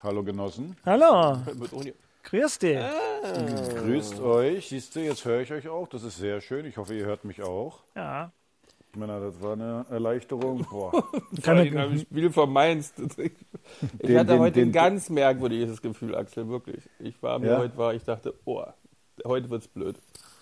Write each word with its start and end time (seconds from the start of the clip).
Hallo 0.00 0.22
Genossen. 0.22 0.76
Hallo. 0.86 1.38
Grüß 2.24 2.58
dich. 2.58 2.78
Grüßt 3.74 4.20
euch. 4.20 4.68
Siehst 4.68 4.94
du, 4.94 5.00
jetzt 5.00 5.24
höre 5.24 5.40
ich 5.40 5.52
euch 5.52 5.68
auch. 5.68 5.88
Das 5.88 6.02
ist 6.04 6.18
sehr 6.18 6.40
schön. 6.40 6.66
Ich 6.66 6.76
hoffe, 6.76 6.94
ihr 6.94 7.04
hört 7.06 7.24
mich 7.24 7.42
auch. 7.42 7.80
Ja. 7.96 8.30
Ich 8.92 8.96
meine, 8.98 9.20
das 9.20 9.40
war 9.42 9.52
eine 9.54 9.84
Erleichterung. 9.90 10.64
Boah. 10.70 10.92
Am 11.46 11.98
Spiel 11.98 12.30
von 12.30 12.52
Mainz. 12.52 12.92
Ich 12.96 13.32
Den- 14.06 14.18
hatte 14.18 14.32
den- 14.32 14.38
heute 14.40 14.52
den- 14.60 14.68
ein 14.68 14.72
ganz 14.72 15.10
merkwürdiges 15.10 15.82
Gefühl, 15.82 16.14
Axel, 16.14 16.48
wirklich. 16.48 16.88
Ich 17.00 17.20
war 17.22 17.38
mir 17.38 17.48
Ja? 17.50 17.58
heute 17.58 17.76
war, 17.76 17.92
ich 17.94 18.04
dachte, 18.04 18.34
oh, 18.44 18.62
heute 19.26 19.50
wird's 19.50 19.68
blöd. 19.68 19.96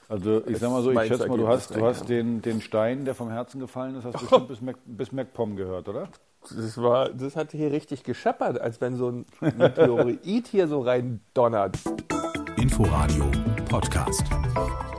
Also 0.08 0.46
ich 0.46 0.58
sag 0.58 0.70
mal 0.70 0.82
so, 0.82 0.90
ich 0.90 0.94
Mainz 0.94 1.08
schätze 1.08 1.26
mal, 1.28 1.36
du 1.38 1.48
hast, 1.48 1.74
du 1.74 1.84
hast 1.84 2.08
den, 2.08 2.40
den 2.42 2.60
Stein, 2.60 3.04
der 3.04 3.14
vom 3.16 3.30
Herzen 3.30 3.58
gefallen 3.58 3.96
ist, 3.96 4.04
hast 4.04 4.20
bestimmt 4.20 4.48
bis, 4.48 4.60
Mac, 4.60 4.76
bis 4.84 5.10
MacPom 5.12 5.56
gehört, 5.56 5.88
oder? 5.88 6.08
Das 6.54 6.78
war, 6.78 7.08
das 7.08 7.34
hat 7.34 7.52
hier 7.52 7.72
richtig 7.72 8.04
gescheppert, 8.04 8.60
als 8.60 8.80
wenn 8.80 8.96
so 8.96 9.10
ein 9.10 9.26
Meteorit 9.40 10.46
hier 10.46 10.68
so 10.68 10.80
rein 10.80 11.20
donnert. 11.34 11.76
Inforadio 12.56 13.30
Podcast. 13.68 14.22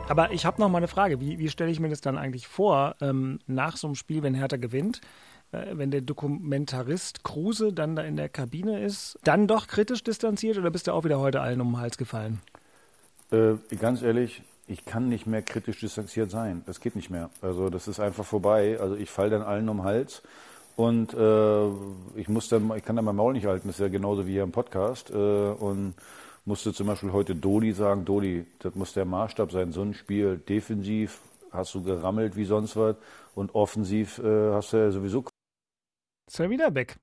Aber 0.09 0.31
ich 0.31 0.45
habe 0.45 0.59
noch 0.59 0.69
mal 0.69 0.79
eine 0.79 0.87
Frage. 0.87 1.21
Wie, 1.21 1.39
wie 1.39 1.49
stelle 1.49 1.71
ich 1.71 1.79
mir 1.79 1.89
das 1.89 2.01
dann 2.01 2.17
eigentlich 2.17 2.47
vor, 2.47 2.95
ähm, 3.01 3.39
nach 3.47 3.77
so 3.77 3.87
einem 3.87 3.95
Spiel, 3.95 4.23
wenn 4.23 4.33
Hertha 4.33 4.57
gewinnt, 4.57 4.99
äh, 5.51 5.67
wenn 5.71 5.91
der 5.91 6.01
Dokumentarist 6.01 7.23
Kruse 7.23 7.71
dann 7.71 7.95
da 7.95 8.03
in 8.03 8.17
der 8.17 8.29
Kabine 8.29 8.83
ist, 8.83 9.17
dann 9.23 9.47
doch 9.47 9.67
kritisch 9.67 10.03
distanziert 10.03 10.57
oder 10.57 10.69
bist 10.69 10.87
du 10.87 10.91
auch 10.91 11.05
wieder 11.05 11.19
heute 11.19 11.39
allen 11.39 11.61
um 11.61 11.71
den 11.71 11.79
Hals 11.79 11.97
gefallen? 11.97 12.41
Äh, 13.31 13.53
ganz 13.79 14.01
ehrlich, 14.01 14.43
ich 14.67 14.85
kann 14.85 15.07
nicht 15.07 15.27
mehr 15.27 15.41
kritisch 15.41 15.79
distanziert 15.79 16.29
sein. 16.29 16.63
Das 16.65 16.81
geht 16.81 16.97
nicht 16.97 17.09
mehr. 17.09 17.29
Also 17.41 17.69
das 17.69 17.87
ist 17.87 18.01
einfach 18.01 18.25
vorbei. 18.25 18.77
Also 18.81 18.95
ich 18.95 19.09
falle 19.09 19.29
dann 19.29 19.41
allen 19.41 19.69
um 19.69 19.77
den 19.77 19.85
Hals. 19.85 20.23
Und 20.77 21.11
äh, 21.15 21.67
ich 22.15 22.29
muss 22.29 22.51
ich 22.51 22.85
kann 22.85 22.95
dann 22.95 23.05
mein 23.05 23.15
Maul 23.15 23.33
nicht 23.33 23.47
halten, 23.47 23.67
das 23.67 23.77
ist 23.77 23.81
ja 23.81 23.87
genauso 23.87 24.27
wie 24.27 24.33
hier 24.33 24.43
im 24.43 24.51
Podcast. 24.51 25.09
Äh, 25.09 25.13
und 25.13 25.95
musste 26.45 26.71
zum 26.71 26.85
Beispiel 26.85 27.11
heute 27.11 27.35
Dodi 27.35 27.73
sagen, 27.73 28.05
Dodi, 28.05 28.45
das 28.59 28.75
muss 28.75 28.93
der 28.93 29.05
Maßstab 29.05 29.51
sein, 29.51 29.71
so 29.71 29.81
ein 29.81 29.95
Spiel. 29.95 30.37
Defensiv 30.37 31.19
hast 31.51 31.73
du 31.73 31.83
gerammelt 31.83 32.35
wie 32.35 32.45
sonst 32.45 32.75
was 32.75 32.95
und 33.33 33.55
offensiv 33.55 34.19
äh, 34.19 34.53
hast 34.53 34.71
du 34.71 34.77
ja 34.77 34.91
sowieso. 34.91 35.25
Ist 36.27 36.39
er 36.39 36.49
wieder 36.49 36.73
weg. 36.75 36.95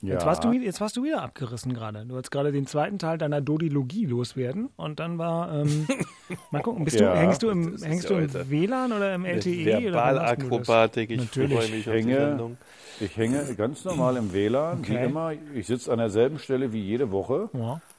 Ja, 0.00 0.14
Jetzt, 0.14 0.26
warst 0.26 0.44
du, 0.44 0.52
wieder- 0.52 0.64
jetzt 0.64 0.80
warst 0.80 0.96
du 0.96 1.02
wieder 1.02 1.22
abgerissen 1.22 1.74
gerade. 1.74 2.04
Du 2.06 2.14
wolltest 2.14 2.30
gerade 2.30 2.52
den 2.52 2.66
zweiten 2.68 3.00
Teil 3.00 3.18
deiner 3.18 3.40
Dodilogie 3.40 4.06
loswerden 4.06 4.68
und 4.76 5.00
dann 5.00 5.18
war, 5.18 5.52
ähm, 5.52 5.88
mal 6.52 6.62
gucken, 6.62 6.84
bist 6.84 7.00
Ja, 7.00 7.14
du, 7.14 7.18
hängst 7.20 7.42
du 7.42 7.50
im, 7.50 7.76
hängst 7.82 8.08
ja 8.08 8.16
du 8.16 8.22
im 8.24 8.50
WLAN 8.50 8.92
oder 8.92 9.12
im 9.14 9.24
LTE? 9.24 9.92
Verbalakrobatik, 9.92 11.10
ich 11.10 11.28
freue 11.30 11.48
mich 11.48 11.86
Hänge. 11.86 12.56
Ich 13.00 13.16
hänge 13.16 13.42
ganz 13.56 13.84
normal 13.84 14.16
im 14.16 14.32
WLAN, 14.32 14.86
wie 14.86 14.92
Okay. 14.92 15.04
immer. 15.06 15.32
Ich 15.54 15.66
sitze 15.66 15.92
an 15.92 15.98
derselben 15.98 16.38
Stelle 16.38 16.72
wie 16.72 16.80
jede 16.82 17.10
Woche 17.10 17.48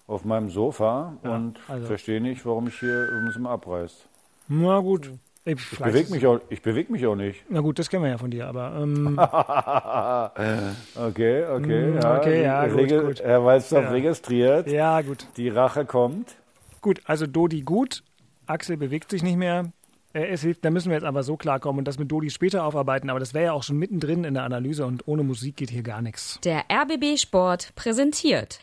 auf 0.08 0.24
meinem 0.24 0.50
Sofa 0.50 1.18
und 1.24 1.60
also- 1.68 1.86
verstehe 1.88 2.22
nicht, 2.22 2.46
warum 2.46 2.68
ich 2.68 2.80
hier 2.80 3.10
uns 3.26 3.36
immer 3.36 3.50
abreißt. 3.52 4.08
Na 4.48 4.80
gut. 4.80 5.12
Ich, 5.58 5.80
bewege 5.80 6.12
mich, 6.12 6.26
auch, 6.28 6.40
ich 6.50 6.62
beweg 6.62 6.90
mich 6.90 7.06
auch 7.08 7.16
nicht. 7.16 7.44
Na 7.50 7.62
gut, 7.62 7.80
das 7.80 7.90
kennen 7.90 8.04
wir 8.04 8.12
ja 8.12 8.18
von 8.18 8.32
dir, 8.32 8.48
aber 8.48 8.76
ähm, 8.82 9.18
Okay, 10.96 11.46
okay. 11.46 11.88
Mm, 11.88 11.96
ja, 12.02 12.18
okay, 12.18 12.44
ja, 12.44 12.68
gut, 12.68 12.78
Rege- 12.80 13.02
gut. 13.02 13.20
Herr 13.22 13.44
Walzdorf 13.44 13.84
Ja. 13.86 13.90
registriert. 13.92 14.68
ja 14.68 15.02
gut. 15.02 15.28
Die 15.38 15.50
Rache 15.50 15.86
kommt. 15.86 16.36
Gut, 16.82 17.02
also 17.06 17.28
Dodi 17.28 17.62
gut, 17.62 18.04
Axel 18.46 18.78
bewegt 18.78 19.10
sich 19.12 19.24
nicht 19.24 19.38
mehr. 19.38 19.72
Es 20.12 20.42
hilft, 20.42 20.66
da 20.66 20.72
müssen 20.72 20.90
wir 20.90 20.96
jetzt 20.96 21.04
aber 21.06 21.22
so 21.22 21.38
klarkommen 21.38 21.80
und 21.80 21.88
das 21.88 22.00
mit 22.00 22.12
Dodi 22.12 22.32
später 22.32 22.64
aufarbeiten, 22.66 23.10
aber 23.12 23.20
das 23.20 23.34
wäre 23.36 23.46
ja 23.46 23.54
auch 23.54 23.62
schon 23.64 23.78
mittendrin 23.78 24.24
in 24.24 24.34
der 24.34 24.44
Analyse 24.44 24.86
und 24.88 25.08
ohne 25.08 25.24
Musik 25.24 25.58
geht 25.58 25.70
hier 25.70 25.84
gar 25.84 26.02
nichts. 26.02 26.40
Der 26.44 26.64
RBB 26.72 27.18
Sport 27.20 27.76
präsentiert. 27.76 28.62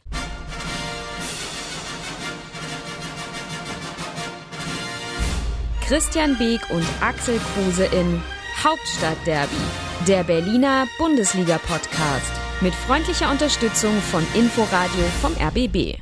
Christian 5.86 6.36
Beek 6.36 6.68
und 6.70 6.84
Axel 7.00 7.38
Kruse 7.38 7.84
in 7.84 8.20
Hauptstadtderby, 8.64 9.54
der 10.08 10.24
Berliner 10.24 10.84
Bundesliga-Podcast. 10.98 12.32
Mit 12.60 12.74
freundlicher 12.74 13.30
Unterstützung 13.30 13.92
von 14.10 14.26
Inforadio 14.34 15.04
vom 15.22 15.32
RBB. 15.34 16.00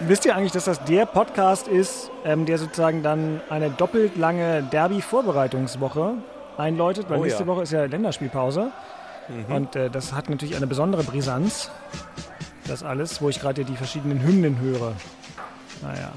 Wisst 0.00 0.26
ihr 0.26 0.36
eigentlich, 0.36 0.52
dass 0.52 0.66
das 0.66 0.84
der 0.84 1.06
Podcast 1.06 1.68
ist, 1.68 2.10
ähm, 2.22 2.44
der 2.44 2.58
sozusagen 2.58 3.02
dann 3.02 3.40
eine 3.48 3.70
doppelt 3.70 4.18
lange 4.18 4.64
Derby-Vorbereitungswoche 4.64 6.16
einläutet? 6.58 7.08
Weil 7.08 7.20
Oh 7.20 7.22
nächste 7.22 7.44
ja. 7.44 7.44
Mhm. 7.46 7.50
Woche 7.50 7.62
ist 7.62 7.72
ja 7.72 7.86
Länderspielpause. 7.86 8.72
Und 9.48 9.74
äh, 9.74 9.88
das 9.88 10.12
hat 10.12 10.28
natürlich 10.28 10.56
eine 10.56 10.66
besondere 10.66 11.02
Brisanz. 11.02 11.70
Das 12.66 12.82
alles, 12.82 13.22
wo 13.22 13.30
ich 13.30 13.40
gerade 13.40 13.64
die 13.64 13.76
verschiedenen 13.76 14.22
Hymnen 14.22 14.60
höre. 14.60 14.92
Naja. 15.82 16.12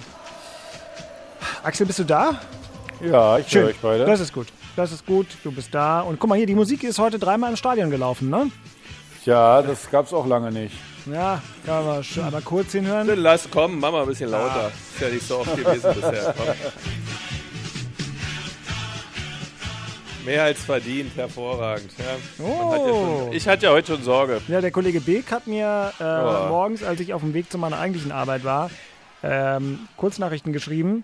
Axel, 1.64 1.86
bist 1.86 2.00
du 2.00 2.04
da? 2.04 2.40
Ja, 3.02 3.38
ich 3.40 3.54
höre 3.54 3.68
euch 3.68 3.80
beide. 3.82 4.06
Das 4.06 4.20
ist 4.20 4.34
gut. 4.34 4.48
Das 4.76 4.92
ist 4.92 5.06
gut. 5.06 5.28
Du 5.44 5.52
bist 5.52 5.74
da. 5.74 6.02
Und 6.02 6.20
guck 6.20 6.30
mal 6.30 6.36
hier, 6.38 6.46
die 6.48 6.56
Musik 6.56 6.84
ist 6.84 6.98
heute 7.00 7.20
dreimal 7.20 7.50
im 7.52 7.56
Stadion 7.58 7.90
gelaufen, 7.92 8.30
ne? 8.30 8.50
ja, 9.26 9.62
das 9.62 9.90
gab 9.92 10.08
es 10.08 10.14
auch 10.14 10.26
lange 10.26 10.52
nicht. 10.52 10.76
Ja, 11.06 11.42
kann 11.66 11.86
man 11.86 12.04
schon 12.04 12.24
einmal 12.24 12.42
kurz 12.42 12.72
hinhören. 12.72 13.08
Lass 13.16 13.50
kommen, 13.50 13.80
mach 13.80 13.92
mal 13.92 14.02
ein 14.04 14.08
bisschen 14.08 14.30
lauter. 14.32 14.72
Ist 14.94 15.02
ja 15.02 15.10
nicht 15.10 15.28
so 15.28 15.40
oft 15.40 15.56
gewesen 15.56 15.94
bisher. 15.96 16.34
Komm. 16.38 16.46
Mehr 20.26 20.44
als 20.44 20.60
verdient, 20.64 21.16
hervorragend. 21.16 21.92
Ja. 21.98 22.46
Man 22.46 22.72
hat 22.72 22.78
ja 22.88 22.92
Oh. 22.94 23.20
schon, 23.26 23.34
ich 23.34 23.48
hatte 23.48 23.66
ja 23.66 23.72
heute 23.72 23.94
schon 23.96 24.04
Sorge. 24.04 24.40
Ja, 24.48 24.62
der 24.62 24.70
Kollege 24.72 25.02
Beek 25.02 25.32
hat 25.32 25.48
mir 25.48 25.92
äh, 26.00 26.04
Oh. 26.04 26.48
morgens, 26.50 26.84
als 26.84 27.00
ich 27.00 27.14
auf 27.16 27.22
dem 27.22 27.34
Weg 27.34 27.52
zu 27.52 27.58
meiner 27.58 27.80
eigentlichen 27.80 28.12
Arbeit 28.12 28.44
war, 28.44 28.70
ähm, 29.24 29.80
Kurznachrichten 29.98 30.54
geschrieben. 30.54 31.04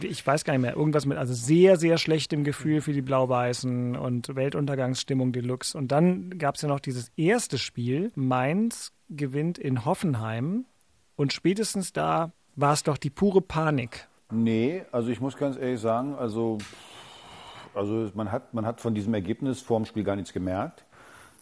Ich 0.00 0.24
weiß 0.24 0.44
gar 0.44 0.52
nicht 0.52 0.62
mehr, 0.62 0.76
irgendwas 0.76 1.06
mit, 1.06 1.18
also 1.18 1.34
sehr, 1.34 1.76
sehr 1.76 1.98
schlechtem 1.98 2.44
Gefühl 2.44 2.80
für 2.80 2.92
die 2.92 3.02
Blau-Weißen 3.02 3.96
und 3.96 4.34
Weltuntergangsstimmung 4.34 5.32
Deluxe. 5.32 5.76
Und 5.76 5.90
dann 5.90 6.38
gab 6.38 6.54
es 6.54 6.62
ja 6.62 6.68
noch 6.68 6.80
dieses 6.80 7.10
erste 7.16 7.58
Spiel. 7.58 8.12
Mainz 8.14 8.92
gewinnt 9.10 9.58
in 9.58 9.84
Hoffenheim 9.84 10.66
und 11.16 11.32
spätestens 11.32 11.92
da 11.92 12.32
war 12.56 12.72
es 12.72 12.82
doch 12.82 12.98
die 12.98 13.10
pure 13.10 13.40
Panik. 13.40 14.08
Nee, 14.30 14.84
also 14.92 15.10
ich 15.10 15.20
muss 15.20 15.36
ganz 15.36 15.56
ehrlich 15.56 15.80
sagen, 15.80 16.14
also, 16.14 16.58
also 17.74 18.10
man, 18.14 18.32
hat, 18.32 18.54
man 18.54 18.66
hat 18.66 18.80
von 18.80 18.94
diesem 18.94 19.14
Ergebnis 19.14 19.60
vor 19.60 19.78
dem 19.78 19.86
Spiel 19.86 20.04
gar 20.04 20.16
nichts 20.16 20.32
gemerkt. 20.32 20.84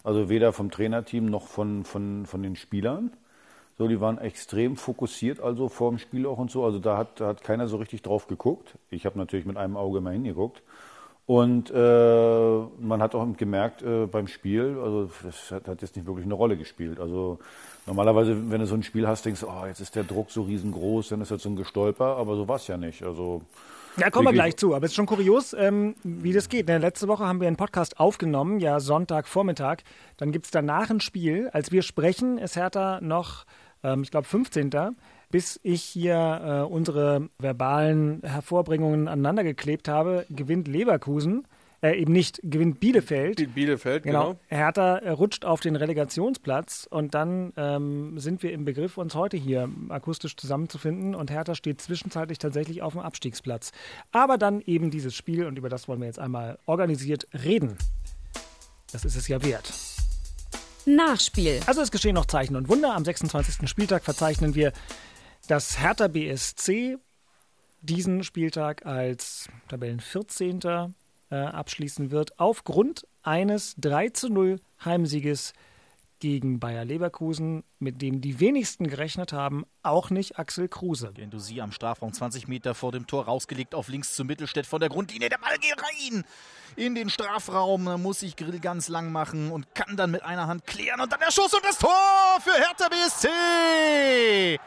Also 0.03 0.29
weder 0.29 0.51
vom 0.51 0.71
Trainerteam 0.71 1.25
noch 1.25 1.47
von, 1.47 1.83
von, 1.83 2.25
von 2.25 2.43
den 2.43 2.55
Spielern. 2.55 3.11
So, 3.77 3.87
die 3.87 3.99
waren 3.99 4.17
extrem 4.17 4.75
fokussiert, 4.75 5.39
also 5.39 5.69
vor 5.69 5.89
dem 5.89 5.97
Spiel 5.97 6.25
auch 6.25 6.37
und 6.37 6.51
so. 6.51 6.63
Also 6.63 6.79
da 6.79 6.97
hat, 6.97 7.19
da 7.19 7.27
hat 7.27 7.43
keiner 7.43 7.67
so 7.67 7.77
richtig 7.77 8.01
drauf 8.01 8.27
geguckt. 8.27 8.77
Ich 8.89 9.05
habe 9.05 9.17
natürlich 9.17 9.45
mit 9.45 9.57
einem 9.57 9.77
Auge 9.77 10.01
mal 10.01 10.13
hingeguckt. 10.13 10.61
Und 11.25 11.71
äh, 11.71 12.59
man 12.79 13.01
hat 13.01 13.15
auch 13.15 13.25
gemerkt 13.37 13.83
äh, 13.83 14.05
beim 14.05 14.27
Spiel, 14.27 14.77
also 14.83 15.09
das 15.23 15.51
hat, 15.51 15.67
hat 15.67 15.81
jetzt 15.81 15.95
nicht 15.95 16.05
wirklich 16.05 16.25
eine 16.25 16.33
Rolle 16.33 16.57
gespielt. 16.57 16.99
Also 16.99 17.39
normalerweise, 17.85 18.51
wenn 18.51 18.59
du 18.59 18.65
so 18.67 18.75
ein 18.75 18.83
Spiel 18.83 19.07
hast, 19.07 19.25
denkst 19.25 19.41
du, 19.41 19.47
oh, 19.47 19.65
jetzt 19.65 19.79
ist 19.79 19.95
der 19.95 20.03
Druck 20.03 20.29
so 20.31 20.41
riesengroß, 20.41 21.09
dann 21.09 21.21
ist 21.21 21.31
das 21.31 21.43
so 21.43 21.49
ein 21.49 21.55
Gestolper, 21.55 22.17
aber 22.17 22.35
so 22.35 22.47
war 22.47 22.57
es 22.57 22.67
ja 22.67 22.75
nicht. 22.75 23.03
Also 23.03 23.43
Da 23.97 24.09
kommen 24.09 24.27
wir 24.27 24.33
gleich 24.33 24.57
zu. 24.57 24.73
Aber 24.73 24.85
es 24.85 24.91
ist 24.91 24.95
schon 24.95 25.05
kurios, 25.05 25.53
ähm, 25.53 25.95
wie 26.03 26.33
das 26.33 26.49
geht. 26.49 26.67
Ne? 26.67 26.77
Letzte 26.77 27.07
Woche 27.07 27.25
haben 27.25 27.41
wir 27.41 27.47
einen 27.47 27.57
Podcast 27.57 27.99
aufgenommen, 27.99 28.59
ja 28.59 28.79
Sonntagvormittag. 28.79 29.79
Dann 30.17 30.31
gibt 30.31 30.45
es 30.45 30.51
danach 30.51 30.89
ein 30.89 31.01
Spiel. 31.01 31.49
Als 31.51 31.71
wir 31.71 31.81
sprechen, 31.81 32.37
ist 32.37 32.55
Hertha 32.55 32.99
noch, 33.01 33.45
ähm, 33.83 34.03
ich 34.03 34.11
glaube, 34.11 34.27
15. 34.27 34.71
Bis 35.29 35.59
ich 35.63 35.83
hier 35.83 36.65
äh, 36.67 36.71
unsere 36.71 37.29
verbalen 37.37 38.21
Hervorbringungen 38.23 39.07
aneinander 39.07 39.43
geklebt 39.43 39.87
habe, 39.87 40.25
gewinnt 40.29 40.67
Leverkusen. 40.67 41.47
Äh, 41.83 41.99
eben 41.99 42.13
nicht, 42.13 42.39
gewinnt 42.43 42.79
Bielefeld. 42.79 43.55
Bielefeld, 43.55 44.03
Genau. 44.03 44.33
genau. 44.33 44.39
Hertha 44.49 44.97
äh, 44.97 45.09
rutscht 45.09 45.45
auf 45.45 45.61
den 45.61 45.75
Relegationsplatz 45.75 46.87
und 46.89 47.15
dann 47.15 47.53
ähm, 47.57 48.19
sind 48.19 48.43
wir 48.43 48.53
im 48.53 48.65
Begriff, 48.65 48.97
uns 48.99 49.15
heute 49.15 49.35
hier 49.35 49.67
akustisch 49.89 50.35
zusammenzufinden 50.37 51.15
und 51.15 51.31
Hertha 51.31 51.55
steht 51.55 51.81
zwischenzeitlich 51.81 52.37
tatsächlich 52.37 52.83
auf 52.83 52.93
dem 52.93 53.01
Abstiegsplatz. 53.01 53.71
Aber 54.11 54.37
dann 54.37 54.61
eben 54.61 54.91
dieses 54.91 55.15
Spiel 55.15 55.45
und 55.47 55.57
über 55.57 55.69
das 55.69 55.87
wollen 55.87 55.99
wir 56.01 56.05
jetzt 56.05 56.19
einmal 56.19 56.59
organisiert 56.67 57.27
reden. 57.33 57.77
Das 58.91 59.03
ist 59.03 59.15
es 59.15 59.27
ja 59.27 59.41
wert. 59.43 59.73
Nachspiel. 60.85 61.61
Also 61.65 61.81
es 61.81 61.91
geschehen 61.91 62.15
noch 62.15 62.25
Zeichen 62.25 62.55
und 62.55 62.69
Wunder. 62.69 62.93
Am 62.95 63.05
26. 63.05 63.67
Spieltag 63.67 64.03
verzeichnen 64.03 64.53
wir, 64.53 64.71
dass 65.47 65.79
Hertha 65.79 66.07
BSC 66.07 66.97
diesen 67.81 68.23
Spieltag 68.23 68.85
als 68.85 69.47
Tabellen 69.67 69.99
14. 69.99 70.93
Äh, 71.31 71.37
abschließen 71.37 72.11
wird, 72.11 72.37
aufgrund 72.41 73.07
eines 73.23 73.75
3 73.77 74.09
zu 74.09 74.27
0 74.27 74.59
Heimsieges 74.83 75.53
gegen 76.19 76.59
Bayer 76.59 76.83
Leverkusen, 76.83 77.63
mit 77.79 78.01
dem 78.01 78.19
die 78.19 78.41
wenigsten 78.41 78.87
gerechnet 78.87 79.31
haben, 79.31 79.65
auch 79.81 80.09
nicht 80.09 80.37
Axel 80.37 80.67
Kruse. 80.67 81.13
Gendusi 81.13 81.61
am 81.61 81.71
Strafraum 81.71 82.11
20 82.11 82.49
Meter 82.49 82.75
vor 82.75 82.91
dem 82.91 83.07
Tor 83.07 83.27
rausgelegt 83.27 83.75
auf 83.75 83.87
links 83.87 84.13
zu 84.13 84.25
Mittelstädt 84.25 84.65
von 84.65 84.81
der 84.81 84.89
Grundlinie. 84.89 85.29
Der 85.29 85.37
Ball 85.37 85.57
geht 85.57 85.77
rein 85.81 86.25
in 86.75 86.95
den 86.95 87.09
Strafraum. 87.09 87.85
Da 87.85 87.97
muss 87.97 88.19
sich 88.19 88.35
Grill 88.35 88.59
ganz 88.59 88.89
lang 88.89 89.13
machen 89.13 89.53
und 89.53 89.73
kann 89.73 89.95
dann 89.95 90.11
mit 90.11 90.23
einer 90.23 90.47
Hand 90.47 90.67
klären. 90.67 90.99
Und 90.99 91.13
dann 91.13 91.21
der 91.21 91.31
Schuss 91.31 91.53
und 91.53 91.63
das 91.63 91.77
Tor 91.77 91.91
für 92.41 92.51
Hertha 92.51 92.89
BSC. 92.89 94.59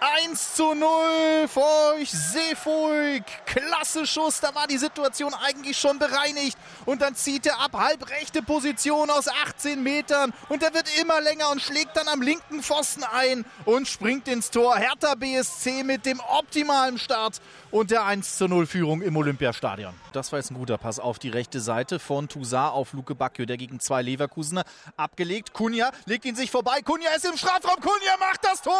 1 0.00 0.54
zu 0.54 0.74
0 0.74 1.46
Feuch, 1.46 2.10
Seefuig, 2.10 3.22
klasse 3.44 4.06
Schuss, 4.06 4.40
da 4.40 4.54
war 4.54 4.66
die 4.66 4.78
Situation 4.78 5.34
eigentlich 5.34 5.78
schon 5.78 5.98
bereinigt. 5.98 6.56
Und 6.86 7.02
dann 7.02 7.14
zieht 7.14 7.44
er 7.44 7.60
ab, 7.60 7.72
halbrechte 7.74 8.42
Position 8.42 9.10
aus 9.10 9.28
18 9.28 9.82
Metern. 9.82 10.32
Und 10.48 10.62
er 10.62 10.72
wird 10.72 10.86
immer 10.98 11.20
länger 11.20 11.50
und 11.50 11.60
schlägt 11.60 11.98
dann 11.98 12.08
am 12.08 12.22
linken 12.22 12.62
Pfosten 12.62 13.04
ein 13.04 13.44
und 13.66 13.88
springt 13.88 14.26
ins 14.26 14.50
Tor. 14.50 14.76
Hertha 14.76 15.14
BSC 15.16 15.82
mit 15.82 16.06
dem 16.06 16.20
optimalen 16.20 16.98
Start 16.98 17.42
und 17.70 17.90
der 17.90 18.04
1 18.04 18.36
zu 18.36 18.48
0 18.48 18.66
Führung 18.66 19.02
im 19.02 19.16
Olympiastadion. 19.16 19.94
Das 20.12 20.32
war 20.32 20.38
jetzt 20.38 20.50
ein 20.50 20.54
guter 20.54 20.78
Pass 20.78 20.98
auf 20.98 21.18
die 21.18 21.28
rechte 21.28 21.60
Seite 21.60 21.98
von 21.98 22.28
Toussaint 22.28 22.72
auf 22.72 22.92
Luke 22.92 23.14
Bacchio, 23.14 23.46
der 23.46 23.56
gegen 23.56 23.80
zwei 23.80 24.02
Leverkusener 24.02 24.64
abgelegt. 24.96 25.52
Kunja 25.52 25.90
legt 26.06 26.24
ihn 26.24 26.34
sich 26.34 26.50
vorbei. 26.50 26.80
Kunja 26.82 27.10
ist 27.12 27.24
im 27.24 27.36
Strafraum. 27.36 27.80
Kunja 27.80 28.16
macht 28.18 28.44
das 28.44 28.62
Tor! 28.62 28.74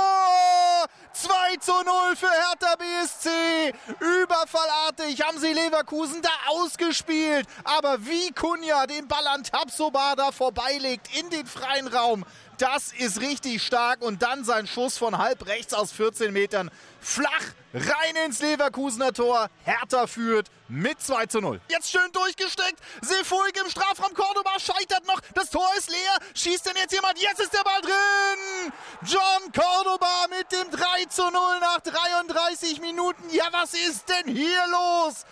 2 1.12 1.56
zu 1.60 1.72
0 1.72 2.16
für 2.16 2.26
Hertha 2.26 2.76
BSC. 2.76 3.74
Überfallartig 4.22 5.22
haben 5.22 5.38
sie 5.38 5.52
Leverkusen 5.52 6.22
da 6.22 6.30
ausgespielt. 6.48 7.46
Aber 7.64 8.04
wie 8.06 8.32
Kunja 8.32 8.86
den 8.86 9.08
Ball 9.08 9.26
an 9.28 9.44
Tabsoba 9.44 10.14
da 10.16 10.32
vorbeilegt 10.32 11.08
in 11.16 11.30
den 11.30 11.46
freien 11.46 11.88
Raum, 11.88 12.24
das 12.60 12.92
ist 12.92 13.20
richtig 13.20 13.62
stark. 13.62 14.02
Und 14.02 14.22
dann 14.22 14.44
sein 14.44 14.66
Schuss 14.66 14.98
von 14.98 15.18
halb 15.18 15.46
rechts 15.46 15.74
aus 15.74 15.92
14 15.92 16.32
Metern. 16.32 16.70
Flach 17.00 17.44
rein 17.72 18.16
ins 18.26 18.40
Leverkusener 18.40 19.12
Tor. 19.12 19.48
Hertha 19.64 20.06
führt 20.06 20.50
mit 20.68 21.00
2 21.00 21.26
zu 21.26 21.40
0. 21.40 21.60
Jetzt 21.68 21.90
schön 21.90 22.12
durchgesteckt. 22.12 22.78
Sefuig 23.00 23.56
im 23.62 23.70
Strafraum. 23.70 24.12
Cordoba 24.14 24.58
scheitert 24.58 25.06
noch. 25.06 25.20
Das 25.34 25.50
Tor 25.50 25.68
ist 25.78 25.90
leer. 25.90 26.18
Schießt 26.34 26.66
denn 26.66 26.76
jetzt 26.76 26.92
jemand? 26.92 27.20
Jetzt 27.20 27.40
ist 27.40 27.54
der 27.54 27.64
Ball 27.64 27.80
drin. 27.80 28.72
John 29.06 29.52
Cordoba 29.52 30.26
mit 30.28 30.52
dem 30.52 30.70
3 30.70 31.04
zu 31.08 31.22
0 31.22 31.32
nach 31.60 31.80
33 31.80 32.80
Minuten. 32.80 33.22
Ja, 33.30 33.44
was 33.52 33.74
ist 33.74 34.08
denn 34.08 34.34
hier 34.34 34.62
los? 34.70 35.24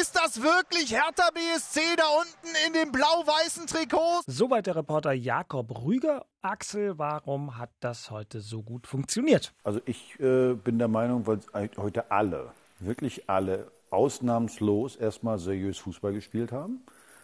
Ist 0.00 0.16
das 0.16 0.40
wirklich 0.40 0.92
Hertha 0.92 1.28
BSC 1.30 1.80
da 1.96 2.06
unten 2.08 2.56
in 2.66 2.72
dem 2.72 2.92
blau-weißen 2.92 3.66
Trikot? 3.66 4.22
Soweit 4.26 4.66
der 4.66 4.76
Reporter 4.76 5.12
Jakob 5.12 5.70
Rüger. 5.84 6.24
Axel, 6.44 6.98
warum 6.98 7.56
hat 7.56 7.70
das 7.80 8.10
heute 8.10 8.42
so 8.42 8.60
gut 8.62 8.86
funktioniert? 8.86 9.54
Also 9.64 9.80
ich 9.86 10.20
äh, 10.20 10.52
bin 10.52 10.78
der 10.78 10.88
Meinung, 10.88 11.26
weil 11.26 11.40
heute 11.78 12.10
alle, 12.10 12.52
wirklich 12.80 13.30
alle, 13.30 13.70
ausnahmslos 13.88 14.96
erstmal 14.96 15.38
seriös 15.38 15.78
Fußball 15.78 16.12
gespielt 16.12 16.52
haben. 16.52 16.82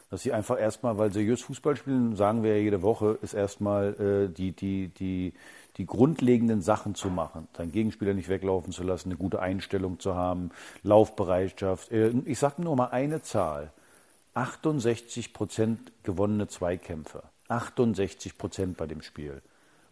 Dass 0.09 0.23
sie 0.23 0.33
einfach 0.33 0.59
erstmal, 0.59 0.97
weil 0.97 1.13
seriös 1.13 1.43
Fußball 1.43 1.77
spielen, 1.77 2.17
sagen 2.17 2.43
wir 2.43 2.57
ja 2.57 2.63
jede 2.63 2.81
Woche, 2.81 3.19
ist 3.21 3.35
erstmal 3.35 3.95
äh, 4.01 4.35
die, 4.35 4.53
die, 4.53 4.89
die, 4.89 5.35
die 5.77 5.87
grundlegenden 5.87 6.63
Sachen 6.63 6.95
zu 6.95 7.11
machen, 7.11 7.47
seinen 7.55 7.73
Gegenspieler 7.73 8.15
nicht 8.15 8.31
weglaufen 8.31 8.73
zu 8.73 8.83
lassen, 8.83 9.11
eine 9.11 9.19
gute 9.19 9.41
Einstellung 9.41 10.01
zu 10.01 10.15
haben, 10.15 10.51
Laufbereitschaft. 10.83 11.93
Äh, 11.93 12.09
ich 12.25 12.39
sage 12.39 12.63
nur 12.63 12.75
mal 12.75 12.87
eine 12.87 13.21
Zahl. 13.21 13.71
68 14.33 15.35
Prozent 15.35 15.93
gewonnene 16.05 16.49
Zweikämpfe. 16.49 17.23
68 17.51 18.39
Prozent 18.39 18.77
bei 18.77 18.87
dem 18.87 19.03
Spiel. 19.03 19.43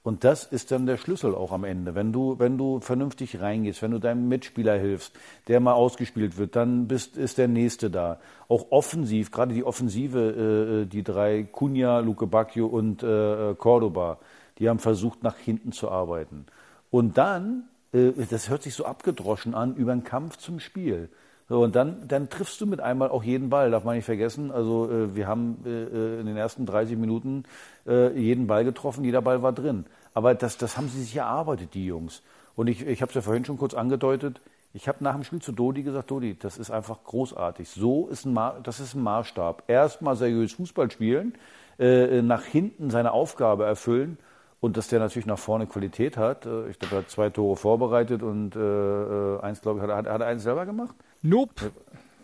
Und 0.03 0.25
das 0.25 0.45
ist 0.45 0.71
dann 0.71 0.87
der 0.87 0.97
Schlüssel 0.97 1.35
auch 1.35 1.53
am 1.53 1.65
Ende. 1.65 1.95
Wenn 1.95 2.13
du, 2.13 2.39
wenn 2.39 2.57
du 2.57 2.81
vernünftig 2.81 3.41
reingehst, 3.41 3.83
wenn 3.83 3.91
du 3.91 3.99
deinem 3.99 4.29
Mitspieler 4.29 4.79
hilfst, 4.79 5.13
der 5.49 5.61
mal 5.61 5.75
ausgespielt 5.75 6.39
wird, 6.39 6.57
dann 6.57 6.89
bist, 6.89 7.17
ist 7.17 7.37
der 7.37 7.49
Nächste 7.49 7.91
da. 7.91 8.19
Auch 8.49 8.71
offensiv, 8.71 9.31
gerade 9.31 9.53
die 9.53 9.65
Offensive, 9.65 10.85
äh, 10.85 10.87
die 10.87 11.03
drei, 11.03 11.43
Cunha, 11.43 11.99
Luke 11.99 12.27
Bacchio 12.27 12.67
und 12.67 13.03
äh, 13.03 13.55
Cordoba, 13.59 14.19
die 14.59 14.69
haben 14.69 14.79
versucht, 14.79 15.23
nach 15.23 15.37
hinten 15.37 15.73
zu 15.73 15.91
arbeiten. 15.91 16.47
Und 16.91 17.19
dann, 17.19 17.65
äh, 17.93 18.13
das 18.31 18.49
hört 18.49 18.63
sich 18.63 18.75
so 18.75 18.87
abgedroschen 18.87 19.55
an, 19.55 19.75
über 19.75 19.93
den 19.93 20.05
Kampf 20.05 20.39
zum 20.39 20.61
Spiel. 20.61 21.11
So, 21.49 21.63
und 21.63 21.75
dann, 21.75 22.07
dann 22.07 22.29
triffst 22.29 22.61
du 22.61 22.67
mit 22.67 22.81
einmal 22.81 23.09
auch 23.09 23.23
jeden 23.23 23.49
Ball, 23.49 23.71
darf 23.71 23.85
man 23.85 23.97
nicht 23.97 24.05
vergessen. 24.05 24.51
Also 24.51 24.91
äh, 24.91 25.17
wir 25.17 25.27
haben 25.27 25.59
äh, 25.65 26.21
in 26.21 26.27
den 26.27 26.37
ersten 26.37 26.67
30 26.67 26.99
Minuten 26.99 27.45
äh, 27.87 28.13
jeden 28.19 28.47
Ball 28.47 28.65
getroffen, 28.65 29.03
jeder 29.03 29.23
Ball 29.23 29.43
war 29.43 29.53
drin. 29.53 29.87
Aber 30.13 30.35
das, 30.35 30.59
das 30.59 30.77
haben 30.77 30.89
sie 30.89 31.03
sich 31.03 31.17
erarbeitet, 31.17 31.73
die 31.73 31.87
Jungs. 31.87 32.23
Und 32.55 32.67
ich, 32.67 32.87
ich 32.87 33.01
habe 33.01 33.09
es 33.11 33.15
ja 33.15 33.23
vorhin 33.23 33.47
schon 33.47 33.57
kurz 33.57 33.73
angedeutet. 33.73 34.41
Ich 34.75 34.89
habe 34.89 35.03
nach 35.03 35.15
dem 35.15 35.25
Spiel 35.25 35.41
zu 35.41 35.53
Dodi 35.53 35.83
gesagt, 35.83 36.11
Dodi, 36.11 36.37
das 36.39 36.59
ist 36.59 36.71
einfach 36.71 37.03
großartig. 37.05 37.71
So 37.71 38.09
ist 38.09 38.27
ein, 38.27 38.39
das 38.63 38.81
ist 38.81 38.95
ein 38.95 39.03
Maßstab. 39.03 39.63
Erstmal 39.69 40.17
seriös 40.17 40.53
Fußball 40.53 40.91
spielen, 40.91 41.35
äh, 41.79 42.21
nach 42.21 42.45
hinten 42.45 42.91
seine 42.91 43.13
Aufgabe 43.13 43.65
erfüllen 43.65 44.19
und 44.61 44.77
dass 44.77 44.89
der 44.89 44.99
natürlich 44.99 45.27
nach 45.27 45.39
vorne 45.39 45.67
Qualität 45.67 46.19
hat. 46.19 46.45
Äh, 46.45 46.69
ich 46.69 46.79
glaube, 46.79 46.97
er 46.97 46.99
hat 47.03 47.11
zwei 47.11 47.31
Tore 47.31 47.57
vorbereitet 47.57 48.23
und 48.23 48.55
äh, 48.55 48.61
äh 48.61 49.41
eins, 49.41 49.63
glaube 49.63 49.79
ich, 49.79 49.85
hat, 49.85 49.91
hat, 49.91 50.07
hat 50.07 50.21
er 50.21 50.27
eins 50.27 50.43
selber 50.43 50.67
gemacht? 50.67 50.95
Nope. 51.23 51.73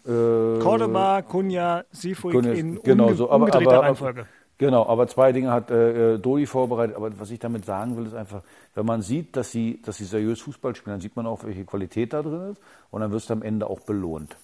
Äh, 0.06 0.60
Cordoba, 0.60 1.22
Cunha, 1.22 1.84
Sifuig 1.90 2.34
in 2.34 2.82
genau, 2.82 3.14
so, 3.14 3.30
aber, 3.30 3.46
umgedrehter 3.46 3.72
aber, 3.72 3.82
Reihenfolge. 3.82 4.26
Genau, 4.58 4.86
aber 4.86 5.08
zwei 5.08 5.32
Dinge 5.32 5.50
hat 5.50 5.70
äh, 5.70 6.18
Dodi 6.18 6.46
vorbereitet. 6.46 6.96
Aber 6.96 7.18
was 7.18 7.30
ich 7.30 7.40
damit 7.40 7.64
sagen 7.64 7.96
will, 7.96 8.06
ist 8.06 8.14
einfach, 8.14 8.42
wenn 8.74 8.86
man 8.86 9.02
sieht, 9.02 9.36
dass 9.36 9.50
sie, 9.50 9.80
dass 9.82 9.96
sie 9.96 10.04
seriös 10.04 10.40
Fußball 10.42 10.76
spielen, 10.76 10.94
dann 10.94 11.00
sieht 11.00 11.16
man 11.16 11.26
auch, 11.26 11.42
welche 11.44 11.64
Qualität 11.64 12.12
da 12.12 12.22
drin 12.22 12.52
ist. 12.52 12.62
Und 12.90 13.00
dann 13.00 13.10
wirst 13.10 13.30
du 13.30 13.34
am 13.34 13.42
Ende 13.42 13.68
auch 13.68 13.80
belohnt. 13.80 14.36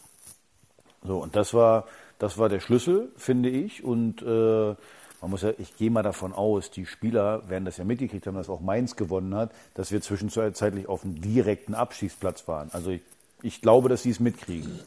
So, 1.02 1.18
und 1.22 1.36
das 1.36 1.54
war, 1.54 1.84
das 2.18 2.38
war 2.38 2.48
der 2.48 2.60
Schlüssel, 2.60 3.12
finde 3.16 3.50
ich. 3.50 3.84
Und 3.84 4.22
äh, 4.22 4.74
man 5.20 5.30
muss 5.30 5.42
ja, 5.42 5.52
ich 5.58 5.76
gehe 5.76 5.90
mal 5.90 6.02
davon 6.02 6.32
aus, 6.32 6.70
die 6.70 6.86
Spieler 6.86 7.48
werden 7.48 7.64
das 7.64 7.76
ja 7.76 7.84
mitgekriegt 7.84 8.26
haben, 8.26 8.34
dass 8.34 8.48
auch 8.48 8.60
Mainz 8.60 8.96
gewonnen 8.96 9.34
hat, 9.34 9.52
dass 9.74 9.92
wir 9.92 10.00
zwischenzeitlich 10.00 10.88
auf 10.88 11.02
dem 11.02 11.20
direkten 11.20 11.74
Abschießplatz 11.74 12.48
waren. 12.48 12.70
Also 12.72 12.90
ich 12.90 13.02
ich 13.42 13.60
glaube, 13.60 13.88
dass 13.88 14.02
sie 14.02 14.10
es 14.10 14.20
mitkriegen. 14.20 14.80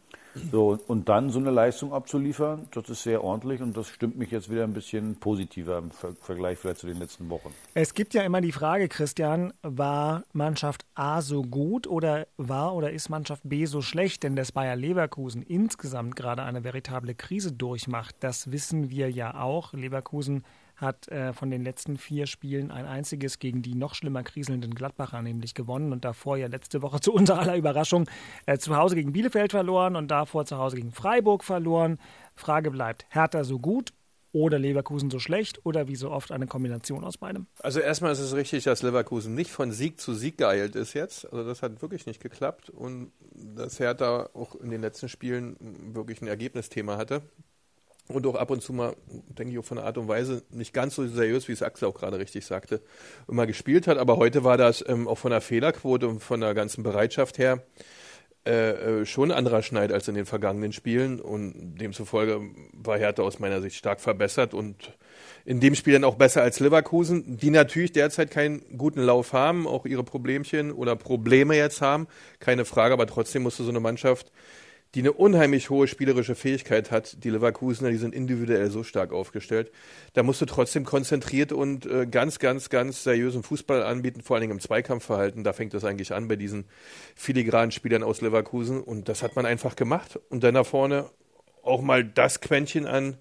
So, 0.52 0.80
und 0.88 1.10
dann 1.10 1.30
so 1.30 1.40
eine 1.40 1.52
Leistung 1.52 1.94
abzuliefern, 1.94 2.68
das 2.72 2.90
ist 2.90 3.04
sehr 3.04 3.24
ordentlich 3.24 3.62
und 3.62 3.78
das 3.78 3.88
stimmt 3.88 4.18
mich 4.18 4.32
jetzt 4.32 4.50
wieder 4.50 4.64
ein 4.64 4.74
bisschen 4.74 5.16
positiver 5.18 5.78
im 5.78 5.92
Vergleich 5.92 6.58
vielleicht 6.58 6.80
zu 6.80 6.88
den 6.88 6.98
letzten 6.98 7.30
Wochen. 7.30 7.54
Es 7.76 7.94
gibt 7.94 8.16
ja 8.16 8.24
immer 8.24 8.42
die 8.42 8.52
Frage, 8.52 8.88
Christian, 8.88 9.54
war 9.62 10.24
Mannschaft 10.34 10.86
A 10.96 11.22
so 11.22 11.44
gut 11.44 11.86
oder 11.86 12.26
war 12.38 12.74
oder 12.76 12.92
ist 12.92 13.10
Mannschaft 13.10 13.44
B 13.46 13.66
so 13.66 13.82
schlecht? 13.82 14.24
Denn 14.24 14.36
dass 14.36 14.52
Bayer 14.52 14.76
Leverkusen 14.76 15.44
insgesamt 15.44 16.16
gerade 16.16 16.42
eine 16.42 16.64
veritable 16.64 17.14
Krise 17.14 17.52
durchmacht, 17.52 18.16
das 18.20 18.52
wissen 18.52 18.90
wir 18.90 19.12
ja 19.12 19.40
auch. 19.40 19.74
Leverkusen 19.74 20.44
hat 20.76 21.08
äh, 21.08 21.34
von 21.34 21.50
den 21.50 21.64
letzten 21.64 21.98
vier 21.98 22.28
Spielen 22.28 22.72
ein 22.72 22.86
einziges 22.86 23.40
gegen 23.40 23.62
die 23.62 23.76
noch 23.76 23.96
schlimmer 23.96 24.24
kriselnden 24.24 24.76
Gladbacher 24.76 25.22
nämlich 25.22 25.54
gewonnen 25.54 25.92
und 25.92 26.06
davor 26.06 26.38
ja 26.38 26.48
letzte 26.48 26.82
Woche 26.82 27.00
zu 27.02 27.14
unserer 27.14 27.40
aller 27.40 27.58
Überraschung 27.58 28.10
äh, 28.46 28.58
zu 28.58 28.76
Hause 28.76 28.96
gegen 28.96 29.14
Bielefeld 29.14 29.52
verloren 29.52 29.96
und 29.96 30.10
davor 30.10 30.46
zu 30.46 30.58
Hause 30.58 30.78
gegen 30.78 30.92
Freiburg 30.92 31.44
verloren. 31.44 32.00
Frage 32.36 32.72
bleibt, 32.72 33.06
Hertha 33.10 33.44
so 33.44 33.60
gut 33.60 33.94
oder 34.34 34.58
Leverkusen 34.58 35.12
so 35.12 35.20
schlecht 35.20 35.64
oder 35.64 35.88
wie 35.88 35.96
so 35.96 36.10
oft 36.10 36.32
eine 36.32 36.48
Kombination 36.48 37.04
aus 37.04 37.18
beidem? 37.18 37.46
Also 37.60 37.80
erstmal 37.80 38.12
ist 38.12 38.20
es 38.20 38.34
richtig, 38.34 38.64
dass 38.64 38.82
Leverkusen 38.82 39.36
nicht 39.36 39.52
von 39.52 39.72
Sieg 39.72 40.02
zu 40.02 40.16
Sieg 40.16 40.40
geeilt 40.40 40.76
ist 40.76 40.94
jetzt. 40.94 41.32
Also 41.32 41.46
das 41.46 41.62
hat 41.62 41.82
wirklich 41.84 42.08
nicht 42.08 42.22
geklappt 42.22 42.70
und 42.72 43.12
dass 43.32 43.80
Hertha 43.80 44.30
auch 44.34 44.56
in 44.56 44.72
den 44.72 44.82
letzten 44.82 45.08
Spielen 45.08 45.56
wirklich 45.94 46.22
ein 46.22 46.28
Ergebnisthema 46.28 46.98
hatte 46.98 47.22
und 48.08 48.28
auch 48.28 48.36
ab 48.36 48.50
und 48.52 48.62
zu 48.62 48.74
mal, 48.74 48.96
denke 49.08 49.54
ich, 49.54 49.60
auch 49.60 49.66
von 49.66 49.78
der 49.78 49.86
Art 49.86 49.98
und 49.98 50.08
Weise 50.08 50.44
nicht 50.50 50.74
ganz 50.74 50.96
so 50.96 51.08
seriös, 51.08 51.48
wie 51.48 51.54
es 51.54 51.64
Axel 51.64 51.88
auch 51.88 51.94
gerade 51.94 52.20
richtig 52.20 52.46
sagte, 52.46 52.82
immer 53.28 53.48
gespielt 53.48 53.88
hat. 53.88 53.98
Aber 53.98 54.18
heute 54.18 54.44
war 54.44 54.58
das 54.58 54.84
ähm, 54.88 55.08
auch 55.08 55.18
von 55.18 55.32
der 55.32 55.42
Fehlerquote 55.42 56.08
und 56.08 56.20
von 56.22 56.42
der 56.42 56.54
ganzen 56.54 56.84
Bereitschaft 56.84 57.38
her 57.38 57.64
äh, 58.46 59.02
äh, 59.02 59.06
schon 59.06 59.32
ein 59.32 59.38
anderer 59.38 59.62
Schneid 59.62 59.94
als 59.94 60.10
in 60.10 60.16
den 60.16 60.26
vergangenen 60.26 60.74
Spielen. 60.74 61.22
Und 61.22 61.78
demzufolge 61.78 62.42
war 62.74 62.98
Hertha 62.98 63.24
aus 63.24 63.40
meiner 63.40 63.62
Sicht 63.62 63.78
stark 63.78 64.02
verbessert 64.02 64.54
und 64.54 64.98
in 65.46 65.62
dem 65.62 65.76
Spiel 65.76 65.94
dann 65.94 66.04
auch 66.04 66.16
besser 66.16 66.42
als 66.42 66.60
Leverkusen, 66.60 67.38
die 67.38 67.52
natürlich 67.52 67.94
derzeit 67.94 68.32
keinen 68.32 68.78
guten 68.78 69.02
Lauf 69.02 69.32
haben, 69.32 69.66
auch 69.66 69.86
ihre 69.86 70.04
Problemchen 70.04 70.74
oder 70.74 70.98
Probleme 70.98 71.56
jetzt 71.56 71.82
haben, 71.82 72.08
keine 72.40 72.66
Frage, 72.66 72.94
aber 72.94 73.08
trotzdem 73.08 73.44
musste 73.44 73.64
so 73.64 73.70
eine 73.70 73.80
Mannschaft 73.80 74.32
die 74.96 75.00
eine 75.00 75.14
unheimlich 75.14 75.70
hohe 75.70 75.88
spielerische 75.88 76.36
Fähigkeit 76.36 76.92
hat. 76.92 77.24
Die 77.24 77.32
Leverkusener, 77.32 77.90
die 77.90 77.98
sind 77.98 78.14
individuell 78.14 78.70
so 78.70 78.84
stark 78.84 79.12
aufgestellt. 79.12 79.72
Da 80.14 80.22
musst 80.22 80.42
du 80.42 80.46
trotzdem 80.46 80.86
konzentriert 80.86 81.52
und 81.52 81.86
äh, 81.88 82.06
ganz, 82.06 82.38
ganz, 82.38 82.70
ganz 82.70 83.04
seriösen 83.04 83.42
Fußball 83.42 83.82
anbieten, 83.82 84.22
vor 84.22 84.36
allen 84.36 84.42
Dingen 84.42 84.54
im 84.54 84.60
Zweikampfverhalten. 84.60 85.44
Da 85.44 85.54
fängt 85.54 85.74
das 85.74 85.84
eigentlich 85.84 86.14
an 86.14 86.28
bei 86.28 86.36
diesen 86.36 86.66
filigranen 87.16 87.72
Spielern 87.72 88.04
aus 88.04 88.22
Leverkusen. 88.22 88.82
Und 88.82 89.10
das 89.10 89.24
hat 89.24 89.36
man 89.36 89.48
einfach 89.48 89.76
gemacht. 89.76 90.20
Und 90.30 90.44
dann 90.44 90.54
da 90.54 90.64
vorne 90.64 91.10
auch 91.64 91.82
mal 91.82 92.04
das 92.04 92.40
Quäntchen 92.40 92.86
an 92.86 93.18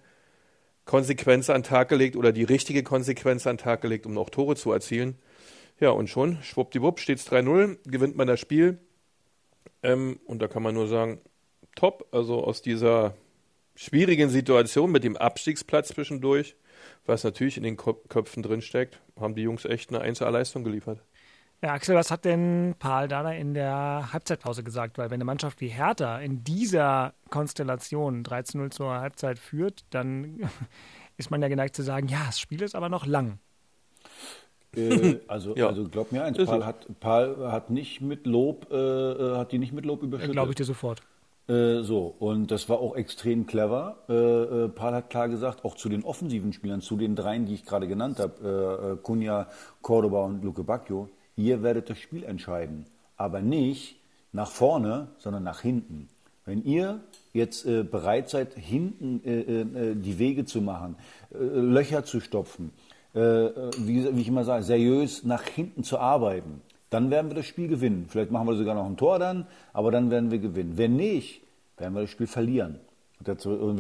Konsequenz 0.85 1.49
an 1.49 1.63
Tag 1.63 1.89
gelegt 1.89 2.17
oder 2.17 2.33
die 2.33 2.45
richtige 2.45 2.83
Konsequenz 2.83 3.47
an 3.47 3.57
Tag 3.57 3.81
gelegt, 3.81 4.05
um 4.05 4.19
auch 4.19 4.31
Tore 4.31 4.57
zu 4.57 4.73
erzielen. 4.73 5.17
Ja, 5.81 5.91
und 5.91 6.11
schon, 6.11 6.43
schwuppdiwupp, 6.43 7.01
steht 7.01 7.19
es 7.19 7.31
3-0, 7.31 7.79
gewinnt 7.87 8.17
man 8.17 8.27
das 8.27 8.41
Spiel. 8.41 8.79
Ähm, 9.83 10.21
und 10.27 10.43
da 10.43 10.49
kann 10.49 10.63
man 10.63 10.75
nur 10.75 10.87
sagen, 10.87 11.21
top. 11.75 12.07
Also 12.13 12.45
aus 12.45 12.63
dieser 12.63 13.15
schwierigen 13.75 14.29
Situation 14.29 14.91
mit 14.91 15.05
dem 15.05 15.17
Abstiegsplatz 15.17 15.89
zwischendurch, 15.89 16.57
was 17.07 17.25
natürlich 17.25 17.57
in 17.57 17.63
den 17.63 17.77
Köpfen 17.77 18.43
drinsteckt, 18.43 19.01
haben 19.19 19.35
die 19.35 19.43
Jungs 19.43 19.65
echt 19.65 19.91
eine 19.91 20.01
Einzelleistung 20.01 20.65
geliefert. 20.65 21.03
Ja, 21.63 21.75
Axel, 21.75 21.95
was 21.95 22.11
hat 22.11 22.25
denn 22.25 22.75
Paul 22.81 23.07
Dada 23.07 23.31
in 23.31 23.55
der 23.55 24.09
Halbzeitpause 24.13 24.65
gesagt? 24.65 24.99
Weil 24.99 25.11
wenn 25.11 25.19
eine 25.19 25.25
Mannschaft 25.25 25.61
wie 25.61 25.69
Hertha 25.69 26.19
in 26.19 26.43
dieser 26.43 27.15
Konstellation 27.31 28.25
13-0 28.25 28.71
zur 28.71 28.95
Halbzeit 28.95 29.39
führt, 29.39 29.85
dann 29.91 30.41
ist 31.17 31.31
man 31.31 31.41
ja 31.41 31.47
geneigt 31.47 31.77
zu 31.77 31.83
sagen, 31.83 32.09
ja, 32.09 32.25
das 32.27 32.41
Spiel 32.41 32.63
ist 32.63 32.75
aber 32.75 32.89
noch 32.89 33.07
lang. 33.07 33.39
Äh, 34.77 35.21
also, 35.29 35.55
ja. 35.57 35.69
also 35.69 35.85
glaub 35.85 36.11
mir 36.11 36.25
eins, 36.25 36.37
Paul 36.37 36.67
hat, 36.67 36.89
Paul 36.99 37.53
hat 37.53 37.71
nicht 37.71 38.01
mit 38.01 38.27
Lob, 38.27 38.67
äh, 38.73 38.77
äh 38.77 39.37
hat 39.37 39.53
die 39.53 39.59
nicht 39.59 39.73
mit 39.73 39.85
Lob 39.85 40.03
überschüttet. 40.03 40.33
Glaube 40.33 40.51
ich 40.51 40.57
dir 40.57 40.65
sofort. 40.65 41.01
Äh, 41.49 41.83
so, 41.83 42.15
und 42.19 42.51
das 42.51 42.69
war 42.69 42.79
auch 42.79 42.97
extrem 42.97 43.47
clever. 43.47 43.97
Äh, 44.09 44.13
äh, 44.15 44.69
Paul 44.69 44.93
hat 44.93 45.11
klar 45.11 45.29
gesagt, 45.29 45.65
auch 45.65 45.75
zu 45.75 45.89
den 45.89 46.05
offensiven 46.05 46.53
Spielern, 46.53 46.81
zu 46.81 46.97
den 46.97 47.17
dreien, 47.17 47.47
die 47.47 47.55
ich 47.55 47.65
gerade 47.65 47.89
genannt 47.89 48.21
habe, 48.21 48.97
äh, 48.99 49.03
Cunha, 49.03 49.49
Cordoba 49.81 50.25
und 50.25 50.45
Luke 50.45 50.63
Bacchio, 50.63 51.09
ihr 51.37 51.63
werdet 51.63 51.91
das 51.91 51.99
Spiel 51.99 52.25
entscheiden. 52.25 52.87
Aber 53.17 53.41
nicht 53.41 53.97
nach 54.33 54.51
vorne, 54.51 55.09
sondern 55.19 55.43
nach 55.43 55.61
hinten. 55.61 56.09
Wenn 56.45 56.65
ihr 56.65 57.01
jetzt 57.33 57.67
äh, 57.67 57.85
bereit 57.85 58.29
seid, 58.29 58.55
hinten 58.55 59.23
äh, 59.25 59.61
äh, 59.61 59.95
die 59.95 60.19
Wege 60.19 60.45
zu 60.45 60.61
machen, 60.61 60.97
äh, 61.33 61.39
Löcher 61.39 62.05
zu 62.05 62.21
stopfen, 62.21 62.73
äh, 63.15 63.21
wie, 63.21 64.17
wie, 64.17 64.21
ich 64.21 64.29
immer 64.29 64.45
sage, 64.45 64.65
seriös 64.65 65.23
nach 65.23 65.45
hinten 65.45 65.85
zu 65.85 65.99
arbeiten, 65.99 66.63
dann 66.93 67.11
werden 67.11 67.31
wir 67.31 67.35
das 67.35 67.47
Spiel 67.47 67.69
gewinnen. 67.69 68.07
Vielleicht 68.09 68.31
machen 68.31 68.47
wir 68.47 68.55
sogar 68.55 68.75
noch 68.75 68.87
ein 68.87 68.97
Tor 68.97 69.19
dann, 69.19 69.47
aber 69.73 69.91
dann 69.91 70.11
werden 70.11 70.31
wir 70.31 70.39
gewinnen. 70.39 70.77
Wenn 70.77 70.97
nicht, 70.97 71.43
werden 71.79 71.95
wir 71.95 72.03
das 72.03 72.11
Spiel 72.11 72.27
verlieren. 72.27 72.81
Und 73.19 73.29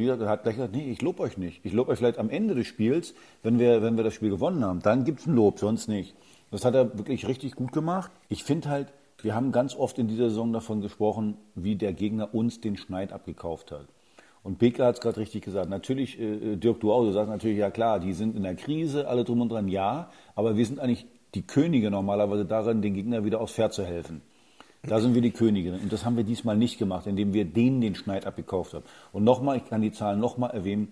er 0.00 0.28
hat 0.28 0.44
gleich 0.44 0.54
gesagt, 0.54 0.74
nee, 0.74 0.90
ich 0.90 1.02
lobe 1.02 1.22
euch 1.22 1.36
nicht. 1.36 1.60
Ich 1.64 1.72
lobe 1.72 1.90
euch 1.90 1.98
vielleicht 1.98 2.18
am 2.18 2.30
Ende 2.30 2.54
des 2.54 2.66
Spiels, 2.66 3.14
wenn 3.42 3.58
wir, 3.58 3.82
wenn 3.82 3.96
wir 3.96 4.04
das 4.04 4.14
Spiel 4.14 4.30
gewonnen 4.30 4.64
haben. 4.64 4.80
Dann 4.80 5.04
gibt 5.04 5.20
es 5.20 5.26
ein 5.26 5.34
Lob, 5.34 5.58
sonst 5.58 5.88
nicht. 5.88 6.14
Das 6.50 6.64
hat 6.64 6.74
er 6.74 6.96
wirklich 6.96 7.26
richtig 7.26 7.54
gut 7.56 7.72
gemacht. 7.72 8.12
Ich 8.28 8.44
finde 8.44 8.68
halt, 8.68 8.92
wir 9.20 9.34
haben 9.34 9.52
ganz 9.52 9.74
oft 9.74 9.98
in 9.98 10.08
dieser 10.08 10.28
Saison 10.30 10.52
davon 10.52 10.80
gesprochen, 10.80 11.36
wie 11.54 11.76
der 11.76 11.92
Gegner 11.92 12.34
uns 12.34 12.60
den 12.60 12.76
Schneid 12.76 13.12
abgekauft 13.12 13.72
hat. 13.72 13.88
Und 14.42 14.58
Bekler 14.58 14.86
hat 14.86 14.96
es 14.96 15.00
gerade 15.00 15.18
richtig 15.18 15.44
gesagt. 15.44 15.68
Natürlich, 15.68 16.18
äh, 16.20 16.56
Dirk, 16.56 16.80
du 16.80 16.92
auch, 16.92 17.04
du 17.04 17.12
sagst 17.12 17.30
natürlich, 17.30 17.58
ja 17.58 17.70
klar, 17.70 18.00
die 18.00 18.12
sind 18.12 18.36
in 18.36 18.42
der 18.42 18.54
Krise, 18.54 19.06
alle 19.06 19.24
drum 19.24 19.40
und 19.40 19.50
dran, 19.50 19.68
ja. 19.68 20.10
Aber 20.34 20.56
wir 20.56 20.66
sind 20.66 20.80
eigentlich 20.80 21.06
die 21.34 21.42
Könige 21.42 21.90
normalerweise 21.90 22.44
darin, 22.44 22.82
den 22.82 22.94
Gegner 22.94 23.24
wieder 23.24 23.40
aufs 23.40 23.54
Pferd 23.54 23.72
zu 23.72 23.84
helfen. 23.84 24.22
Da 24.82 25.00
sind 25.00 25.14
wir 25.14 25.22
die 25.22 25.30
Könige. 25.30 25.72
Und 25.72 25.92
das 25.92 26.04
haben 26.04 26.16
wir 26.16 26.24
diesmal 26.24 26.56
nicht 26.56 26.78
gemacht, 26.78 27.06
indem 27.06 27.32
wir 27.32 27.44
denen 27.44 27.80
den 27.80 27.94
Schneid 27.94 28.26
abgekauft 28.26 28.74
haben. 28.74 28.84
Und 29.12 29.22
nochmal, 29.22 29.56
ich 29.56 29.64
kann 29.64 29.80
die 29.80 29.92
Zahlen 29.92 30.18
nochmal 30.18 30.50
erwähnen. 30.50 30.88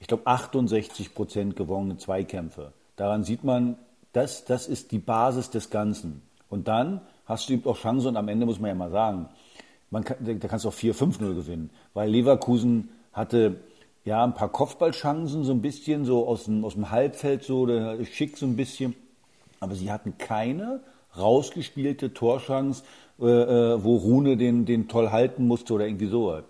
Ich 0.00 0.06
glaube, 0.06 0.26
68 0.26 1.14
Prozent 1.14 1.54
gewonnene 1.54 1.98
Zweikämpfe. 1.98 2.72
Daran 2.96 3.22
sieht 3.22 3.44
man, 3.44 3.76
das, 4.12 4.44
das 4.46 4.66
ist 4.66 4.92
die 4.92 4.98
Basis 4.98 5.50
des 5.50 5.70
Ganzen. 5.70 6.22
Und 6.48 6.66
dann 6.66 7.02
hast 7.26 7.48
du 7.48 7.52
eben 7.52 7.66
auch 7.66 7.76
Chancen 7.76 8.08
und 8.08 8.16
am 8.16 8.28
Ende 8.28 8.46
muss 8.46 8.58
man 8.58 8.68
ja 8.68 8.74
mal 8.74 8.90
sagen, 8.90 9.28
man 9.90 10.04
kann, 10.04 10.16
da 10.20 10.48
kannst 10.48 10.64
du 10.64 10.70
auch 10.70 10.74
4-5-0 10.74 11.34
gewinnen, 11.34 11.70
weil 11.94 12.10
Leverkusen 12.10 12.90
hatte 13.12 13.56
ja 14.04 14.24
ein 14.24 14.34
paar 14.34 14.48
Kopfballchancen, 14.48 15.44
so 15.44 15.52
ein 15.52 15.62
bisschen 15.62 16.04
so 16.04 16.26
aus 16.26 16.44
dem, 16.44 16.64
aus 16.64 16.74
dem 16.74 16.90
Halbfeld, 16.90 17.42
so 17.42 17.66
schick 18.04 18.38
so 18.38 18.46
ein 18.46 18.56
bisschen, 18.56 18.94
aber 19.60 19.74
sie 19.74 19.92
hatten 19.92 20.18
keine 20.18 20.80
rausgespielte 21.16 22.12
Torchance, 22.12 22.82
äh, 23.20 23.24
äh, 23.24 23.84
wo 23.84 23.96
Rune 23.96 24.36
den, 24.36 24.64
den 24.64 24.88
toll 24.88 25.10
halten 25.10 25.46
musste 25.46 25.74
oder 25.74 25.86
irgendwie 25.86 26.06
so. 26.06 26.42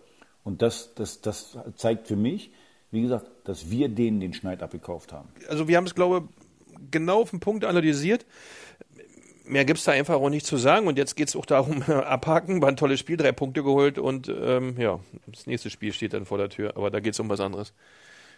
Und 0.45 0.62
das, 0.62 0.95
das, 0.95 1.21
das 1.21 1.59
zeigt 1.76 2.07
für 2.07 2.17
mich, 2.17 2.52
wie 2.90 3.02
gesagt, 3.02 3.26
dass 3.45 3.71
wir 3.71 3.88
denen 3.88 4.21
den 4.21 4.33
Schneid 4.33 4.62
abgekauft 4.62 5.12
haben. 5.12 5.29
Also 5.49 5.69
wir 5.69 5.76
haben 5.76 5.87
es, 5.87 5.95
glaube 5.95 6.29
ich, 6.29 6.90
genau 6.90 7.23
auf 7.23 7.31
den 7.31 7.40
Punkt 7.40 7.64
analysiert. 7.64 8.26
Mehr 9.45 9.64
gibt 9.64 9.81
es 9.81 9.85
da 9.85 9.93
einfach 9.93 10.14
auch 10.14 10.31
nicht 10.31 10.47
zu 10.47 10.57
sagen. 10.57 10.87
Und 10.87 10.97
jetzt 10.97 11.17
geht 11.17 11.29
es 11.29 11.37
auch 11.37 11.47
darum, 11.47 11.83
abhaken, 11.88 12.62
war 12.62 12.69
ein 12.69 12.76
tolles 12.76 13.00
Spiel, 13.00 13.17
drei 13.17 13.33
Punkte 13.33 13.62
geholt 13.62 13.99
und 13.99 14.29
ähm, 14.29 14.76
ja, 14.79 15.00
das 15.26 15.47
nächste 15.47 15.71
Spiel 15.71 15.93
steht 15.93 16.12
dann 16.12 16.25
vor 16.25 16.38
der 16.38 16.49
Tür. 16.49 16.76
Aber 16.76 16.90
da 16.90 17.00
geht 17.00 17.14
es 17.14 17.21
um 17.21 17.29
was 17.29 17.40
anderes. 17.40 17.73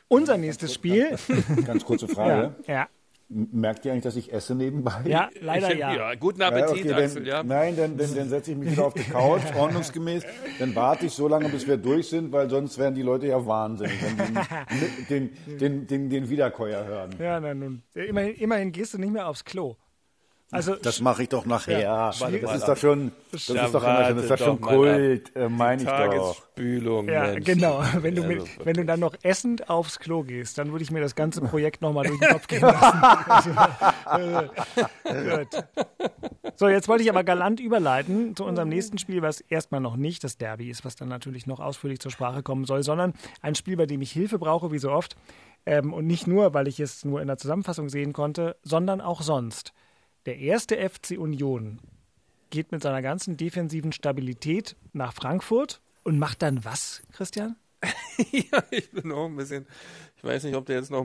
Unser 0.08 0.36
nächstes 0.36 0.74
Spiel. 0.74 1.16
Ganz 1.66 1.84
kurze 1.84 2.08
Frage. 2.08 2.54
ja. 2.66 2.74
ja. 2.74 2.88
Merkt 3.34 3.84
ihr 3.84 3.92
eigentlich, 3.92 4.04
dass 4.04 4.16
ich 4.16 4.32
esse 4.32 4.54
nebenbei? 4.54 5.02
Ja, 5.06 5.30
leider 5.40 5.72
ich, 5.72 5.78
ja. 5.78 5.94
ja. 5.94 6.14
Guten 6.14 6.42
Appetit, 6.42 6.84
ja, 6.84 6.92
okay, 6.92 7.04
Axel, 7.04 7.26
ja. 7.26 7.42
Nein, 7.42 7.76
dann, 7.76 7.96
dann, 7.96 8.14
dann 8.14 8.28
setze 8.28 8.52
ich 8.52 8.58
mich 8.58 8.72
wieder 8.72 8.86
auf 8.86 8.94
die 8.94 9.04
Couch, 9.04 9.42
ordnungsgemäß. 9.56 10.24
Dann 10.58 10.74
warte 10.74 11.06
ich 11.06 11.12
so 11.12 11.28
lange, 11.28 11.48
bis 11.48 11.66
wir 11.66 11.78
durch 11.78 12.08
sind, 12.08 12.30
weil 12.32 12.50
sonst 12.50 12.78
werden 12.78 12.94
die 12.94 13.02
Leute 13.02 13.28
ja 13.28 13.44
wahnsinnig, 13.46 13.94
wenn 14.02 14.16
die 14.16 15.04
den, 15.08 15.58
den, 15.58 15.86
den, 15.86 16.10
den 16.10 16.28
Wiederkäuer 16.28 16.84
hören. 16.84 17.14
Ja, 17.18 17.40
na 17.40 17.54
nun. 17.54 17.82
Immerhin, 17.94 18.34
immerhin 18.34 18.72
gehst 18.72 18.94
du 18.94 18.98
nicht 18.98 19.12
mehr 19.12 19.26
aufs 19.26 19.44
Klo. 19.44 19.76
Also, 20.52 20.76
das 20.76 21.00
mache 21.00 21.22
ich 21.22 21.30
doch 21.30 21.46
nachher. 21.46 21.80
Ja, 21.80 22.10
das 22.10 22.20
ist 22.56 22.68
doch 22.68 22.76
schon, 22.76 23.12
das 23.32 23.48
ist 23.48 23.50
doch, 23.74 23.82
das 23.82 24.16
ist 24.18 24.30
doch 24.30 24.38
schon 24.38 24.60
Kult, 24.60 25.34
äh, 25.34 25.48
meine 25.48 25.82
ich 25.82 25.88
doch. 25.88 26.34
Spülung. 26.34 27.08
Ja, 27.08 27.22
Mensch. 27.22 27.46
genau. 27.46 27.82
Wenn 28.00 28.14
du, 28.14 28.22
mit, 28.22 28.44
wenn 28.62 28.74
du 28.74 28.84
dann 28.84 29.00
noch 29.00 29.14
essend 29.22 29.70
aufs 29.70 29.98
Klo 29.98 30.22
gehst, 30.22 30.58
dann 30.58 30.70
würde 30.70 30.84
ich 30.84 30.90
mir 30.90 31.00
das 31.00 31.14
ganze 31.14 31.40
Projekt 31.40 31.80
nochmal 31.80 32.06
durch 32.06 32.20
den 32.20 32.28
Kopf 32.28 32.46
gehen 32.48 32.60
lassen. 32.60 33.56
Gut. 35.04 35.64
So, 36.56 36.68
jetzt 36.68 36.86
wollte 36.86 37.02
ich 37.02 37.08
aber 37.08 37.24
galant 37.24 37.58
überleiten 37.58 38.36
zu 38.36 38.44
unserem 38.44 38.68
nächsten 38.68 38.98
Spiel, 38.98 39.22
was 39.22 39.40
erstmal 39.40 39.80
noch 39.80 39.96
nicht 39.96 40.22
das 40.22 40.36
Derby 40.36 40.68
ist, 40.68 40.84
was 40.84 40.96
dann 40.96 41.08
natürlich 41.08 41.46
noch 41.46 41.60
ausführlich 41.60 41.98
zur 42.00 42.10
Sprache 42.10 42.42
kommen 42.42 42.66
soll, 42.66 42.82
sondern 42.82 43.14
ein 43.40 43.54
Spiel, 43.54 43.78
bei 43.78 43.86
dem 43.86 44.02
ich 44.02 44.12
Hilfe 44.12 44.38
brauche, 44.38 44.70
wie 44.70 44.78
so 44.78 44.90
oft. 44.90 45.16
Ähm, 45.64 45.94
und 45.94 46.06
nicht 46.06 46.26
nur, 46.26 46.52
weil 46.52 46.68
ich 46.68 46.78
es 46.78 47.06
nur 47.06 47.22
in 47.22 47.28
der 47.28 47.38
Zusammenfassung 47.38 47.88
sehen 47.88 48.12
konnte, 48.12 48.56
sondern 48.62 49.00
auch 49.00 49.22
sonst. 49.22 49.72
Der 50.26 50.38
erste 50.38 50.76
FC 50.76 51.18
Union 51.18 51.80
geht 52.50 52.70
mit 52.70 52.82
seiner 52.82 53.02
ganzen 53.02 53.36
defensiven 53.36 53.92
Stabilität 53.92 54.76
nach 54.92 55.12
Frankfurt 55.12 55.80
und 56.04 56.18
macht 56.18 56.42
dann 56.42 56.64
was, 56.64 57.02
Christian? 57.12 57.56
ja, 58.30 58.62
ich 58.70 58.90
bin 58.92 59.10
auch 59.10 59.26
ein 59.26 59.34
bisschen. 59.34 59.66
Ich 60.24 60.28
weiß 60.28 60.44
nicht, 60.44 60.54
ob 60.54 60.66
du 60.66 60.72
jetzt 60.72 60.92
noch 60.92 61.04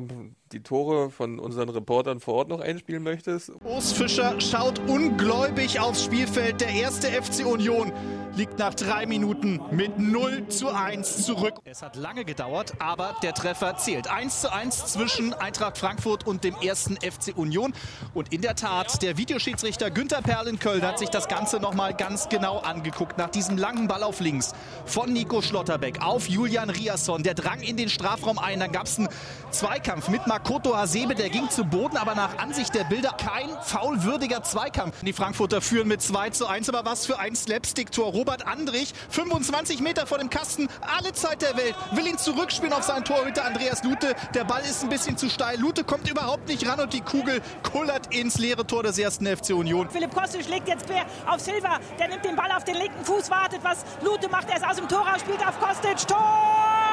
die 0.51 0.61
Tore 0.61 1.09
von 1.09 1.39
unseren 1.39 1.69
Reportern 1.69 2.19
vor 2.19 2.35
Ort 2.35 2.49
noch 2.49 2.59
einspielen 2.59 3.01
möchtest. 3.01 3.51
Urs 3.65 3.91
Fischer 3.91 4.39
schaut 4.39 4.79
ungläubig 4.87 5.79
aufs 5.79 6.03
Spielfeld. 6.03 6.61
Der 6.61 6.69
erste 6.69 7.07
FC 7.07 7.43
Union 7.43 7.91
liegt 8.35 8.59
nach 8.59 8.75
drei 8.75 9.07
Minuten 9.07 9.59
mit 9.71 9.97
0 9.97 10.47
zu 10.49 10.69
1 10.69 11.25
zurück. 11.25 11.55
Es 11.65 11.81
hat 11.81 11.95
lange 11.95 12.25
gedauert, 12.25 12.73
aber 12.77 13.15
der 13.23 13.33
Treffer 13.33 13.75
zählt. 13.77 14.07
1 14.07 14.41
zu 14.41 14.53
1 14.53 14.85
zwischen 14.93 15.33
Eintracht 15.33 15.79
Frankfurt 15.79 16.27
und 16.27 16.43
dem 16.43 16.55
ersten 16.55 16.95
FC 16.97 17.35
Union. 17.35 17.73
Und 18.13 18.31
in 18.31 18.41
der 18.41 18.55
Tat, 18.55 19.01
der 19.01 19.17
Videoschiedsrichter 19.17 19.89
Günther 19.89 20.21
Perl 20.21 20.47
in 20.47 20.59
Köln 20.59 20.83
hat 20.83 20.99
sich 20.99 21.09
das 21.09 21.27
Ganze 21.27 21.59
nochmal 21.59 21.95
ganz 21.95 22.29
genau 22.29 22.59
angeguckt. 22.59 23.17
Nach 23.17 23.29
diesem 23.29 23.57
langen 23.57 23.87
Ball 23.87 24.03
auf 24.03 24.19
links 24.19 24.53
von 24.85 25.11
Nico 25.11 25.41
Schlotterbeck 25.41 26.03
auf 26.03 26.29
Julian 26.29 26.69
Riasson. 26.69 27.23
Der 27.23 27.33
drang 27.33 27.61
in 27.61 27.77
den 27.77 27.89
Strafraum 27.89 28.37
ein. 28.37 28.59
Dann 28.59 28.71
gab 28.71 28.85
es 28.85 28.99
einen 28.99 29.06
Zweikampf 29.51 30.09
mit 30.09 30.27
Makoto 30.27 30.75
Hasebe. 30.75 31.15
Der 31.15 31.29
ging 31.29 31.49
zu 31.49 31.63
Boden, 31.63 31.97
aber 31.97 32.15
nach 32.15 32.37
Ansicht 32.37 32.75
der 32.75 32.83
Bilder 32.83 33.11
kein 33.17 33.49
faulwürdiger 33.63 34.43
Zweikampf. 34.43 34.95
Die 35.01 35.13
Frankfurter 35.13 35.61
führen 35.61 35.87
mit 35.87 36.01
2 36.01 36.31
zu 36.31 36.47
1. 36.47 36.69
Aber 36.69 36.89
was 36.89 37.05
für 37.05 37.19
ein 37.19 37.35
Slapstick-Tor. 37.35 38.11
Robert 38.11 38.45
Andrich, 38.45 38.93
25 39.09 39.81
Meter 39.81 40.07
vor 40.07 40.17
dem 40.17 40.29
Kasten, 40.29 40.67
alle 40.97 41.13
Zeit 41.13 41.41
der 41.41 41.55
Welt, 41.57 41.75
will 41.91 42.07
ihn 42.07 42.17
zurückspielen 42.17 42.73
auf 42.73 42.83
seinen 42.83 43.05
Torhüter 43.05 43.45
Andreas 43.45 43.83
Lute. 43.83 44.15
Der 44.33 44.43
Ball 44.43 44.61
ist 44.61 44.83
ein 44.83 44.89
bisschen 44.89 45.17
zu 45.17 45.29
steil. 45.29 45.59
Lute 45.59 45.83
kommt 45.83 46.09
überhaupt 46.09 46.47
nicht 46.47 46.67
ran 46.67 46.79
und 46.79 46.93
die 46.93 47.01
Kugel 47.01 47.41
kullert 47.63 48.13
ins 48.13 48.37
leere 48.37 48.65
Tor 48.65 48.83
des 48.83 48.97
ersten 48.97 49.25
FC 49.25 49.51
Union. 49.51 49.89
Philipp 49.89 50.13
Kostic 50.13 50.43
schlägt 50.43 50.67
jetzt 50.67 50.85
quer 50.87 51.05
auf 51.25 51.39
Silva. 51.39 51.79
Der 51.99 52.07
nimmt 52.09 52.25
den 52.25 52.35
Ball 52.35 52.51
auf 52.51 52.63
den 52.63 52.75
linken 52.75 53.03
Fuß, 53.03 53.29
wartet, 53.29 53.63
was 53.63 53.83
Lute 54.03 54.29
macht. 54.29 54.49
Er 54.49 54.57
ist 54.57 54.65
aus 54.65 54.77
dem 54.77 54.87
Tor 54.87 55.05
raus, 55.07 55.21
spielt 55.21 55.45
auf 55.45 55.59
Kostic. 55.59 56.07
Tor! 56.07 56.86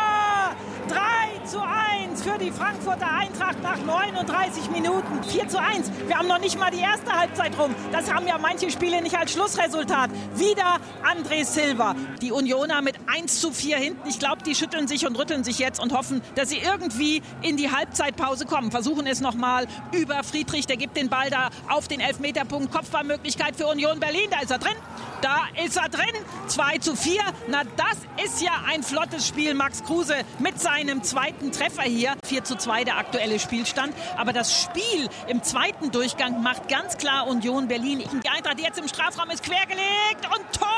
3 0.89 1.47
zu 1.47 1.61
1 1.63 2.23
für 2.23 2.39
die 2.39 2.51
Frankfurter 2.51 3.11
Eintracht 3.11 3.63
nach 3.63 3.79
39 3.79 4.71
Minuten. 4.71 5.23
4 5.25 5.49
zu 5.49 5.61
1. 5.61 5.91
Wir 6.07 6.19
haben 6.19 6.29
noch 6.29 6.39
nicht 6.39 6.59
mal 6.59 6.71
die 6.71 6.81
erste 6.81 7.13
Halbzeit 7.13 7.59
rum. 7.59 7.75
Das 7.91 8.13
haben 8.13 8.27
ja 8.27 8.39
manche 8.39 8.71
Spiele 8.71 9.01
nicht 9.01 9.17
als 9.17 9.33
Schlussresultat. 9.33 10.11
Wieder 10.35 10.79
André 11.03 11.45
Silva. 11.45 11.95
Die 12.21 12.33
Unioner 12.33 12.83
mit 12.83 12.97
1 13.07 13.41
zu 13.41 13.53
4 13.53 13.79
hinten. 13.79 14.09
Ich 14.09 14.19
glaube, 14.19 14.43
die 14.43 14.55
schütteln 14.55 14.89
sich 14.89 15.07
und 15.07 15.19
rütteln 15.19 15.43
sich 15.43 15.59
jetzt 15.59 15.81
und 15.81 15.93
hoffen, 15.93 16.21
dass 16.35 16.51
sie 16.51 16.59
irgendwie 16.59 17.23
in 17.43 17.57
die 17.57 17.71
Halbzeitpause 17.71 18.45
kommen. 18.45 18.71
Versuchen 18.71 19.07
es 19.07 19.21
nochmal 19.21 19.67
über 19.93 20.23
Friedrich. 20.23 20.67
Der 20.67 20.77
gibt 20.77 20.97
den 20.97 21.09
Ball 21.09 21.31
da 21.31 21.49
auf 21.69 21.89
den 21.89 22.01
Elfmeterpunkt. 22.01 22.73
Kopfballmöglichkeit 22.73 23.57
für 23.57 23.67
Union 23.67 24.01
Berlin. 24.01 24.29
Da 24.31 24.41
ist 24.41 24.51
er 24.51 24.59
drin. 24.59 24.77
Da 25.23 25.45
ist 25.65 25.77
er 25.77 25.89
drin. 25.89 26.05
2 26.49 26.79
zu 26.79 26.95
4. 26.95 27.21
Na, 27.49 27.63
das 27.77 28.25
ist 28.25 28.43
ja 28.43 28.53
ein 28.71 28.83
flottes 28.83 29.27
Spiel. 29.27 29.55
Max 29.55 29.83
Kruse 29.83 30.17
mit 30.39 30.61
seinem 30.61 30.74
seinem 30.75 31.03
zweiten 31.03 31.53
Treffer 31.53 31.83
hier. 31.83 32.15
4 32.25 32.45
zu 32.45 32.57
2 32.57 32.85
der 32.85 32.99
aktuelle 32.99 33.39
Spielstand. 33.39 33.95
Aber 34.17 34.33
das 34.33 34.63
Spiel 34.63 35.09
im 35.29 35.43
zweiten 35.43 35.93
Durchgang 35.93 36.43
macht 36.43 36.69
ganz 36.69 36.99
klar 36.99 37.29
Union 37.29 37.69
Berlin. 37.69 38.03
Die 38.25 38.29
Eintracht 38.29 38.61
jetzt 38.61 38.79
im 38.79 38.89
Strafraum 38.89 39.31
ist 39.31 39.45
quergelegt 39.45 40.25
und 40.25 40.59
Tor! 40.59 40.69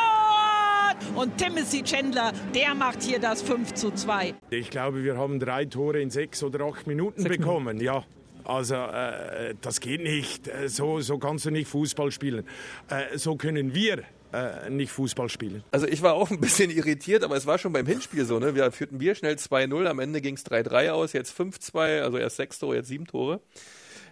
Und 1.15 1.39
Timothy 1.39 1.83
Chandler, 1.83 2.33
der 2.55 2.75
macht 2.75 3.03
hier 3.03 3.19
das 3.19 3.41
5 3.43 3.73
zu 3.75 3.91
2. 3.91 4.35
Ich 4.51 4.71
glaube, 4.71 5.03
wir 5.03 5.17
haben 5.17 5.41
drei 5.41 5.65
Tore 5.65 6.01
in 6.01 6.11
sechs 6.11 6.43
oder 6.43 6.67
acht 6.67 6.87
Minuten 6.87 7.23
sechs 7.23 7.37
bekommen. 7.39 7.79
Minuten. 7.79 7.85
Ja, 7.85 8.05
also 8.45 8.75
äh, 8.75 9.55
das 9.63 9.81
geht 9.81 10.03
nicht. 10.03 10.49
Äh, 10.49 10.69
so, 10.69 11.01
so 11.01 11.19
kannst 11.19 11.47
du 11.47 11.51
nicht 11.51 11.69
Fußball 11.69 12.13
spielen. 12.13 12.47
Äh, 12.91 13.17
so 13.17 13.37
können 13.37 13.75
wir 13.75 14.03
äh, 14.33 14.71
nicht 14.71 14.93
Fußball 14.93 15.29
spielen. 15.29 15.65
Also 15.71 15.87
ich 15.87 16.03
war 16.03 16.15
auch 16.15 16.31
ein 16.31 16.41
bisschen 16.41 16.71
irritiert, 16.71 17.25
aber 17.25 17.37
es 17.37 17.47
war 17.47 17.59
schon 17.59 17.73
beim 17.73 17.87
Hinspiel 17.87 18.25
so. 18.25 18.39
Ne? 18.39 18.55
Wir 18.55 18.71
führten 18.73 19.01
wir 19.01 19.15
schnell 19.15 19.35
2-0, 19.35 19.87
am 19.87 19.99
Ende 19.99 20.21
ging 20.21 20.35
es 20.35 20.45
3-3 20.47 20.91
aus, 20.91 21.13
jetzt 21.13 21.39
5-2, 21.39 22.03
also 22.03 22.19
erst 22.19 22.37
sechs 22.37 22.59
Tore, 22.59 22.77
jetzt 22.77 22.89
sieben 22.89 23.07
Tore. 23.07 23.41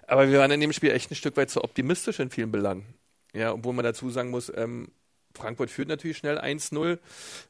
Aber 0.07 0.31
wir 0.31 0.39
waren 0.39 0.51
in 0.51 0.61
dem 0.61 0.73
Spiel 0.73 0.91
echt 0.91 1.11
ein 1.11 1.15
Stück 1.15 1.37
weit 1.37 1.51
zu 1.51 1.65
optimistisch 1.65 2.21
in 2.21 2.31
vielen 2.31 2.53
Belangen. 2.53 2.87
Ja, 3.33 3.53
obwohl 3.53 3.73
man 3.73 3.85
dazu 3.85 4.11
sagen 4.11 4.31
muss, 4.31 4.53
ähm, 4.55 4.89
Frankfurt 5.37 5.71
führt 5.71 5.89
natürlich 5.89 6.19
schnell 6.19 6.39
1-0. 6.39 6.99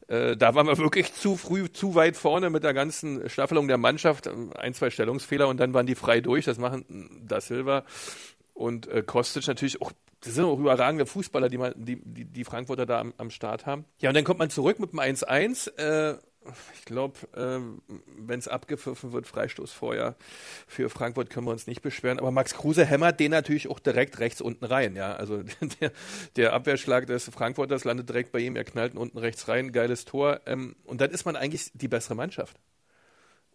Äh, 0.09 0.37
da 0.37 0.55
waren 0.55 0.67
wir 0.67 0.79
wirklich 0.79 1.13
zu 1.13 1.37
früh, 1.37 1.71
zu 1.71 1.95
weit 1.95 2.17
vorne 2.17 2.51
mit 2.51 2.65
der 2.65 2.75
ganzen 2.75 3.29
Staffelung 3.29 3.69
der 3.69 3.77
Mannschaft. 3.79 4.29
Ein, 4.29 4.75
zwei 4.75 4.91
Stellungsfehler 4.91 5.49
und 5.49 5.61
dann 5.61 5.75
waren 5.75 5.87
die 5.87 5.95
frei 5.95 6.21
durch. 6.21 6.47
Das 6.47 6.59
machen 6.59 7.25
Da 7.27 7.41
Silva 7.41 7.85
und 8.55 8.87
äh, 8.87 9.03
Kostic 9.03 9.47
natürlich 9.47 9.83
auch. 9.83 9.93
Das 10.25 10.35
sind 10.35 10.45
auch 10.45 10.59
überragende 10.59 11.07
Fußballer, 11.07 11.49
die, 11.49 11.59
man, 11.59 11.75
die, 11.77 12.01
die, 12.03 12.25
die 12.25 12.45
Frankfurter 12.45 12.87
da 12.87 13.01
am, 13.01 13.13
am 13.19 13.31
Start 13.31 13.67
haben. 13.67 13.85
Ja, 13.99 14.11
und 14.11 14.15
dann 14.15 14.25
kommt 14.25 14.39
man 14.39 14.51
zurück 14.51 14.79
mit 14.79 14.93
dem 14.93 15.01
1-1. 15.01 15.77
Äh, 15.77 16.19
ich 16.75 16.85
glaube, 16.85 17.19
ähm, 17.37 17.83
wenn 18.19 18.39
es 18.39 18.49
abgepfiffen 18.49 19.13
wird, 19.13 19.27
Freistoß 19.27 19.73
vorher 19.73 20.15
für 20.67 20.91
Frankfurt 20.91 21.31
können 21.31 21.47
wir 21.47 21.53
uns 21.53 21.67
nicht 21.67 21.83
beschweren. 21.83 22.19
Aber 22.19 22.31
Max 22.31 22.55
Kruse 22.55 22.85
hämmert 22.85 23.21
den 23.21 23.31
natürlich 23.31 23.69
auch 23.69 23.79
direkt 23.79 24.19
rechts 24.19 24.41
unten 24.41 24.65
rein. 24.65 24.97
Ja, 24.97 25.15
also 25.15 25.43
der, 25.81 25.93
der 26.37 26.53
Abwehrschlag 26.53 27.07
des 27.07 27.25
Frankfurters 27.25 27.85
landet 27.85 28.09
direkt 28.09 28.33
bei 28.33 28.41
ihm. 28.41 28.57
Er 28.57 28.65
knallt 28.65 28.95
unten 28.95 29.19
rechts 29.19 29.49
rein, 29.49 29.73
geiles 29.73 30.05
Tor. 30.05 30.41
Ähm, 30.47 30.77
und 30.85 31.01
dann 31.01 31.11
ist 31.11 31.25
man 31.25 31.37
eigentlich 31.37 31.71
die 31.75 31.89
bessere 31.89 32.15
Mannschaft. 32.15 32.59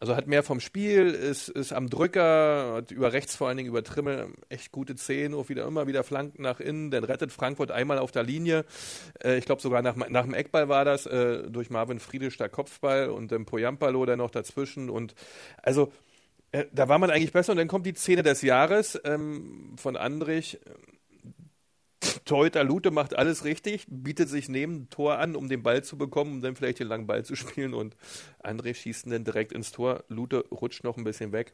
Also 0.01 0.15
hat 0.15 0.27
mehr 0.27 0.43
vom 0.43 0.61
Spiel, 0.61 1.07
ist, 1.07 1.49
ist 1.49 1.73
am 1.73 1.89
Drücker, 1.89 2.75
hat 2.75 2.91
über 2.91 3.11
rechts 3.11 3.35
vor 3.35 3.49
allen 3.49 3.57
Dingen 3.57 3.67
über 3.67 3.83
Trimmel 3.83 4.27
echt 4.47 4.71
gute 4.71 4.95
Zehen, 4.95 5.33
auch 5.33 5.49
wieder 5.49 5.65
immer 5.65 5.87
wieder 5.87 6.05
Flanken 6.05 6.41
nach 6.41 6.61
innen, 6.61 6.89
dann 6.89 7.03
rettet 7.03 7.33
Frankfurt 7.33 7.71
einmal 7.71 7.99
auf 7.99 8.11
der 8.11 8.23
Linie. 8.23 8.63
Äh, 9.21 9.37
ich 9.37 9.45
glaube 9.45 9.61
sogar 9.61 9.81
nach, 9.81 9.95
nach 9.95 10.23
dem 10.23 10.33
Eckball 10.33 10.69
war 10.69 10.85
das, 10.85 11.05
äh, 11.05 11.43
durch 11.49 11.69
Marvin 11.69 11.99
Friedisch 11.99 12.37
der 12.37 12.47
Kopfball 12.47 13.09
und 13.09 13.33
dann 13.33 13.45
Poyampalo 13.45 14.05
dann 14.05 14.19
noch 14.19 14.31
dazwischen. 14.31 14.89
Und 14.89 15.15
also 15.63 15.91
äh, 16.53 16.65
da 16.71 16.87
war 16.87 16.97
man 16.97 17.11
eigentlich 17.11 17.33
besser 17.33 17.51
und 17.51 17.57
dann 17.57 17.67
kommt 17.67 17.85
die 17.85 17.93
Szene 17.93 18.23
des 18.23 18.41
Jahres 18.41 18.99
ähm, 19.03 19.75
von 19.77 19.97
Andrich. 19.97 20.59
Torhüter 22.29 22.63
Lute 22.63 22.91
macht 22.91 23.17
alles 23.17 23.43
richtig, 23.43 23.87
bietet 23.89 24.29
sich 24.29 24.49
neben 24.49 24.87
Tor 24.91 25.17
an, 25.17 25.35
um 25.35 25.49
den 25.49 25.63
Ball 25.63 25.83
zu 25.83 25.97
bekommen, 25.97 26.33
um 26.33 26.41
dann 26.41 26.55
vielleicht 26.55 26.77
den 26.77 26.87
langen 26.87 27.07
Ball 27.07 27.25
zu 27.25 27.35
spielen 27.35 27.73
und 27.73 27.95
André 28.43 28.75
schießt 28.75 29.11
dann 29.11 29.23
direkt 29.23 29.51
ins 29.51 29.71
Tor. 29.71 30.03
Lute 30.09 30.45
rutscht 30.51 30.83
noch 30.83 30.95
ein 30.95 31.03
bisschen 31.03 31.31
weg. 31.31 31.53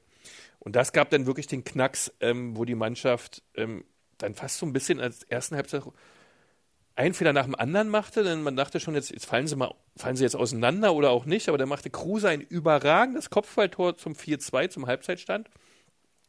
Und 0.59 0.75
das 0.75 0.91
gab 0.91 1.09
dann 1.11 1.27
wirklich 1.27 1.47
den 1.47 1.63
Knacks, 1.63 2.11
ähm, 2.19 2.57
wo 2.57 2.65
die 2.65 2.75
Mannschaft 2.75 3.41
ähm, 3.55 3.85
dann 4.17 4.35
fast 4.35 4.57
so 4.57 4.65
ein 4.65 4.73
bisschen 4.73 4.99
als 4.99 5.23
ersten 5.23 5.55
Halbzeit 5.55 5.83
einen 6.95 7.13
Fehler 7.13 7.31
nach 7.31 7.45
dem 7.45 7.55
anderen 7.55 7.87
machte, 7.87 8.25
denn 8.25 8.43
man 8.43 8.57
dachte 8.57 8.81
schon, 8.81 8.95
jetzt, 8.95 9.11
jetzt 9.11 9.25
fallen 9.25 9.47
sie 9.47 9.55
mal, 9.55 9.73
fallen 9.95 10.17
sie 10.17 10.23
jetzt 10.23 10.35
auseinander 10.35 10.93
oder 10.93 11.11
auch 11.11 11.25
nicht, 11.25 11.47
aber 11.47 11.57
dann 11.57 11.69
machte 11.69 11.89
Kruse 11.89 12.27
ein 12.27 12.41
überragendes 12.41 13.29
Kopfballtor 13.29 13.95
zum 13.95 14.11
4-2, 14.11 14.69
zum 14.69 14.87
Halbzeitstand. 14.87 15.49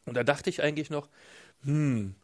Und 0.04 0.14
da 0.14 0.22
dachte 0.22 0.50
ich 0.50 0.62
eigentlich 0.62 0.88
noch, 0.88 1.08
hm, 1.64 2.14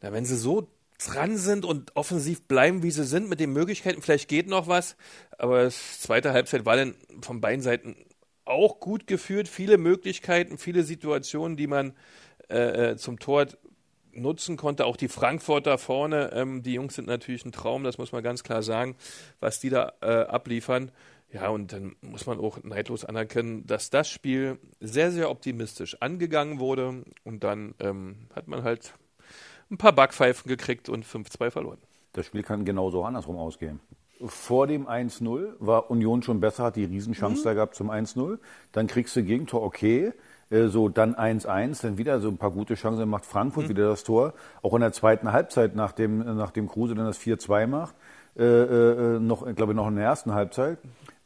na, 0.00 0.12
wenn 0.12 0.24
sie 0.24 0.36
so 0.36 0.68
dran 1.04 1.36
sind 1.36 1.64
und 1.64 1.96
offensiv 1.96 2.42
bleiben, 2.42 2.82
wie 2.82 2.90
sie 2.90 3.04
sind, 3.04 3.28
mit 3.28 3.40
den 3.40 3.52
Möglichkeiten, 3.52 4.02
vielleicht 4.02 4.28
geht 4.28 4.48
noch 4.48 4.68
was. 4.68 4.96
Aber 5.38 5.64
das 5.64 6.00
zweite 6.00 6.32
Halbzeit 6.32 6.64
war 6.64 6.76
dann 6.76 6.94
von 7.20 7.40
beiden 7.40 7.62
Seiten 7.62 7.96
auch 8.44 8.80
gut 8.80 9.06
geführt. 9.06 9.48
Viele 9.48 9.78
Möglichkeiten, 9.78 10.58
viele 10.58 10.82
Situationen, 10.82 11.56
die 11.56 11.66
man 11.66 11.94
äh, 12.48 12.90
äh, 12.90 12.96
zum 12.96 13.18
Tor 13.18 13.46
nutzen 14.12 14.56
konnte. 14.56 14.84
Auch 14.86 14.96
die 14.96 15.08
Frankfurter 15.08 15.78
vorne, 15.78 16.30
ähm, 16.34 16.62
die 16.62 16.74
Jungs 16.74 16.94
sind 16.94 17.06
natürlich 17.06 17.44
ein 17.44 17.52
Traum, 17.52 17.84
das 17.84 17.98
muss 17.98 18.12
man 18.12 18.22
ganz 18.22 18.42
klar 18.42 18.62
sagen, 18.62 18.96
was 19.40 19.60
die 19.60 19.70
da 19.70 19.92
äh, 20.00 20.06
abliefern. 20.06 20.92
Ja, 21.32 21.48
und 21.48 21.72
dann 21.72 21.96
muss 22.02 22.26
man 22.26 22.38
auch 22.38 22.62
neidlos 22.62 23.06
anerkennen, 23.06 23.66
dass 23.66 23.88
das 23.88 24.10
Spiel 24.10 24.58
sehr, 24.80 25.10
sehr 25.10 25.30
optimistisch 25.30 25.96
angegangen 26.00 26.58
wurde. 26.58 27.04
Und 27.24 27.42
dann 27.42 27.74
ähm, 27.80 28.28
hat 28.34 28.48
man 28.48 28.64
halt 28.64 28.92
ein 29.72 29.78
paar 29.78 29.92
Backpfeifen 29.92 30.48
gekriegt 30.48 30.88
und 30.88 31.04
5-2 31.04 31.50
verloren. 31.50 31.78
Das 32.12 32.26
Spiel 32.26 32.42
kann 32.42 32.64
genauso 32.64 33.04
andersrum 33.04 33.36
ausgehen. 33.36 33.80
Vor 34.24 34.66
dem 34.66 34.86
1-0 34.86 35.54
war 35.58 35.90
Union 35.90 36.22
schon 36.22 36.40
besser, 36.40 36.64
hat 36.64 36.76
die 36.76 36.84
Riesenchance 36.84 37.40
mhm. 37.40 37.44
da 37.44 37.54
gehabt 37.54 37.74
zum 37.74 37.90
1-0. 37.90 38.38
Dann 38.70 38.86
kriegst 38.86 39.16
du 39.16 39.24
Gegentor, 39.24 39.62
okay. 39.62 40.12
Äh, 40.50 40.66
so, 40.68 40.88
dann 40.88 41.16
1-1, 41.16 41.82
dann 41.82 41.98
wieder 41.98 42.20
so 42.20 42.28
ein 42.28 42.36
paar 42.36 42.52
gute 42.52 42.74
Chancen, 42.74 43.08
macht 43.08 43.24
Frankfurt 43.24 43.64
mhm. 43.64 43.68
wieder 43.70 43.88
das 43.88 44.04
Tor. 44.04 44.34
Auch 44.62 44.74
in 44.74 44.80
der 44.80 44.92
zweiten 44.92 45.32
Halbzeit, 45.32 45.74
nachdem, 45.74 46.18
nachdem 46.36 46.68
Kruse 46.68 46.94
dann 46.94 47.06
das 47.06 47.18
4-2 47.18 47.66
macht, 47.66 47.94
äh, 48.36 48.44
äh, 48.44 49.18
noch, 49.18 49.46
ich 49.46 49.56
glaube 49.56 49.74
noch 49.74 49.88
in 49.88 49.96
der 49.96 50.04
ersten 50.04 50.32
Halbzeit, 50.32 50.78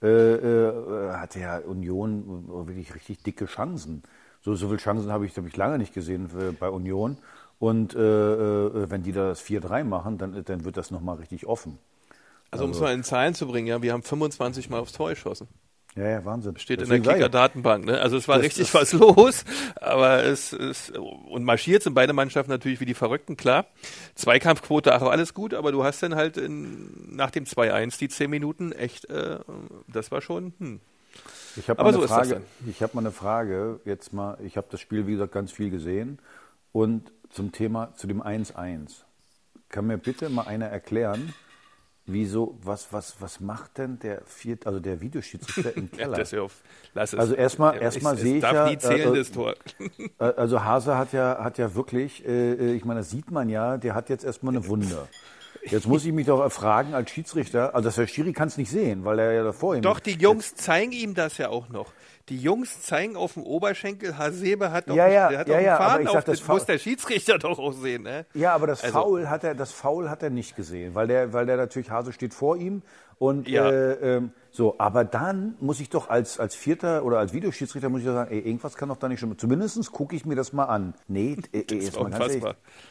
äh, 0.03 0.07
äh, 0.09 1.13
hatte 1.13 1.41
ja 1.41 1.59
Union 1.59 2.67
wirklich 2.67 2.95
richtig 2.95 3.23
dicke 3.23 3.47
Chancen. 3.47 4.03
So, 4.41 4.55
so 4.55 4.69
viele 4.69 4.79
Chancen 4.79 5.11
habe 5.11 5.27
ich, 5.27 5.37
hab 5.37 5.47
ich 5.47 5.57
lange 5.57 5.79
nicht 5.79 5.93
gesehen 5.93 6.31
äh, 6.39 6.53
bei 6.53 6.69
Union. 6.69 7.19
Und 7.59 7.95
äh, 7.95 7.99
äh, 7.99 8.91
wenn 8.91 9.03
die 9.03 9.13
da 9.13 9.29
das 9.29 9.43
4-3 9.43 9.85
machen, 9.85 10.19
dann, 10.19 10.45
dann 10.45 10.65
wird 10.65 10.77
das 10.77 10.91
nochmal 10.91 11.17
richtig 11.17 11.47
offen. 11.47 11.79
Also, 12.51 12.65
um 12.65 12.71
es 12.71 12.81
mal 12.81 12.93
in 12.93 13.03
Zahlen 13.03 13.35
zu 13.35 13.47
bringen, 13.47 13.67
ja, 13.67 13.83
wir 13.83 13.93
haben 13.93 14.03
25 14.03 14.71
Mal 14.71 14.79
aufs 14.79 14.93
Tor 14.93 15.11
geschossen. 15.11 15.49
Ja, 15.97 16.09
ja, 16.09 16.25
Wahnsinn. 16.27 16.59
Steht 16.59 16.81
Deswegen 16.81 16.97
in 16.97 17.03
der 17.05 17.15
Kicker-Datenbank. 17.15 17.87
Ne? 17.87 17.99
Also 17.99 18.19
es 18.19 18.29
war 18.29 18.37
das, 18.37 18.45
richtig 18.45 18.73
was 18.75 18.93
los, 18.93 19.45
aber 19.81 20.25
es 20.25 20.53
ist 20.53 20.91
und 20.91 21.43
marschiert 21.43 21.83
sind 21.83 21.95
beide 21.95 22.13
Mannschaften 22.13 22.51
natürlich 22.51 22.81
wie 22.81 22.85
die 22.85 22.95
Verrückten, 22.95 23.39
klar. 23.39 23.65
Zweikampfquote, 24.15 24.95
auch 24.95 25.11
alles 25.11 25.33
gut, 25.33 25.55
aber 25.55 25.73
du 25.73 25.85
hast 25.85 26.03
dann 26.03 26.15
halt 26.15 26.37
in, 26.37 27.17
nach 27.17 27.31
dem 27.31 27.45
2-1 27.45 27.99
die 27.99 28.09
10 28.09 28.29
Minuten 28.29 28.73
echt, 28.73 29.09
äh, 29.09 29.39
das 29.89 30.11
war 30.11 30.21
schon. 30.21 30.53
Hm. 30.59 30.81
Ich 31.57 31.71
habe 31.71 31.83
mal, 31.83 31.95
so 31.95 32.01
eine 32.01 32.09
Frage, 32.09 32.43
ich 32.69 32.83
hab 32.83 32.93
mal 32.93 33.01
eine 33.01 33.11
Frage, 33.11 33.81
jetzt 33.87 34.13
mal, 34.13 34.37
ich 34.45 34.59
habe 34.59 34.67
das 34.71 34.81
Spiel, 34.83 35.07
wie 35.07 35.13
gesagt, 35.13 35.33
ganz 35.33 35.51
viel 35.51 35.71
gesehen 35.71 36.19
und 36.73 37.11
zum 37.31 37.53
Thema, 37.53 37.95
zu 37.97 38.07
dem 38.07 38.23
1-1. 38.23 39.03
Kann 39.69 39.87
mir 39.87 39.99
bitte 39.99 40.29
mal 40.29 40.47
einer 40.47 40.67
erklären, 40.67 41.35
wieso, 42.07 42.59
was, 42.63 42.93
was, 42.93 43.17
was 43.21 43.41
macht 43.41 43.79
denn 43.79 43.99
der 43.99 44.23
viert, 44.25 44.67
also 44.67 44.81
der 44.81 45.01
Videoschiedsrichter 45.01 45.77
im 45.77 45.91
Keller? 45.93 46.25
ja, 46.25 46.41
auf, 46.41 46.63
also 46.95 47.35
erstmal, 47.35 47.81
erstmal 47.81 48.17
sehe 48.17 48.37
ich 48.37 48.43
darf 48.43 48.55
ja, 48.55 48.69
nie 48.69 48.79
zählen, 48.79 49.15
äh, 49.15 49.19
das 49.19 49.33
Tor. 49.33 49.55
Äh, 50.19 50.25
also 50.25 50.63
Hase 50.63 50.97
hat 50.97 51.13
ja, 51.13 51.39
hat 51.43 51.59
ja 51.59 51.75
wirklich, 51.75 52.25
äh, 52.27 52.53
äh, 52.53 52.75
ich 52.75 52.85
meine, 52.85 53.01
das 53.01 53.11
sieht 53.11 53.31
man 53.31 53.49
ja, 53.49 53.77
der 53.77 53.95
hat 53.95 54.09
jetzt 54.09 54.25
erstmal 54.25 54.55
eine 54.57 54.67
Wunde. 54.67 55.09
Jetzt 55.65 55.89
muss 55.89 56.05
ich 56.05 56.13
mich 56.13 56.27
doch 56.27 56.49
fragen 56.53 56.95
als 56.95 57.11
Schiedsrichter, 57.11 57.75
also 57.75 57.91
der 57.91 58.07
Schiri 58.07 58.33
kann 58.33 58.47
es 58.47 58.57
nicht 58.57 58.71
sehen, 58.71 59.05
weil 59.05 59.19
er 59.19 59.33
ja 59.33 59.43
da 59.43 59.53
vor 59.53 59.75
ihm 59.75 59.83
Doch, 59.83 59.99
die 59.99 60.13
Jungs 60.13 60.55
zeigen 60.55 60.93
ihm 60.93 61.15
das 61.15 61.39
ja 61.39 61.49
auch 61.49 61.69
noch 61.69 61.93
die 62.29 62.39
Jungs 62.39 62.83
zeigen 62.83 63.17
auf 63.17 63.35
dem 63.35 63.45
Oberschenkel, 63.45 64.19
Hasebe 64.19 64.73
hat 64.73 64.89
doch 64.89 64.97
ja, 64.97 65.07
ja, 65.07 65.29
der 65.29 65.39
hat 65.39 65.49
ja, 65.49 65.57
doch 65.57 65.65
ja, 65.65 65.77
Faden 65.77 66.09
auf 66.09 66.25
das 66.25 66.47
muss 66.49 66.65
der 66.67 66.79
Schiedsrichter 66.79 67.39
doch 67.39 67.59
auch 67.59 67.73
sehen. 67.73 68.03
Ne? 68.03 68.27
Ja, 68.35 68.55
aber 68.55 68.67
das, 68.67 68.83
also, 68.83 69.01
Foul 69.01 69.31
hat 69.31 69.45
er, 69.45 69.55
das 69.55 69.73
Foul 69.73 70.11
hat 70.11 70.23
er 70.23 70.31
nicht 70.31 70.57
gesehen, 70.57 70.95
weil 70.95 71.07
der, 71.07 71.33
weil 71.33 71.47
der 71.47 71.57
natürlich, 71.57 71.91
Hase 71.91 72.13
steht 72.13 72.35
vor 72.35 72.57
ihm 72.57 72.83
und 73.19 73.49
ja. 73.49 73.71
äh, 73.71 74.17
ähm, 74.17 74.33
so, 74.51 74.77
aber 74.79 75.05
dann 75.05 75.55
muss 75.61 75.81
ich 75.81 75.89
doch 75.89 76.09
als, 76.09 76.41
als 76.41 76.55
Vierter 76.55 77.05
oder 77.05 77.19
als 77.19 77.33
Videoschiedsrichter 77.33 77.89
muss 77.89 78.01
ich 78.01 78.07
doch 78.07 78.15
sagen, 78.15 78.31
ey, 78.31 78.41
irgendwas 78.41 78.77
kann 78.77 78.89
doch 78.89 78.97
da 78.97 79.09
nicht 79.09 79.21
schon. 79.21 79.37
Zumindest 79.39 79.93
gucke 79.93 80.17
ich 80.17 80.27
mir 80.27 80.35
das 80.35 80.53
mal 80.53 80.65
an. 80.65 80.95
Nee, 81.09 81.37
äh, 81.53 81.65
das 81.65 81.79
ist 81.79 82.01
mal 82.01 82.11
ganz 82.11 82.35
ehrlich. 82.35 82.45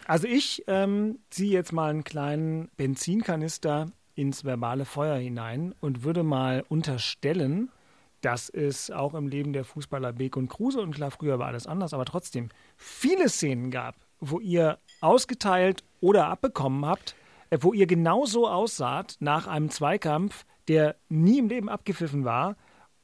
Also 0.07 0.27
ich 0.27 0.63
ähm, 0.67 1.19
ziehe 1.29 1.51
jetzt 1.51 1.73
mal 1.73 1.89
einen 1.89 2.03
kleinen 2.03 2.69
Benzinkanister 2.77 3.87
ins 4.15 4.45
verbale 4.45 4.85
Feuer 4.85 5.17
hinein 5.17 5.75
und 5.81 6.03
würde 6.03 6.23
mal 6.23 6.63
unterstellen, 6.69 7.69
dass 8.25 8.49
es 8.49 8.89
auch 8.89 9.13
im 9.13 9.27
Leben 9.27 9.53
der 9.53 9.63
Fußballer 9.63 10.11
Beek 10.11 10.35
und 10.35 10.49
Kruse, 10.49 10.81
und 10.81 10.95
klar, 10.95 11.11
früher 11.11 11.37
war 11.37 11.45
alles 11.45 11.67
anders, 11.67 11.93
aber 11.93 12.05
trotzdem 12.05 12.49
viele 12.75 13.29
Szenen 13.29 13.69
gab, 13.69 13.95
wo 14.19 14.39
ihr 14.39 14.79
ausgeteilt 14.99 15.83
oder 16.01 16.27
abbekommen 16.27 16.87
habt, 16.87 17.15
äh, 17.51 17.59
wo 17.61 17.71
ihr 17.71 17.85
genauso 17.85 18.47
aussaht 18.47 19.17
nach 19.19 19.45
einem 19.45 19.69
Zweikampf, 19.69 20.45
der 20.67 20.95
nie 21.07 21.37
im 21.37 21.49
Leben 21.49 21.69
abgepfiffen 21.69 22.25
war 22.25 22.55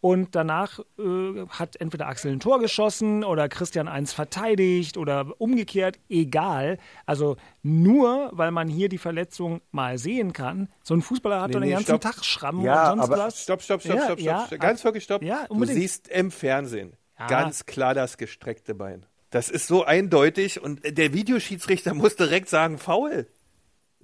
und 0.02 0.36
danach 0.36 0.80
äh, 1.00 1.46
hat 1.50 1.80
entweder 1.80 2.08
Axel 2.08 2.32
ein 2.32 2.40
Tor 2.40 2.60
geschossen 2.60 3.24
oder 3.24 3.48
Christian 3.48 3.88
eins 3.88 4.14
verteidigt 4.14 4.98
oder 4.98 5.28
umgekehrt, 5.40 6.00
egal. 6.10 6.80
Also 7.06 7.38
nur, 7.62 8.30
weil 8.34 8.52
man 8.52 8.68
hier 8.68 8.90
die 8.90 8.98
Verletzung 8.98 9.62
mal 9.72 9.98
sehen 10.00 10.34
kann. 10.34 10.68
So 10.84 10.96
ein 10.96 11.02
Fußballer 11.02 11.42
hat 11.42 11.50
Nee, 11.50 11.54
doch 11.54 11.60
den 11.62 11.68
nee, 11.70 11.74
ganzen 11.76 11.86
stopp. 11.86 12.02
Tag 12.02 12.26
Schrammen 12.26 12.66
Ja, 12.66 12.92
und 12.92 13.00
sonst 13.00 13.12
aber- 13.14 13.24
was. 13.26 13.44
Stopp, 13.44 13.62
stopp, 13.62 13.82
stopp, 13.82 13.96
Ja, 13.96 14.04
stopp, 14.06 14.20
stopp. 14.20 14.52
ja. 14.52 14.58
Ganz 14.58 14.84
wirklich 14.84 15.04
stopp. 15.04 15.22
ja, 15.24 15.46
du 15.48 15.66
siehst 15.66 16.08
im 16.08 16.32
Fernsehen 16.32 16.94
ganz 17.28 17.68
klar 17.68 17.94
das 17.94 18.18
gestreckte 18.18 18.74
Bein. 18.74 19.06
Das 19.30 19.50
ist 19.50 19.68
so 19.68 19.86
eindeutig 19.86 20.62
und 20.62 20.82
der 20.84 21.14
Videoschiedsrichter 21.14 21.94
muss 21.94 22.16
direkt 22.16 22.50
sagen, 22.50 22.78
faul. 22.80 23.28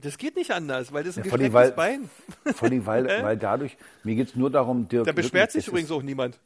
Das 0.01 0.17
geht 0.17 0.35
nicht 0.35 0.51
anders, 0.51 0.93
weil 0.93 1.03
das 1.03 1.17
ist 1.17 1.23
ein 1.33 1.39
Ja, 1.41 1.49
vor 1.49 1.53
weil- 1.53 1.71
Bein. 1.71 2.09
Vor 2.53 2.69
allem, 2.69 2.85
weil, 2.85 3.05
Äh? 3.09 3.23
weil 3.23 3.37
dadurch, 3.37 3.77
mir 4.03 4.15
geht 4.15 4.29
es 4.29 4.35
nur 4.35 4.49
darum, 4.51 4.87
Dirk, 4.87 5.05
Da 5.05 5.11
beschwert 5.11 5.51
sich 5.51 5.67
übrigens 5.67 5.89
ist, 5.89 5.95
auch 5.95 6.03
niemand. 6.03 6.39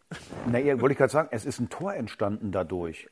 Naja, 0.49 0.79
wollte 0.79 0.93
ich 0.93 0.97
gerade 0.97 1.11
sagen, 1.11 1.29
es 1.31 1.45
ist 1.45 1.59
ein 1.59 1.69
Tor 1.69 1.93
entstanden 1.93 2.51
dadurch. 2.51 3.07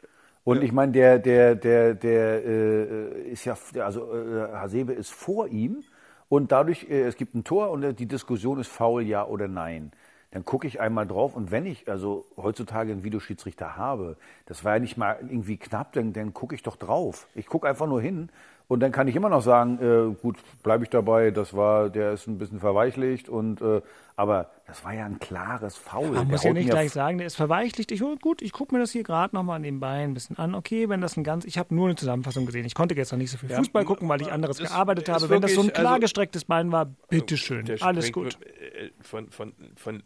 Und 0.46 0.64
ich 0.64 0.72
meine, 0.72 0.94
der, 0.94 1.20
der, 1.20 1.56
der, 1.56 1.94
der 1.94 2.46
äh, 2.46 3.30
ist 3.32 3.46
ja, 3.46 3.56
also 3.84 4.12
äh, 4.16 4.48
Hasebe 4.54 4.94
ist 4.94 5.12
vor 5.12 5.48
ihm 5.50 5.84
und 6.30 6.52
dadurch, 6.52 6.90
äh, 6.90 7.02
es 7.04 7.18
gibt 7.18 7.36
ein 7.36 7.44
Tor 7.44 7.70
und 7.72 7.84
äh, 7.84 7.94
die 7.94 8.06
Diskussion 8.08 8.60
ist 8.60 8.70
faul, 8.70 9.04
ja 9.04 9.26
oder 9.28 9.48
nein. 9.48 9.92
Dann 10.32 10.46
gucke 10.46 10.68
ich 10.68 10.80
einmal 10.80 11.06
drauf 11.08 11.36
und 11.36 11.52
wenn 11.52 11.66
ich 11.66 11.90
also 11.90 12.26
heutzutage 12.38 12.92
einen 12.92 13.04
Videoschiedsrichter 13.04 13.78
habe, 13.78 14.16
das 14.46 14.64
war 14.64 14.74
ja 14.76 14.80
nicht 14.80 14.96
mal 14.98 15.18
irgendwie 15.22 15.58
knapp, 15.58 15.92
dann, 15.94 16.14
dann 16.14 16.34
gucke 16.34 16.56
ich 16.56 16.64
doch 16.64 16.78
drauf. 16.78 17.28
Ich 17.36 17.48
gucke 17.48 17.68
einfach 17.68 17.88
nur 17.88 18.02
hin 18.02 18.30
und 18.70 18.80
dann 18.82 18.92
kann 18.94 19.08
ich 19.08 19.16
immer 19.16 19.30
noch 19.30 19.42
sagen, 19.42 19.80
äh, 19.82 20.16
gut, 20.22 20.38
bleibe 20.64 20.84
ich 20.86 20.90
dabei, 20.90 21.32
das 21.32 21.54
war, 21.56 21.90
der 21.90 22.14
ist 22.14 22.28
ein 22.28 22.38
bisschen 22.38 22.60
verweichlicht 22.60 23.28
und 23.28 23.62
äh, 23.62 23.82
aber 24.16 24.52
das 24.68 24.84
war 24.84 24.94
ja 24.94 25.06
ein 25.06 25.18
klares 25.18 25.78
Foul. 25.78 26.08
Man 26.08 26.14
Der 26.14 26.24
muss 26.26 26.44
ja 26.44 26.52
nicht 26.54 26.70
gleich 26.70 26.92
sagen, 26.92 27.20
der 27.20 27.28
ist 27.28 27.36
verweichlicht. 27.38 27.90
Ich, 27.92 28.04
oh, 28.04 28.18
gut, 28.18 28.42
ich 28.42 28.52
gucke 28.52 28.76
mir 28.76 28.82
das 28.82 28.92
hier 28.92 29.04
gerade 29.04 29.34
nochmal 29.34 29.60
nebenbei 29.62 30.04
ein 30.04 30.14
bisschen 30.14 30.38
an. 30.38 30.56
Okay, 30.56 30.90
wenn 30.90 31.00
das 31.00 31.16
ein 31.16 31.24
ganz, 31.24 31.46
ich 31.46 31.58
habe 31.58 31.74
nur 31.74 31.88
eine 31.88 31.96
Zusammenfassung 31.96 32.46
gesehen. 32.46 32.66
Ich 32.66 32.76
konnte 32.76 32.96
gestern 32.96 33.20
nicht 33.20 33.32
so 33.32 33.38
viel 33.38 33.50
Fußball 33.50 33.86
gucken, 33.86 34.10
weil 34.10 34.22
ich 34.22 34.30
anderes 34.30 34.58
das 34.58 34.70
gearbeitet 34.72 35.08
ist 35.08 35.14
habe. 35.16 35.30
Wenn 35.30 35.42
das 35.42 35.54
so 35.54 35.62
ein 35.62 35.68
wirklich, 35.68 35.80
klar 35.80 35.94
also- 35.94 36.02
gestrecktes 36.02 36.44
Bein 36.44 36.70
war, 36.72 36.88
bitteschön, 37.08 37.66
alles 37.80 38.12
gut. 38.12 38.38
äh, 38.44 38.90
Von, 39.02 39.30
von, 39.32 39.54
von, 39.78 40.04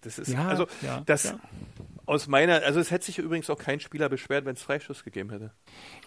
das 0.00 0.18
ist, 0.18 0.28
Ja, 0.32 0.48
also, 0.48 0.66
ja, 0.80 1.02
das, 1.04 1.24
ja. 1.24 1.34
Aus 2.06 2.26
meiner, 2.28 2.62
also 2.62 2.80
es 2.80 2.90
hätte 2.90 3.06
sich 3.06 3.18
übrigens 3.18 3.48
auch 3.50 3.58
kein 3.58 3.80
Spieler 3.80 4.08
beschwert, 4.08 4.44
wenn 4.44 4.54
es 4.54 4.62
Freischuss 4.62 5.04
gegeben 5.04 5.30
hätte. 5.30 5.52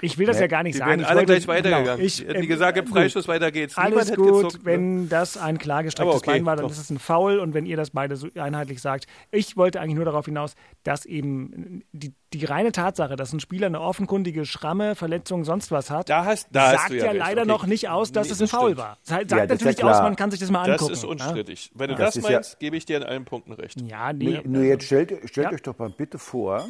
Ich 0.01 0.17
will 0.17 0.27
das 0.27 0.39
ja 0.39 0.47
gar 0.47 0.63
nicht 0.63 0.75
Die 0.75 0.79
sagen. 0.79 1.01
Ich 1.01 1.07
alle 1.07 1.19
wollte- 1.19 1.33
gleich 1.33 1.47
weitergegangen. 1.47 1.85
Genau, 1.97 1.97
ich, 2.05 2.19
Hätten 2.21 2.41
die 2.41 2.47
äh, 2.47 2.47
gesagt, 2.47 2.77
im 2.77 2.85
gut. 2.85 2.93
Freischuss 2.93 3.27
weiter 3.27 3.51
geht's. 3.51 3.77
Alles 3.77 3.89
Niemand 3.89 4.09
hätte 4.11 4.21
gut, 4.21 4.43
gezuckt, 4.43 4.65
ne? 4.65 4.71
wenn 4.71 5.09
das 5.09 5.37
ein 5.37 5.57
klar 5.57 5.83
gestrecktes 5.83 6.17
okay, 6.17 6.31
Bein 6.31 6.45
war, 6.45 6.55
dann 6.55 6.65
doch. 6.65 6.71
ist 6.71 6.77
es 6.79 6.89
ein 6.89 6.99
Foul 6.99 7.39
und 7.39 7.53
wenn 7.53 7.65
ihr 7.65 7.77
das 7.77 7.89
beide 7.91 8.15
so 8.15 8.27
einheitlich 8.35 8.81
sagt. 8.81 9.05
Ich 9.31 9.57
wollte 9.57 9.81
eigentlich 9.81 9.95
nur 9.95 10.05
darauf 10.05 10.25
hinaus, 10.25 10.55
dass 10.83 11.05
eben 11.05 11.83
die, 11.91 12.13
die 12.33 12.43
reine 12.45 12.71
Tatsache, 12.73 13.15
dass 13.15 13.31
ein 13.31 13.39
Spieler 13.39 13.67
eine 13.67 13.79
offenkundige 13.79 14.45
Schramme, 14.45 14.95
Verletzung, 14.95 15.45
sonst 15.45 15.71
was 15.71 15.89
hat, 15.89 16.09
Da 16.09 16.25
hast- 16.25 16.47
da 16.51 16.71
hast 16.73 16.77
sagt 16.79 16.89
du 16.91 16.97
ja, 16.97 17.05
ja 17.05 17.11
leider 17.13 17.41
Okay. 17.43 17.47
noch 17.51 17.65
nicht 17.65 17.87
aus, 17.89 18.11
dass 18.11 18.27
Nee, 18.27 18.33
es 18.33 18.39
ein 18.39 18.43
das 18.43 18.51
Foul 18.51 18.63
stimmt. 18.71 18.77
war. 18.79 18.97
Sagt 19.01 19.09
Ja, 19.11 19.19
das 19.21 19.27
ist 19.27 19.31
ja 19.37 19.55
natürlich 19.55 19.77
klar. 19.77 19.95
aus, 19.95 20.01
man 20.01 20.15
kann 20.17 20.31
sich 20.31 20.39
das 20.41 20.51
mal 20.51 20.65
Das 20.67 20.73
angucken. 20.81 20.93
ist 20.93 21.03
ne? 21.03 21.09
unstrittig. 21.09 21.71
Wenn 21.75 21.89
du 21.89 21.95
Das 21.95 22.15
das, 22.15 22.23
ja- 22.25 22.31
meinst, 22.31 22.59
gebe 22.59 22.75
ich 22.75 22.85
dir 22.85 22.97
in 22.97 23.03
allen 23.03 23.23
Punkten 23.25 23.53
recht. 23.53 23.79
Ja, 23.81 24.11
nee. 24.11 24.41
Nur 24.45 24.63
jetzt 24.63 24.85
stellt, 24.85 25.11
stellt 25.29 25.47
Ja. 25.47 25.53
euch 25.53 25.61
doch 25.61 25.77
mal 25.79 25.89
bitte 25.89 26.19
vor, 26.19 26.67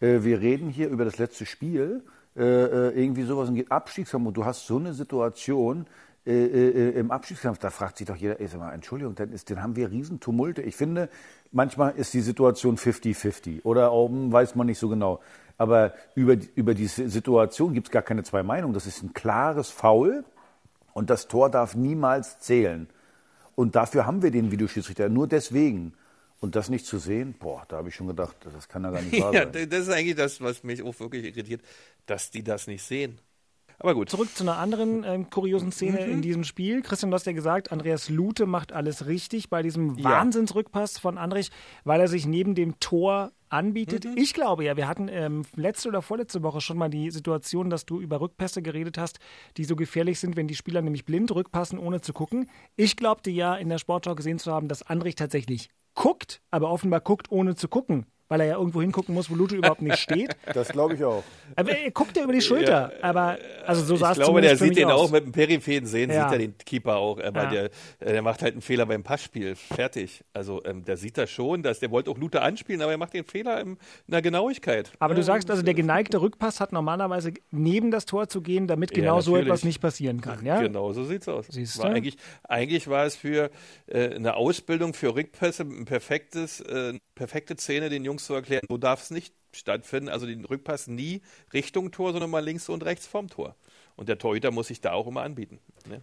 äh, 0.00 0.18
wir 0.22 0.40
reden 0.40 0.70
hier 0.70 0.88
über 0.88 1.04
das 1.04 1.18
letzte 1.18 1.44
Spiel, 1.46 2.02
äh, 2.34 2.42
äh, 2.42 2.90
irgendwie 2.98 3.22
sowas 3.24 3.48
und 3.48 3.54
geht 3.54 3.70
Abstiegskampf 3.70 4.26
und 4.26 4.34
du 4.36 4.44
hast 4.44 4.66
so 4.66 4.76
eine 4.78 4.92
Situation 4.94 5.86
äh, 6.32 6.68
äh, 6.90 6.98
im 6.98 7.10
Abstiegskampf, 7.10 7.58
da 7.58 7.70
fragt 7.70 7.98
sich 7.98 8.06
doch 8.06 8.16
jeder, 8.16 8.40
ey, 8.40 8.48
sag 8.48 8.58
mal, 8.60 8.72
Entschuldigung, 8.72 9.14
dann, 9.14 9.32
ist, 9.32 9.48
dann 9.50 9.62
haben 9.62 9.76
wir 9.76 9.90
Riesentumulte. 9.90 10.62
Ich 10.62 10.74
finde, 10.76 11.08
manchmal 11.52 11.94
ist 11.96 12.12
die 12.14 12.20
Situation 12.20 12.76
50-50 12.76 13.62
oder 13.64 13.92
oben 13.92 14.32
weiß 14.32 14.54
man 14.56 14.66
nicht 14.66 14.78
so 14.78 14.88
genau. 14.88 15.20
Aber 15.58 15.94
über, 16.14 16.36
die- 16.36 16.50
über 16.54 16.74
diese 16.74 17.08
Situation 17.08 17.72
gibt 17.74 17.88
es 17.88 17.90
gar 17.92 18.02
keine 18.02 18.22
zwei 18.24 18.42
Meinungen. 18.42 18.74
Das 18.74 18.86
ist 18.86 19.02
ein 19.02 19.12
klares 19.14 19.70
Foul 19.70 20.24
und 20.92 21.10
das 21.10 21.28
Tor 21.28 21.48
darf 21.50 21.74
niemals 21.74 22.40
zählen. 22.40 22.88
Und 23.54 23.74
dafür 23.74 24.04
haben 24.06 24.22
wir 24.22 24.30
den 24.30 24.50
Videoschiedsrichter. 24.50 25.08
Nur 25.08 25.26
deswegen. 25.28 25.94
Und 26.40 26.54
das 26.54 26.68
nicht 26.68 26.84
zu 26.84 26.98
sehen, 26.98 27.34
boah, 27.38 27.62
da 27.68 27.78
habe 27.78 27.88
ich 27.88 27.94
schon 27.94 28.06
gedacht, 28.08 28.36
das 28.52 28.68
kann 28.68 28.84
ja 28.84 28.90
gar 28.90 29.00
nicht 29.00 29.18
wahr 29.22 29.32
Ja, 29.32 29.50
sein. 29.50 29.68
das 29.70 29.80
ist 29.80 29.88
eigentlich 29.88 30.16
das, 30.16 30.40
was 30.42 30.62
mich 30.62 30.82
auch 30.82 30.98
wirklich 31.00 31.24
irritiert, 31.24 31.62
dass 32.04 32.30
die 32.30 32.42
das 32.44 32.66
nicht 32.66 32.82
sehen. 32.82 33.18
Aber 33.78 33.94
gut. 33.94 34.08
Zurück 34.10 34.34
zu 34.34 34.44
einer 34.44 34.56
anderen 34.58 35.04
ähm, 35.04 35.28
kuriosen 35.30 35.70
Szene 35.72 36.06
Mhm. 36.06 36.12
in 36.12 36.22
diesem 36.22 36.44
Spiel. 36.44 36.82
Christian, 36.82 37.10
du 37.10 37.14
hast 37.14 37.26
ja 37.26 37.32
gesagt, 37.32 37.72
Andreas 37.72 38.08
Lute 38.08 38.46
macht 38.46 38.72
alles 38.72 39.06
richtig 39.06 39.50
bei 39.50 39.62
diesem. 39.62 40.02
Wahnsinnsrückpass 40.02 40.98
von 40.98 41.18
Andrich, 41.18 41.50
weil 41.84 42.00
er 42.00 42.08
sich 42.08 42.26
neben 42.26 42.54
dem 42.54 42.78
Tor 42.80 43.32
anbietet. 43.48 44.04
Mhm. 44.04 44.14
Ich 44.16 44.34
glaube 44.34 44.64
ja, 44.64 44.76
wir 44.76 44.88
hatten 44.88 45.08
ähm, 45.08 45.42
letzte 45.54 45.88
oder 45.88 46.02
vorletzte 46.02 46.42
Woche 46.42 46.60
schon 46.60 46.78
mal 46.78 46.88
die 46.90 47.10
Situation, 47.10 47.70
dass 47.70 47.86
du 47.86 48.00
über 48.00 48.20
Rückpässe 48.20 48.60
geredet 48.62 48.98
hast, 48.98 49.18
die 49.56 49.64
so 49.64 49.76
gefährlich 49.76 50.18
sind, 50.18 50.36
wenn 50.36 50.48
die 50.48 50.54
Spieler 50.56 50.82
nämlich 50.82 51.04
blind 51.04 51.30
rückpassen, 51.32 51.78
ohne 51.78 52.00
zu 52.00 52.12
gucken. 52.12 52.48
Ich 52.76 52.96
glaubte 52.96 53.30
ja 53.30 53.54
in 53.54 53.68
der 53.68 53.78
Sportschau 53.78 54.14
gesehen 54.14 54.38
zu 54.38 54.52
haben, 54.52 54.68
dass 54.68 54.82
Andrich 54.82 55.14
tatsächlich 55.14 55.68
guckt, 55.94 56.40
aber 56.50 56.70
offenbar 56.70 57.00
guckt, 57.00 57.30
ohne 57.30 57.54
zu 57.54 57.68
gucken. 57.68 58.06
Weil 58.28 58.40
er 58.40 58.46
ja 58.46 58.56
irgendwo 58.56 58.80
hingucken 58.80 59.14
muss, 59.14 59.30
wo 59.30 59.34
Lute 59.36 59.54
überhaupt 59.54 59.82
nicht 59.82 59.98
steht. 59.98 60.36
Das 60.52 60.68
glaube 60.68 60.94
ich 60.94 61.04
auch. 61.04 61.22
Aber 61.54 61.70
er 61.70 61.90
guckt 61.90 62.16
ja 62.16 62.24
über 62.24 62.32
die 62.32 62.40
Schulter. 62.40 62.92
aber 63.02 63.38
also 63.66 63.84
so 63.84 63.96
sah 63.96 64.12
Ich 64.12 64.18
es 64.18 64.24
glaube, 64.24 64.40
der 64.40 64.56
sieht 64.56 64.76
den 64.76 64.86
aus. 64.90 65.08
auch 65.08 65.10
mit 65.12 65.24
dem 65.24 65.32
peripheden 65.32 65.86
Sehen, 65.88 66.10
Ja. 66.10 66.24
sieht 66.28 66.32
er 66.32 66.38
den 66.38 66.58
Keeper 66.58 66.96
auch. 66.96 67.20
Aber 67.20 67.44
Ja. 67.44 67.50
der, 67.50 67.64
äh, 68.00 68.12
der 68.12 68.22
macht 68.22 68.42
halt 68.42 68.54
einen 68.54 68.62
Fehler 68.62 68.86
beim 68.86 69.02
Passspiel. 69.02 69.54
Fertig. 69.54 70.24
Also 70.32 70.64
ähm, 70.64 70.84
der 70.84 70.96
sieht 70.96 71.18
das 71.18 71.30
schon, 71.30 71.62
dass 71.62 71.78
der 71.80 71.90
wollte 71.90 72.10
auch 72.10 72.18
Luther 72.18 72.42
anspielen, 72.42 72.80
aber 72.82 72.92
er 72.92 72.98
macht 72.98 73.12
den 73.14 73.24
Fehler 73.24 73.60
im, 73.60 73.72
in 74.06 74.12
der 74.12 74.22
Genauigkeit. 74.22 74.90
Aber 74.98 75.14
du 75.14 75.20
Ja, 75.20 75.26
sagst 75.26 75.50
also, 75.50 75.62
der 75.62 75.74
geneigte 75.74 76.20
Rückpass 76.20 76.60
hat 76.60 76.72
normalerweise 76.72 77.32
neben 77.50 77.90
das 77.90 78.06
Tor 78.06 78.28
zu 78.28 78.40
gehen, 78.40 78.66
damit 78.66 78.90
Ja, 78.90 78.96
genau 79.02 79.20
so 79.20 79.36
etwas 79.36 79.62
nicht 79.64 79.80
passieren 79.80 80.20
kann. 80.20 80.44
Ja? 80.44 80.60
Genau, 80.62 80.92
so 80.92 81.04
sieht's 81.04 81.28
aus. 81.28 81.46
Siehst 81.50 81.78
war 81.78 81.90
du? 81.90 81.96
eigentlich, 81.96 82.16
eigentlich 82.48 82.88
war 82.88 83.04
es 83.04 83.14
für 83.16 83.50
äh, 83.86 84.14
eine 84.14 84.34
Ausbildung 84.36 84.94
für 84.94 85.14
Rückpässe 85.14 85.62
ein 85.64 85.84
perfektes, 85.84 86.60
äh, 86.60 86.94
perfekte 87.16 87.56
Szene, 87.56 87.88
den 87.90 88.04
Jungs 88.04 88.24
zu 88.26 88.34
erklären, 88.34 88.62
so 88.68 88.76
darf 88.78 89.02
es 89.02 89.10
nicht 89.10 89.34
stattfinden. 89.52 90.08
Also 90.08 90.26
den 90.26 90.44
Rückpass 90.44 90.86
nie 90.86 91.22
Richtung 91.52 91.90
Tor, 91.90 92.12
sondern 92.12 92.30
mal 92.30 92.44
links 92.44 92.68
und 92.68 92.84
rechts 92.84 93.08
vom 93.08 93.28
Tor. 93.28 93.56
Und 93.96 94.08
der 94.08 94.18
Torhüter 94.18 94.52
muss 94.52 94.68
sich 94.68 94.80
da 94.80 94.92
auch 94.92 95.08
immer 95.08 95.22
anbieten. 95.22 95.58
Ne? 95.88 96.02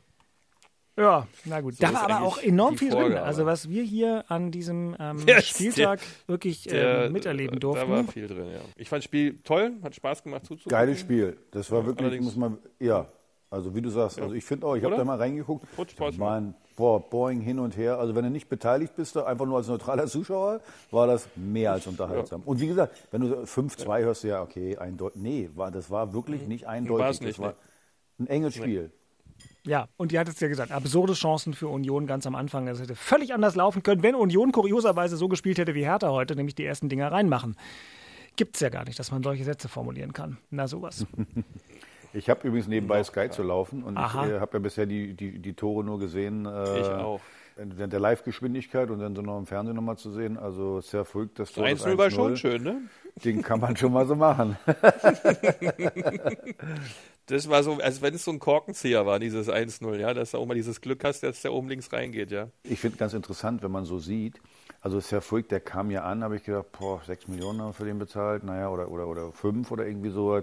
Ja, 0.95 1.27
na 1.45 1.59
gut. 1.61 1.75
da 1.79 1.87
ist 1.87 1.93
war 1.95 2.03
aber 2.09 2.21
auch 2.25 2.37
enorm 2.37 2.77
viel 2.77 2.91
drin. 2.91 2.99
Vorgabe. 3.01 3.23
Also 3.23 3.47
was 3.47 3.67
wir 3.67 3.81
hier 3.81 4.25
an 4.27 4.51
diesem 4.51 4.95
ähm, 4.99 5.23
Ja, 5.27 5.41
Spieltag 5.41 5.99
wirklich 6.27 6.63
Der- 6.65 7.05
ähm, 7.05 7.13
miterleben 7.13 7.59
Da 7.59 7.67
war 7.69 7.85
durften. 7.85 8.11
viel 8.11 8.27
drin, 8.27 8.51
ja. 8.51 8.59
Ich 8.75 8.89
fand 8.89 8.99
das 8.99 9.05
Spiel 9.05 9.39
toll, 9.43 9.73
hat 9.81 9.95
Spaß 9.95 10.21
gemacht 10.23 10.45
zuzugucken. 10.45 10.69
Geiles 10.77 10.99
Spiel. 10.99 11.37
Das 11.51 11.71
war 11.71 11.85
wirklich, 11.87 12.05
allerdings- 12.05 12.25
muss 12.25 12.35
man, 12.35 12.57
ja, 12.79 13.07
also 13.53 13.75
wie 13.75 13.81
du 13.81 13.89
sagst, 13.89 14.19
also 14.19 14.33
ich 14.33 14.43
finde 14.43 14.65
auch, 14.65 14.75
ich 14.75 14.83
habe 14.83 14.97
da 14.97 15.03
mal 15.03 15.17
reingeguckt. 15.17 15.67
Spaß 15.91 16.17
Mein, 16.17 16.55
boah, 16.75 16.99
Boing 16.99 17.39
hin 17.39 17.59
und 17.59 17.77
her. 17.77 17.99
Also 17.99 18.15
wenn 18.15 18.23
du 18.23 18.31
nicht 18.31 18.49
beteiligt 18.49 18.95
bist, 18.95 19.15
einfach 19.15 19.45
nur 19.45 19.57
als 19.57 19.67
neutraler 19.67 20.07
Zuschauer, 20.07 20.59
war 20.89 21.05
das 21.05 21.29
mehr 21.35 21.71
als 21.71 21.85
unterhaltsam. 21.85 22.41
Und 22.45 22.59
wie 22.59 22.67
gesagt, 22.67 22.97
wenn 23.11 23.21
du 23.21 23.27
so 23.27 23.61
5-2 23.61 24.01
hörst, 24.01 24.23
du 24.23 24.29
ja, 24.29 24.41
okay, 24.41 24.77
eindeutig. 24.77 25.21
Nee, 25.21 25.49
war, 25.53 25.69
das 25.69 25.91
war 25.91 26.13
wirklich 26.13 26.47
nicht 26.47 26.67
eindeutig. 26.67 27.05
War's 27.05 27.21
nicht, 27.21 27.37
das 27.37 27.45
war 27.45 27.53
ein 28.19 28.25
enges 28.25 28.55
Spiel. 28.55 28.91
Ja, 29.65 29.87
und 29.97 30.11
ihr 30.11 30.19
hattet 30.19 30.33
es 30.33 30.39
ja 30.39 30.47
gesagt, 30.47 30.71
absurde 30.71 31.13
Chancen 31.13 31.53
für 31.53 31.67
Union 31.67 32.07
ganz 32.07 32.25
am 32.25 32.33
Anfang. 32.33 32.65
Das 32.65 32.81
hätte 32.81 32.95
völlig 32.95 33.35
anders 33.35 33.55
laufen 33.55 33.83
können, 33.83 34.01
wenn 34.01 34.15
Union 34.15 34.51
kurioserweise 34.51 35.15
so 35.15 35.27
gespielt 35.27 35.59
hätte 35.59 35.75
wie 35.75 35.85
Hertha 35.85 36.09
heute, 36.09 36.35
nämlich 36.35 36.55
die 36.55 36.65
ersten 36.65 36.89
Dinger 36.89 37.11
reinmachen. 37.11 37.55
Gibt's 38.35 38.61
ja 38.61 38.69
gar 38.69 38.83
nicht, 38.83 38.97
dass 38.97 39.11
man 39.11 39.21
solche 39.21 39.43
Sätze 39.43 39.69
formulieren 39.69 40.11
kann. 40.11 40.39
Na 40.49 40.67
sowas. 40.67 41.05
Ich 42.13 42.29
habe 42.29 42.47
übrigens 42.47 42.67
nebenbei 42.67 43.03
Sky 43.03 43.29
zu 43.29 43.43
laufen 43.43 43.83
und 43.83 43.97
Aha. 43.97 44.25
ich 44.25 44.31
äh, 44.33 44.39
habe 44.39 44.53
ja 44.53 44.59
bisher 44.59 44.85
die, 44.85 45.13
die, 45.13 45.39
die 45.39 45.53
Tore 45.53 45.83
nur 45.83 45.99
gesehen. 45.99 46.45
Äh, 46.45 46.79
Ich 46.79 46.87
auch. 46.87 47.21
In 47.55 47.89
der 47.91 47.99
Live-Geschwindigkeit 47.99 48.89
und 48.89 48.97
dann 48.99 49.15
so 49.15 49.21
noch 49.21 49.37
im 49.37 49.45
Fernsehen 49.45 49.75
nochmal 49.75 49.95
zu 49.97 50.09
sehen. 50.09 50.39
Also 50.39 50.81
sehr 50.81 51.05
verrückt, 51.05 51.37
das 51.37 51.51
Tor. 51.51 51.69
das 51.69 51.85
1-0 51.85 51.97
war 51.99 52.07
1-0. 52.07 52.11
schon 52.11 52.37
schön, 52.37 52.63
ne? 52.63 52.81
Den 53.23 53.43
kann 53.43 53.59
man 53.59 53.77
schon 53.77 53.93
mal 53.93 54.07
so 54.07 54.15
machen. 54.15 54.57
Das 57.27 57.49
war 57.49 57.63
so, 57.63 57.77
als 57.77 58.01
wenn 58.01 58.13
es 58.13 58.25
so 58.25 58.31
ein 58.31 58.39
Korkenzieher 58.39 59.05
war, 59.05 59.17
dieses 59.17 59.47
1-0, 59.47 59.95
ja, 59.95 60.13
dass 60.13 60.31
du 60.31 60.39
auch 60.39 60.45
mal 60.45 60.55
dieses 60.55 60.81
Glück 60.81 61.05
hast, 61.05 61.23
dass 61.23 61.41
der 61.41 61.53
oben 61.53 61.69
links 61.69 61.93
reingeht, 61.93 62.31
ja. 62.31 62.49
Ich 62.63 62.81
finde 62.81 62.97
ganz 62.97 63.13
interessant, 63.13 63.63
wenn 63.63 63.71
man 63.71 63.85
so 63.85 63.97
sieht. 63.97 64.41
Also 64.81 64.99
Sir 64.99 65.21
Fuig, 65.21 65.47
der 65.47 65.61
kam 65.61 65.89
ja 65.89 66.03
an, 66.03 66.21
habe 66.21 66.35
ich 66.35 66.43
gedacht, 66.43 66.73
boah, 66.77 67.01
sechs 67.05 67.29
Millionen 67.29 67.61
haben 67.61 67.69
wir 67.69 67.73
für 67.73 67.85
den 67.85 67.97
bezahlt, 67.97 68.43
naja, 68.43 68.69
oder, 68.69 68.91
oder, 68.91 69.07
oder 69.07 69.31
fünf 69.31 69.71
oder 69.71 69.87
irgendwie 69.87 70.09
so. 70.09 70.41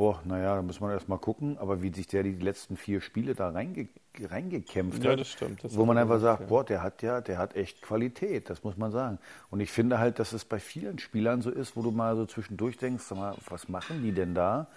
Boah, 0.00 0.18
naja, 0.24 0.56
da 0.56 0.62
muss 0.62 0.80
man 0.80 0.92
erst 0.92 1.10
mal 1.10 1.18
gucken. 1.18 1.58
Aber 1.58 1.82
wie 1.82 1.92
sich 1.92 2.06
der 2.06 2.22
die 2.22 2.32
letzten 2.32 2.78
vier 2.78 3.02
Spiele 3.02 3.34
da 3.34 3.50
reinge 3.50 3.86
reingekämpft 4.18 5.04
Ja, 5.04 5.10
hat, 5.10 5.20
das 5.20 5.28
stimmt. 5.28 5.62
Das 5.62 5.76
wo 5.76 5.84
man 5.84 5.98
einfach 5.98 6.18
gemacht, 6.18 6.38
sagt, 6.38 6.48
boah, 6.48 6.64
der 6.64 6.82
hat 6.82 7.02
ja, 7.02 7.20
der 7.20 7.36
hat 7.36 7.54
echt 7.54 7.82
Qualität, 7.82 8.48
das 8.48 8.64
muss 8.64 8.78
man 8.78 8.92
sagen. 8.92 9.18
Und 9.50 9.60
ich 9.60 9.70
finde 9.70 9.98
halt, 9.98 10.18
dass 10.18 10.32
es 10.32 10.46
bei 10.46 10.58
vielen 10.58 10.98
Spielern 10.98 11.42
so 11.42 11.50
ist, 11.50 11.76
wo 11.76 11.82
du 11.82 11.90
mal 11.90 12.16
so 12.16 12.24
zwischendurch 12.24 12.78
denkst, 12.78 13.04
sag 13.04 13.18
mal, 13.18 13.34
was 13.50 13.68
machen 13.68 14.02
die 14.02 14.12
denn 14.12 14.34
da? 14.34 14.68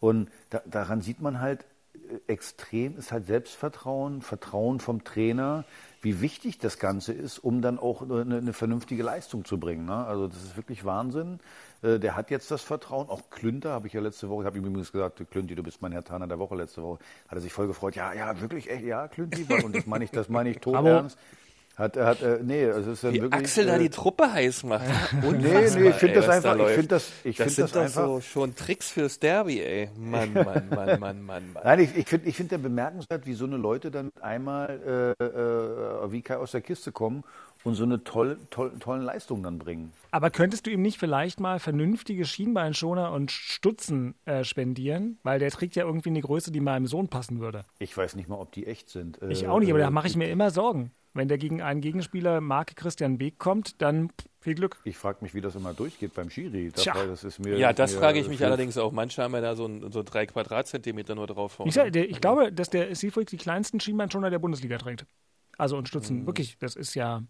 Und 0.00 0.30
da, 0.48 0.62
daran 0.64 1.02
sieht 1.02 1.20
man 1.20 1.40
halt, 1.40 1.66
äh, 1.94 2.32
extrem 2.32 2.96
ist 2.96 3.12
halt 3.12 3.26
Selbstvertrauen, 3.26 4.22
Vertrauen 4.22 4.80
vom 4.80 5.04
Trainer, 5.04 5.64
wie 6.02 6.20
wichtig 6.20 6.58
das 6.58 6.78
Ganze 6.78 7.12
ist, 7.12 7.38
um 7.38 7.60
dann 7.60 7.78
auch 7.78 8.02
eine, 8.02 8.38
eine 8.38 8.52
vernünftige 8.52 9.02
Leistung 9.02 9.44
zu 9.44 9.58
bringen. 9.58 9.84
Ne? 9.84 9.94
Also 10.06 10.28
das 10.28 10.42
ist 10.42 10.56
wirklich 10.56 10.84
Wahnsinn. 10.84 11.40
Äh, 11.82 11.98
der 11.98 12.16
hat 12.16 12.30
jetzt 12.30 12.50
das 12.50 12.62
Vertrauen. 12.62 13.08
Auch 13.08 13.28
Klünter 13.30 13.72
habe 13.72 13.86
ich 13.86 13.92
ja 13.92 14.00
letzte 14.00 14.28
Woche, 14.28 14.42
ich 14.42 14.46
habe 14.46 14.58
ihm 14.58 14.64
übrigens 14.64 14.92
gesagt, 14.92 15.22
Klünti, 15.30 15.54
du 15.54 15.62
bist 15.62 15.82
mein 15.82 15.92
Herr 15.92 16.04
Taner 16.04 16.26
der 16.26 16.38
Woche 16.38 16.56
letzte 16.56 16.82
Woche, 16.82 17.00
hat 17.28 17.36
er 17.36 17.40
sich 17.40 17.52
voll 17.52 17.66
gefreut. 17.66 17.96
Ja, 17.96 18.12
ja, 18.14 18.40
wirklich, 18.40 18.70
echt, 18.70 18.84
ja, 18.84 19.08
Klünti. 19.08 19.46
Und 19.62 19.76
das 19.76 19.86
meine 19.86 20.04
ich, 20.04 20.10
das 20.10 20.28
meine 20.28 20.50
ich 20.50 20.58
tot 20.60 20.84
ernst. 20.84 21.18
Hat, 21.76 21.96
hat, 21.96 22.20
äh, 22.20 22.40
nee, 22.42 22.66
also 22.66 22.90
es 22.90 22.98
ist 22.98 23.04
dann 23.04 23.14
Wie 23.14 23.22
wirklich. 23.22 23.40
Axel 23.40 23.66
da 23.66 23.76
äh, 23.76 23.78
die 23.78 23.88
Truppe 23.90 24.30
heiß 24.32 24.64
macht. 24.64 24.84
Nee, 25.22 25.30
nee, 25.38 25.88
ich 25.88 25.94
finde 25.94 26.16
das 26.16 26.28
einfach, 26.28 26.56
ich 26.58 26.74
finde 26.74 26.88
das, 26.88 27.10
ich 27.24 27.36
das 27.36 27.54
finde 27.54 27.54
sind 27.54 27.64
das 27.64 27.72
doch 27.72 27.80
einfach. 28.02 28.06
so 28.06 28.20
schon 28.20 28.54
Tricks 28.54 28.90
fürs 28.90 29.18
Derby, 29.18 29.60
ey. 29.60 29.88
Mann, 29.96 30.32
Mann, 30.34 30.44
Mann, 30.44 30.68
Mann, 30.68 31.00
Mann, 31.00 31.24
Mann. 31.24 31.44
Nein, 31.64 31.80
ich, 31.80 31.96
ich 31.96 32.06
finde 32.06 32.28
ich 32.28 32.36
find 32.36 32.52
ja 32.52 32.58
bemerkenswert, 32.58 33.26
wie 33.26 33.32
so 33.34 33.46
eine 33.46 33.56
Leute 33.56 33.90
dann 33.90 34.10
einmal 34.20 35.14
äh, 35.18 35.24
äh, 35.24 36.12
wie 36.12 36.22
Kai 36.22 36.36
aus 36.36 36.50
der 36.50 36.60
Kiste 36.60 36.92
kommen 36.92 37.24
und 37.64 37.74
so 37.74 37.84
eine 37.84 38.02
tolle, 38.04 38.36
toll, 38.50 38.72
tollen 38.80 39.02
Leistung 39.02 39.42
dann 39.42 39.58
bringen. 39.58 39.92
Aber 40.10 40.30
könntest 40.30 40.66
du 40.66 40.70
ihm 40.70 40.82
nicht 40.82 40.98
vielleicht 40.98 41.40
mal 41.40 41.58
vernünftige 41.58 42.24
Schienbeinschoner 42.24 43.12
und 43.12 43.30
Stutzen 43.30 44.14
äh, 44.24 44.44
spendieren? 44.44 45.18
Weil 45.22 45.38
der 45.38 45.50
trägt 45.50 45.76
ja 45.76 45.84
irgendwie 45.84 46.08
eine 46.10 46.20
Größe, 46.20 46.50
die 46.52 46.60
meinem 46.60 46.86
Sohn 46.86 47.08
passen 47.08 47.40
würde. 47.40 47.64
Ich 47.78 47.96
weiß 47.96 48.16
nicht 48.16 48.28
mal, 48.28 48.36
ob 48.36 48.52
die 48.52 48.66
echt 48.66 48.88
sind. 48.90 49.18
Ich 49.28 49.44
Äh, 49.44 49.46
auch 49.48 49.60
nicht, 49.60 49.70
aber 49.70 49.78
da 49.78 49.88
äh, 49.88 49.90
mache 49.90 50.08
ich 50.08 50.16
mir 50.16 50.30
immer 50.30 50.50
Sorgen. 50.50 50.90
Wenn 51.12 51.28
der 51.28 51.38
gegen 51.38 51.60
einen 51.60 51.80
Gegenspieler 51.80 52.40
Marke 52.40 52.74
Christian 52.74 53.18
Beek 53.18 53.38
kommt, 53.38 53.82
dann 53.82 54.10
viel 54.38 54.54
Glück. 54.54 54.78
Ich 54.84 54.96
frage 54.96 55.18
mich, 55.22 55.34
wie 55.34 55.40
das 55.40 55.56
immer 55.56 55.74
durchgeht 55.74 56.14
beim 56.14 56.30
Schiri. 56.30 56.70
Tja. 56.72 56.94
Das 56.94 57.24
ist 57.24 57.40
mir, 57.40 57.58
Ja, 57.58 57.72
das 57.72 57.94
frage 57.94 58.20
ich 58.20 58.28
mich 58.28 58.44
allerdings 58.44 58.78
auch. 58.78 58.92
Manche 58.92 59.22
haben 59.22 59.34
ja 59.34 59.40
da 59.40 59.56
so, 59.56 59.66
ein, 59.66 59.90
so 59.90 60.02
drei 60.02 60.26
Quadratzentimeter 60.26 61.14
nur 61.14 61.26
drauf. 61.26 61.60
Ich, 61.64 61.74
sag, 61.74 61.92
der, 61.92 62.08
ich 62.08 62.20
glaube, 62.20 62.52
dass 62.52 62.70
der 62.70 62.94
Seafreak 62.94 63.28
die 63.28 63.36
kleinsten 63.36 63.80
Schienbeinschoner 63.80 64.30
der 64.30 64.38
Bundesliga 64.38 64.78
trägt. 64.78 65.04
Also 65.60 65.76
und 65.76 65.88
Stutzen, 65.88 66.24
wirklich, 66.24 66.56
das 66.58 66.74
ist 66.74 66.94
ja, 66.94 67.22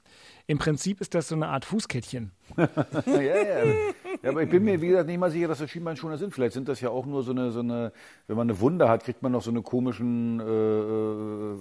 im 0.46 0.58
Prinzip 0.58 1.00
ist 1.00 1.16
das 1.16 1.26
so 1.26 1.34
eine 1.34 1.48
Art 1.48 1.64
Fußkettchen. 1.64 2.30
ja, 2.56 3.20
ja, 3.20 3.64
ja. 3.64 3.74
aber 4.22 4.44
ich 4.44 4.48
bin 4.50 4.62
mir, 4.62 4.80
wie 4.80 4.86
gesagt, 4.86 5.08
nicht 5.08 5.18
mal 5.18 5.32
sicher, 5.32 5.48
dass 5.48 5.58
das 5.58 5.68
Schienbeinschoner 5.68 6.16
sind. 6.16 6.32
Vielleicht 6.32 6.54
sind 6.54 6.68
das 6.68 6.80
ja 6.80 6.90
auch 6.90 7.06
nur 7.06 7.24
so 7.24 7.32
eine, 7.32 7.50
so 7.50 7.58
eine 7.58 7.92
wenn 8.28 8.36
man 8.36 8.48
eine 8.48 8.60
Wunde 8.60 8.88
hat, 8.88 9.02
kriegt 9.02 9.20
man 9.22 9.32
noch 9.32 9.42
so 9.42 9.50
eine 9.50 9.62
komischen, 9.62 10.38
äh, 10.38 10.44
äh, 10.44 11.56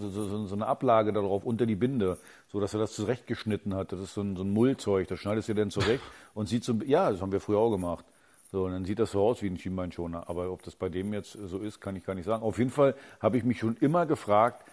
so, 0.00 0.08
so, 0.08 0.46
so, 0.46 0.54
eine 0.54 0.66
Ablage 0.66 1.12
darauf 1.12 1.44
unter 1.44 1.66
die 1.66 1.76
Binde, 1.76 2.16
so 2.46 2.58
dass 2.58 2.72
er 2.72 2.80
das 2.80 2.94
zurechtgeschnitten 2.94 3.74
hat. 3.74 3.92
Das 3.92 4.00
ist 4.00 4.14
so 4.14 4.22
ein, 4.22 4.34
so 4.34 4.44
ein 4.44 4.50
Mullzeug, 4.50 5.08
das 5.08 5.20
schneidest 5.20 5.50
du 5.50 5.54
dann 5.54 5.70
zurecht 5.70 6.02
und 6.32 6.48
sieht 6.48 6.64
so, 6.64 6.72
ja, 6.86 7.10
das 7.10 7.20
haben 7.20 7.32
wir 7.32 7.40
früher 7.40 7.58
auch 7.58 7.70
gemacht. 7.70 8.06
So, 8.50 8.64
und 8.64 8.72
dann 8.72 8.86
sieht 8.86 8.98
das 8.98 9.10
so 9.10 9.20
aus 9.22 9.42
wie 9.42 9.48
ein 9.48 9.58
Schienbeinschoner. 9.58 10.26
Aber 10.30 10.50
ob 10.50 10.62
das 10.62 10.74
bei 10.74 10.88
dem 10.88 11.12
jetzt 11.12 11.32
so 11.32 11.58
ist, 11.58 11.80
kann 11.80 11.96
ich 11.96 12.04
gar 12.04 12.14
nicht 12.14 12.24
sagen. 12.24 12.42
Auf 12.42 12.56
jeden 12.56 12.70
Fall 12.70 12.94
habe 13.20 13.36
ich 13.36 13.44
mich 13.44 13.58
schon 13.58 13.76
immer 13.76 14.06
gefragt, 14.06 14.64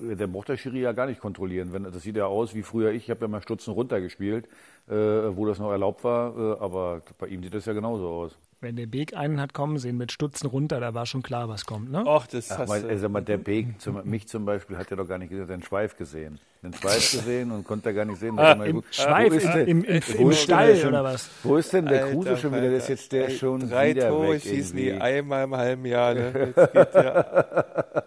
der 0.00 0.26
braucht 0.26 0.48
der 0.48 0.56
Schiri 0.56 0.80
ja 0.80 0.92
gar 0.92 1.06
nicht 1.06 1.20
kontrollieren. 1.20 1.72
Wenn, 1.72 1.84
das 1.84 2.02
sieht 2.02 2.16
ja 2.16 2.26
aus 2.26 2.54
wie 2.54 2.62
früher 2.62 2.90
ich. 2.92 3.04
Ich 3.04 3.10
habe 3.10 3.22
ja 3.22 3.28
mal 3.28 3.42
Stutzen 3.42 3.72
runtergespielt, 3.72 4.46
äh, 4.88 4.92
wo 4.94 5.46
das 5.46 5.58
noch 5.58 5.70
erlaubt 5.70 6.04
war. 6.04 6.36
Äh, 6.36 6.60
aber 6.60 7.02
bei 7.18 7.26
ihm 7.28 7.42
sieht 7.42 7.54
das 7.54 7.66
ja 7.66 7.72
genauso 7.72 8.08
aus. 8.08 8.38
Wenn 8.62 8.76
der 8.76 8.84
Beek 8.86 9.16
einen 9.16 9.40
hat 9.40 9.54
kommen 9.54 9.78
sehen 9.78 9.96
mit 9.96 10.12
Stutzen 10.12 10.46
runter, 10.46 10.80
da 10.80 10.92
war 10.92 11.06
schon 11.06 11.22
klar, 11.22 11.48
was 11.48 11.64
kommt, 11.64 11.90
ne? 11.90 12.04
Och, 12.04 12.26
das 12.26 12.50
Ach, 12.50 12.68
weil, 12.68 12.82
du. 12.82 12.88
äh, 12.90 12.98
sag 12.98 13.10
mal, 13.10 13.22
der 13.22 13.38
Beek, 13.38 13.80
zum, 13.80 14.02
mich 14.04 14.28
zum 14.28 14.44
Beispiel, 14.44 14.76
hat 14.76 14.90
er 14.90 14.98
doch 14.98 15.08
gar 15.08 15.16
nicht 15.16 15.30
gesehen, 15.30 15.44
hat 15.44 15.50
den 15.50 15.62
Schweif 15.62 15.96
gesehen. 15.96 16.38
Den 16.62 16.74
Schweif 16.74 17.10
gesehen 17.12 17.52
und 17.52 17.64
konnte 17.66 17.88
er 17.88 17.94
gar 17.94 18.04
nicht 18.04 18.20
sehen. 18.20 18.36
Da 18.36 18.42
hat 18.42 18.50
er 18.50 18.56
mal 18.56 18.66
Im 18.66 18.76
geguckt, 18.76 18.94
Schweif, 18.94 19.32
wo 19.32 19.36
ist 19.36 19.44
im, 19.46 19.52
denn- 19.54 19.66
im, 19.68 19.84
im, 19.84 20.02
im 20.18 20.32
Stall 20.32 20.66
der 20.66 20.76
schon- 20.76 20.88
oder 20.90 21.04
was? 21.04 21.30
Wo 21.42 21.56
ist 21.56 21.72
denn 21.72 21.86
der 21.86 22.02
Alter 22.04 22.12
Kruse 22.14 22.36
schon 22.36 22.52
wieder? 22.54 22.70
Das 22.70 22.82
ist 22.82 22.88
jetzt 22.90 23.12
der 23.12 23.30
schon 23.30 23.70
Drei 23.70 23.90
wieder 23.94 24.08
Tore 24.10 24.28
weg 24.34 24.42
schießen 24.42 24.76
die 24.76 24.86
irgendwie. 24.88 25.02
einmal 25.02 25.44
im 25.44 25.56
halben 25.56 25.86
Jahr. 25.86 26.12
Ne? 26.14 26.52
Das 26.54 26.72
geht 26.72 26.94
ja. 26.96 27.22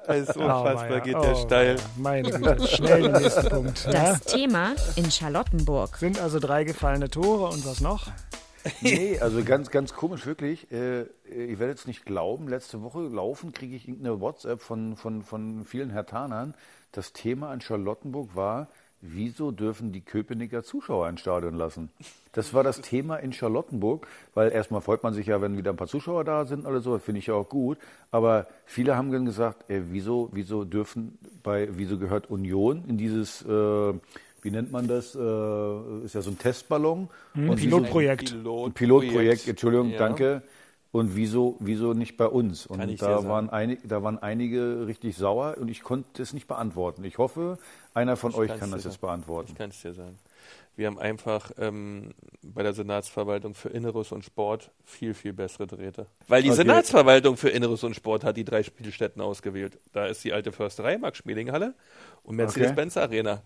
Das 0.05 0.17
ist 0.19 0.37
unfassbar, 0.37 0.89
weia, 0.91 0.99
geht 0.99 1.15
oh 1.15 1.21
der 1.23 1.35
steil. 1.35 1.75
weia. 1.77 1.83
Meine 1.97 2.29
Güte, 2.29 2.67
schnell 2.67 3.01
den 3.01 3.11
nächsten 3.13 3.49
Punkt. 3.49 3.85
Ja? 3.85 3.91
Das 3.91 4.21
Thema 4.21 4.73
in 4.97 5.09
Charlottenburg. 5.09 5.97
Sind 5.97 6.19
also 6.19 6.37
drei 6.39 6.63
gefallene 6.63 7.09
Tore 7.09 7.51
und 7.51 7.65
was 7.65 7.81
noch? 7.81 8.05
Nee, 8.81 9.19
also 9.19 9.43
ganz, 9.43 9.69
ganz 9.71 9.93
komisch, 9.93 10.25
wirklich. 10.25 10.71
Äh, 10.71 11.03
ich 11.25 11.59
werde 11.59 11.71
jetzt 11.71 11.87
nicht 11.87 12.05
glauben, 12.05 12.47
letzte 12.47 12.81
Woche 12.81 13.01
laufen, 13.01 13.51
kriege 13.51 13.75
ich 13.75 13.87
irgendeine 13.87 14.21
WhatsApp 14.21 14.61
von, 14.61 14.95
von, 14.95 15.23
von 15.23 15.65
vielen 15.65 15.89
Hertanern. 15.89 16.53
Das 16.91 17.13
Thema 17.13 17.49
an 17.49 17.61
Charlottenburg 17.61 18.35
war, 18.35 18.69
wieso 19.01 19.51
dürfen 19.51 19.91
die 19.91 20.01
Köpenicker 20.01 20.63
Zuschauer 20.63 21.09
ins 21.09 21.19
Stadion 21.19 21.55
lassen? 21.55 21.89
Das 22.31 22.53
war 22.53 22.63
das 22.63 22.81
Thema 22.81 23.17
in 23.17 23.33
Charlottenburg, 23.33 24.07
weil 24.33 24.51
erstmal 24.51 24.81
freut 24.81 25.03
man 25.03 25.13
sich 25.13 25.27
ja, 25.27 25.41
wenn 25.41 25.57
wieder 25.57 25.71
ein 25.71 25.77
paar 25.77 25.87
Zuschauer 25.87 26.23
da 26.23 26.45
sind 26.45 26.65
oder 26.65 26.79
so, 26.79 26.97
finde 26.99 27.19
ich 27.19 27.27
ja 27.27 27.33
auch 27.33 27.49
gut. 27.49 27.77
Aber 28.11 28.47
viele 28.65 28.95
haben 28.95 29.11
dann 29.11 29.25
gesagt, 29.25 29.69
äh, 29.69 29.81
wieso, 29.89 30.29
wieso 30.31 30.63
dürfen 30.63 31.19
bei, 31.43 31.67
wieso 31.71 31.99
gehört 31.99 32.29
Union 32.29 32.85
in 32.87 32.97
dieses, 32.97 33.41
äh, 33.43 33.93
wie 34.43 34.51
nennt 34.51 34.71
man 34.71 34.87
das, 34.87 35.15
äh, 35.15 36.05
ist 36.05 36.13
ja 36.15 36.21
so 36.21 36.29
ein 36.29 36.37
Testballon. 36.37 37.09
Und 37.33 37.47
wieso- 37.47 37.55
Pilotprojekt. 37.55 38.33
ein 38.33 38.73
Pilotprojekt, 38.73 39.47
Entschuldigung, 39.47 39.89
Ja. 39.89 39.97
danke. 39.97 40.43
Und 40.91 41.15
wieso, 41.15 41.55
wieso 41.59 41.93
nicht 41.95 42.17
bei 42.17 42.27
uns? 42.27 42.67
Und 42.67 42.87
ich 42.87 42.99
da 42.99 43.27
waren, 43.27 43.49
einige, 43.49 43.87
da 43.87 44.03
waren 44.03 44.19
einige 44.19 44.85
richtig 44.85 45.17
sauer 45.17 45.55
und 45.59 45.67
ich 45.69 45.81
konnte 45.81 46.21
es 46.21 46.33
nicht 46.33 46.45
beantworten. 46.47 47.03
Ich 47.03 47.17
hoffe, 47.17 47.57
einer 47.95 48.15
von 48.15 48.35
euch 48.35 48.49
kann's 48.49 48.59
kann 48.59 48.71
das 48.71 48.83
jetzt 48.83 49.01
beantworten. 49.01 49.49
Ich 49.53 49.57
kann 49.57 49.71
es 49.71 49.81
dir 49.81 49.93
sagen. 49.93 50.19
Wir 50.75 50.85
haben 50.87 50.99
einfach 50.99 51.51
ähm, 51.57 52.13
bei 52.43 52.61
der 52.63 52.73
Senatsverwaltung 52.73 53.55
für 53.55 53.69
Inneres 53.69 54.11
und 54.11 54.23
Sport 54.25 54.69
viel, 54.85 55.13
viel 55.15 55.33
bessere 55.33 55.65
Drähte. 55.65 56.05
Weil 56.27 56.43
die 56.43 56.49
Okay. 56.49 56.57
Senatsverwaltung 56.57 57.37
für 57.37 57.49
Inneres 57.49 57.83
und 57.83 57.95
Sport 57.95 58.23
hat 58.23 58.37
die 58.37 58.43
drei 58.43 58.61
Spielstätten 58.61 59.19
ausgewählt. 59.21 59.79
Da 59.93 60.05
ist 60.05 60.23
die 60.23 60.33
alte 60.33 60.51
Försterei, 60.51 60.97
Max-Schmeling-Halle 60.99 61.73
und 62.23 62.35
Mercedes-Benz 62.35 62.97
Arena. 62.97 63.41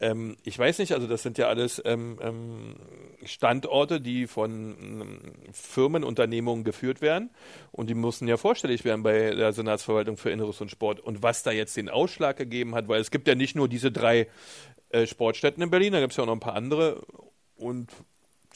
Ähm, 0.00 0.36
ich 0.44 0.58
weiß 0.58 0.78
nicht, 0.78 0.92
also 0.92 1.06
das 1.06 1.22
sind 1.22 1.36
ja 1.36 1.48
alles 1.48 1.80
ähm, 1.84 2.18
ähm, 2.22 2.76
Standorte, 3.24 4.00
die 4.00 4.26
von 4.26 4.76
ähm, 4.80 5.20
Firmen, 5.52 6.04
Unternehmungen 6.04 6.64
geführt 6.64 7.02
werden 7.02 7.30
und 7.70 7.90
die 7.90 7.94
mussten 7.94 8.26
ja 8.26 8.36
vorstellig 8.36 8.84
werden 8.84 9.02
bei 9.02 9.34
der 9.34 9.52
Senatsverwaltung 9.52 10.16
für 10.16 10.30
Inneres 10.30 10.60
und 10.60 10.70
Sport. 10.70 11.00
Und 11.00 11.22
was 11.22 11.42
da 11.42 11.50
jetzt 11.50 11.76
den 11.76 11.90
Ausschlag 11.90 12.38
gegeben 12.38 12.74
hat, 12.74 12.88
weil 12.88 13.00
es 13.00 13.10
gibt 13.10 13.28
ja 13.28 13.34
nicht 13.34 13.54
nur 13.54 13.68
diese 13.68 13.92
drei 13.92 14.28
äh, 14.88 15.06
Sportstätten 15.06 15.62
in 15.62 15.70
Berlin, 15.70 15.92
da 15.92 16.00
gibt 16.00 16.12
es 16.12 16.16
ja 16.16 16.22
auch 16.22 16.28
noch 16.28 16.34
ein 16.34 16.40
paar 16.40 16.56
andere 16.56 17.02
und 17.56 17.90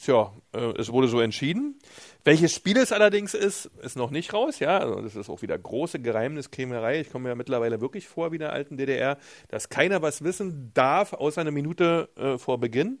Tja, 0.05 0.31
äh, 0.53 0.59
es 0.77 0.91
wurde 0.91 1.07
so 1.07 1.19
entschieden. 1.19 1.79
Welches 2.23 2.53
Spiel 2.53 2.77
es 2.77 2.91
allerdings 2.91 3.33
ist, 3.33 3.65
ist 3.81 3.95
noch 3.95 4.11
nicht 4.11 4.33
raus. 4.33 4.59
Ja, 4.59 4.77
also 4.77 5.01
das 5.01 5.15
ist 5.15 5.31
auch 5.31 5.41
wieder 5.41 5.57
große 5.57 5.99
Geheimniskrämerei. 5.99 6.99
Ich 6.99 7.09
komme 7.09 7.23
mir 7.23 7.29
ja 7.29 7.35
mittlerweile 7.35 7.81
wirklich 7.81 8.07
vor 8.07 8.31
wie 8.31 8.35
in 8.35 8.41
der 8.41 8.53
alten 8.53 8.77
DDR, 8.77 9.17
dass 9.47 9.69
keiner 9.69 10.03
was 10.03 10.23
wissen 10.23 10.69
darf, 10.75 11.13
außer 11.13 11.41
eine 11.41 11.49
Minute 11.49 12.09
äh, 12.17 12.37
vor 12.37 12.59
Beginn. 12.59 12.99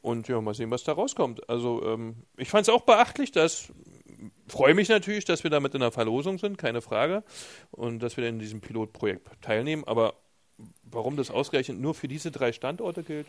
Und 0.00 0.28
ja, 0.28 0.40
mal 0.40 0.54
sehen, 0.54 0.70
was 0.70 0.84
da 0.84 0.92
rauskommt. 0.92 1.50
Also 1.50 1.84
ähm, 1.84 2.22
ich 2.38 2.48
fand 2.48 2.62
es 2.62 2.72
auch 2.72 2.80
beachtlich, 2.80 3.30
dass 3.30 3.70
freue 4.46 4.72
mich 4.72 4.88
natürlich, 4.88 5.26
dass 5.26 5.44
wir 5.44 5.50
damit 5.50 5.74
in 5.74 5.80
der 5.80 5.92
Verlosung 5.92 6.38
sind, 6.38 6.56
keine 6.56 6.80
Frage, 6.80 7.24
und 7.72 7.98
dass 7.98 8.16
wir 8.16 8.26
in 8.26 8.38
diesem 8.38 8.62
Pilotprojekt 8.62 9.28
teilnehmen. 9.42 9.84
Aber 9.84 10.14
warum 10.82 11.18
das 11.18 11.30
ausgerechnet 11.30 11.78
nur 11.78 11.92
für 11.92 12.08
diese 12.08 12.30
drei 12.30 12.52
Standorte 12.52 13.02
gilt? 13.02 13.26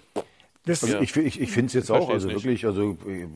Das, 0.65 0.83
Also 0.83 0.95
Ja. 0.95 1.01
ich, 1.01 1.15
ich, 1.15 1.39
ich 1.39 1.51
finde 1.51 1.67
es 1.67 1.73
jetzt 1.73 1.89
auch, 1.89 2.09
also 2.09 2.27
es 2.27 2.33
nicht. 2.35 2.43
wirklich, 2.43 2.65
also 2.65 2.97
äh, 3.07 3.27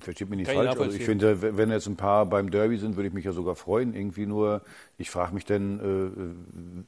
versteht 0.00 0.28
mich 0.28 0.38
nicht 0.38 0.46
Kann 0.48 0.56
ich 0.56 0.68
falsch. 0.68 0.80
Also 0.80 0.96
ich 0.96 1.04
finde, 1.04 1.56
wenn 1.56 1.70
jetzt 1.70 1.86
ein 1.86 1.96
paar 1.96 2.26
beim 2.26 2.50
Derby 2.50 2.76
sind, 2.76 2.96
würde 2.96 3.06
ich 3.08 3.14
mich 3.14 3.24
ja 3.24 3.32
sogar 3.32 3.54
freuen. 3.54 3.94
Irgendwie 3.94 4.26
nur, 4.26 4.62
ich 4.98 5.08
frage 5.10 5.32
mich 5.32 5.44
denn, 5.44 5.78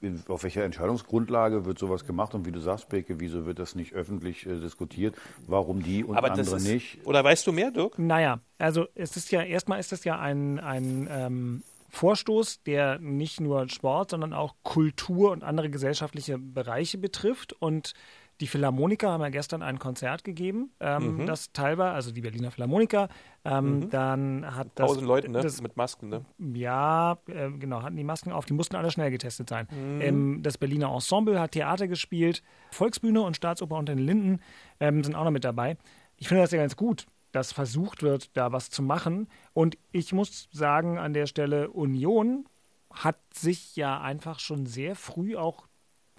äh, 0.03 0.07
in- 0.07 0.23
auf 0.29 0.43
welcher 0.43 0.65
Entscheidungsgrundlage 0.65 1.65
wird 1.65 1.79
sowas 1.79 2.05
gemacht 2.05 2.35
und 2.35 2.45
wie 2.45 2.53
du 2.53 2.61
sagst, 2.61 2.89
Beke, 2.89 3.21
wieso 3.21 3.47
wird 3.47 3.59
das 3.61 3.75
nicht 3.77 3.95
öffentlich 3.95 4.47
äh, 4.47 4.59
diskutiert? 4.61 5.15
Warum 5.47 5.83
die 5.83 6.03
und 6.05 6.17
Aber 6.17 6.29
das 6.31 6.39
andere 6.41 6.57
ist, 6.57 6.67
nicht? 6.67 6.99
Oder 7.07 7.23
weißt 7.23 7.47
du 7.47 7.53
mehr, 7.53 7.71
Dirk? 7.71 7.99
Naja, 7.99 8.41
also 8.59 8.87
es 8.97 9.17
ist 9.17 9.31
ja, 9.31 9.43
erstmal 9.43 9.79
ist 9.79 9.93
das 9.93 10.03
ja 10.05 10.19
ein, 10.19 10.59
ein 10.59 11.09
ähm, 11.11 11.63
Vorstoß, 11.91 12.63
der 12.65 12.99
nicht 12.99 13.41
nur 13.41 13.69
Sport, 13.71 14.11
sondern 14.11 14.33
auch 14.35 14.55
Kultur 14.63 15.31
und 15.31 15.43
andere 15.45 15.71
gesellschaftliche 15.71 16.37
Bereiche 16.37 16.99
betrifft. 16.99 17.55
Und 17.55 17.95
die 18.41 18.47
Philharmoniker 18.47 19.11
haben 19.11 19.21
ja 19.21 19.31
gestern 19.31 19.63
ein 19.63 19.79
Konzert 19.79 20.23
gegeben, 20.25 20.71
ähm, 20.81 21.27
das 21.27 21.53
teilweise, 21.53 21.93
also 21.93 22.13
die 22.13 22.21
Berliner 22.21 22.51
Philharmoniker, 22.51 23.09
ähm, 23.45 23.91
dann 23.91 24.55
hat 24.55 24.69
das, 24.77 24.87
Tausend 24.87 25.07
Leute, 25.07 25.29
ne? 25.29 25.41
das 25.41 25.61
Mit 25.61 25.77
Masken, 25.77 26.09
ne? 26.09 26.25
ja, 26.55 27.19
äh, 27.27 27.51
genau, 27.51 27.83
hatten 27.83 27.97
die 27.97 28.05
Masken 28.05 28.33
auf, 28.33 28.45
die 28.45 28.53
mussten 28.53 28.77
alle 28.77 28.91
schnell 28.91 29.11
getestet 29.11 29.49
sein. 29.49 29.67
Mhm. 29.71 30.01
Ähm, 30.01 30.43
das 30.43 30.59
Berliner 30.59 30.93
Ensemble 30.93 31.41
hat 31.41 31.53
Theater 31.53 31.89
gespielt, 31.89 32.43
Volksbühne 32.71 33.23
und 33.23 33.37
Staatsoper 33.37 33.77
unter 33.77 33.95
den 33.95 34.05
Linden 34.05 34.41
ähm, 34.81 35.03
sind 35.03 35.15
auch 35.15 35.25
noch 35.25 35.31
mit 35.31 35.45
dabei. 35.45 35.77
Ich 36.17 36.29
finde 36.29 36.43
das 36.43 36.53
ja 36.53 36.59
ganz 36.59 36.77
gut, 36.77 37.07
dass 37.33 37.53
versucht 37.53 38.03
wird, 38.03 38.37
da 38.37 38.53
was 38.53 38.71
zu 38.71 38.83
machen. 38.83 39.29
Und 39.53 39.77
ich 39.93 40.13
muss 40.13 40.49
sagen, 40.51 40.99
an 40.99 41.13
der 41.13 41.27
Stelle, 41.27 41.71
Union 41.71 42.47
hat 42.91 43.19
sich 43.35 43.77
ja 43.77 44.01
einfach 44.01 44.41
schon 44.41 44.67
sehr 44.67 44.97
früh 44.97 45.37
auch 45.37 45.68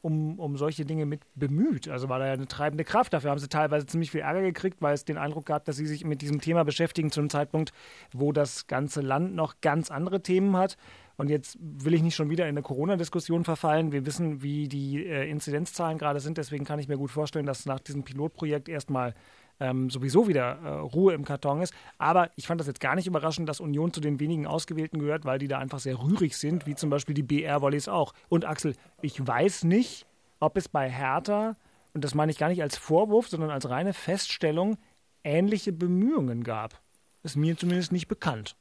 um, 0.02 0.40
um 0.40 0.58
solche 0.58 0.86
Dinge 0.86 1.06
mit 1.06 1.22
bemüht. 1.36 1.88
Also 1.90 2.10
war 2.10 2.20
da 2.20 2.28
ja 2.28 2.34
eine 2.34 2.48
treibende 2.48 2.84
Kraft. 2.84 3.14
Dafür 3.14 3.32
haben 3.32 3.40
sie 3.40 3.50
teilweise 3.50 3.86
ziemlich 3.86 4.12
viel 4.12 4.22
Ärger 4.22 4.42
gekriegt, 4.42 4.82
weil 4.82 4.94
es 4.94 5.06
den 5.06 5.18
Eindruck 5.18 5.46
gab, 5.46 5.66
dass 5.66 5.78
sie 5.78 5.86
sich 5.88 6.06
mit 6.06 6.22
diesem 6.22 6.42
Thema 6.42 6.64
beschäftigen 6.64 7.12
zu 7.12 7.20
einem 7.20 7.30
Zeitpunkt, 7.30 7.72
wo 8.14 8.32
das 8.32 8.68
ganze 8.68 9.02
Land 9.02 9.36
noch 9.36 9.62
ganz 9.62 9.92
andere 9.92 10.22
Themen 10.22 10.58
hat. 10.58 10.78
Und 11.18 11.30
jetzt 11.30 11.58
will 11.60 11.94
ich 11.94 12.02
nicht 12.02 12.16
schon 12.16 12.30
wieder 12.30 12.46
in 12.46 12.52
eine 12.52 12.62
Corona-Diskussion 12.62 13.44
verfallen. 13.44 13.92
Wir 13.92 14.06
wissen, 14.06 14.42
wie 14.42 14.70
die 14.70 15.06
äh, 15.06 15.30
Inzidenzzahlen 15.30 15.98
gerade 15.98 16.22
sind. 16.22 16.38
Deswegen 16.38 16.64
kann 16.64 16.80
ich 16.80 16.88
mir 16.88 16.98
gut 16.98 17.12
vorstellen, 17.12 17.46
dass 17.46 17.66
nach 17.66 17.82
diesem 17.82 18.04
Pilotprojekt 18.04 18.70
erstmal 18.70 19.14
ähm, 19.60 19.90
sowieso 19.90 20.28
wieder 20.28 20.60
äh, 20.64 20.70
Ruhe 20.80 21.14
im 21.14 21.26
Karton 21.26 21.62
ist. 21.62 21.74
Aber 21.98 22.32
ich 22.36 22.48
fand 22.48 22.60
das 22.60 22.68
jetzt 22.68 22.80
gar 22.80 22.96
nicht 22.96 23.08
überraschend, 23.08 23.50
dass 23.50 23.60
Union 23.60 23.94
zu 23.94 24.02
den 24.02 24.20
wenigen 24.20 24.48
Ausgewählten 24.48 25.00
gehört, 25.00 25.26
weil 25.26 25.40
die 25.40 25.48
da 25.48 25.58
einfach 25.60 25.80
sehr 25.80 26.02
rührig 26.02 26.38
sind, 26.38 26.66
wie 26.66 26.76
zum 26.76 26.90
Beispiel 26.90 27.16
die 27.16 27.24
BR-Volleys 27.24 27.88
auch. 27.88 28.14
Und 28.30 28.46
Axel, 28.46 28.76
ich 29.02 29.26
weiß 29.26 29.66
nicht, 29.66 30.06
ob 30.40 30.58
es 30.58 30.70
bei 30.70 30.90
Hertha, 30.90 31.56
und 31.94 32.04
das 32.04 32.16
meine 32.16 32.32
ich 32.32 32.38
gar 32.38 32.50
nicht 32.50 32.62
als 32.62 32.78
Vorwurf, 32.78 33.28
sondern 33.28 33.50
als 33.50 33.70
reine 33.70 33.94
Feststellung, 33.94 34.78
ähnliche 35.24 35.74
Bemühungen 35.74 36.44
gab. 36.44 36.82
Ist 37.24 37.36
mir 37.36 37.58
zumindest 37.58 37.92
nicht 37.92 38.08
bekannt. 38.08 38.56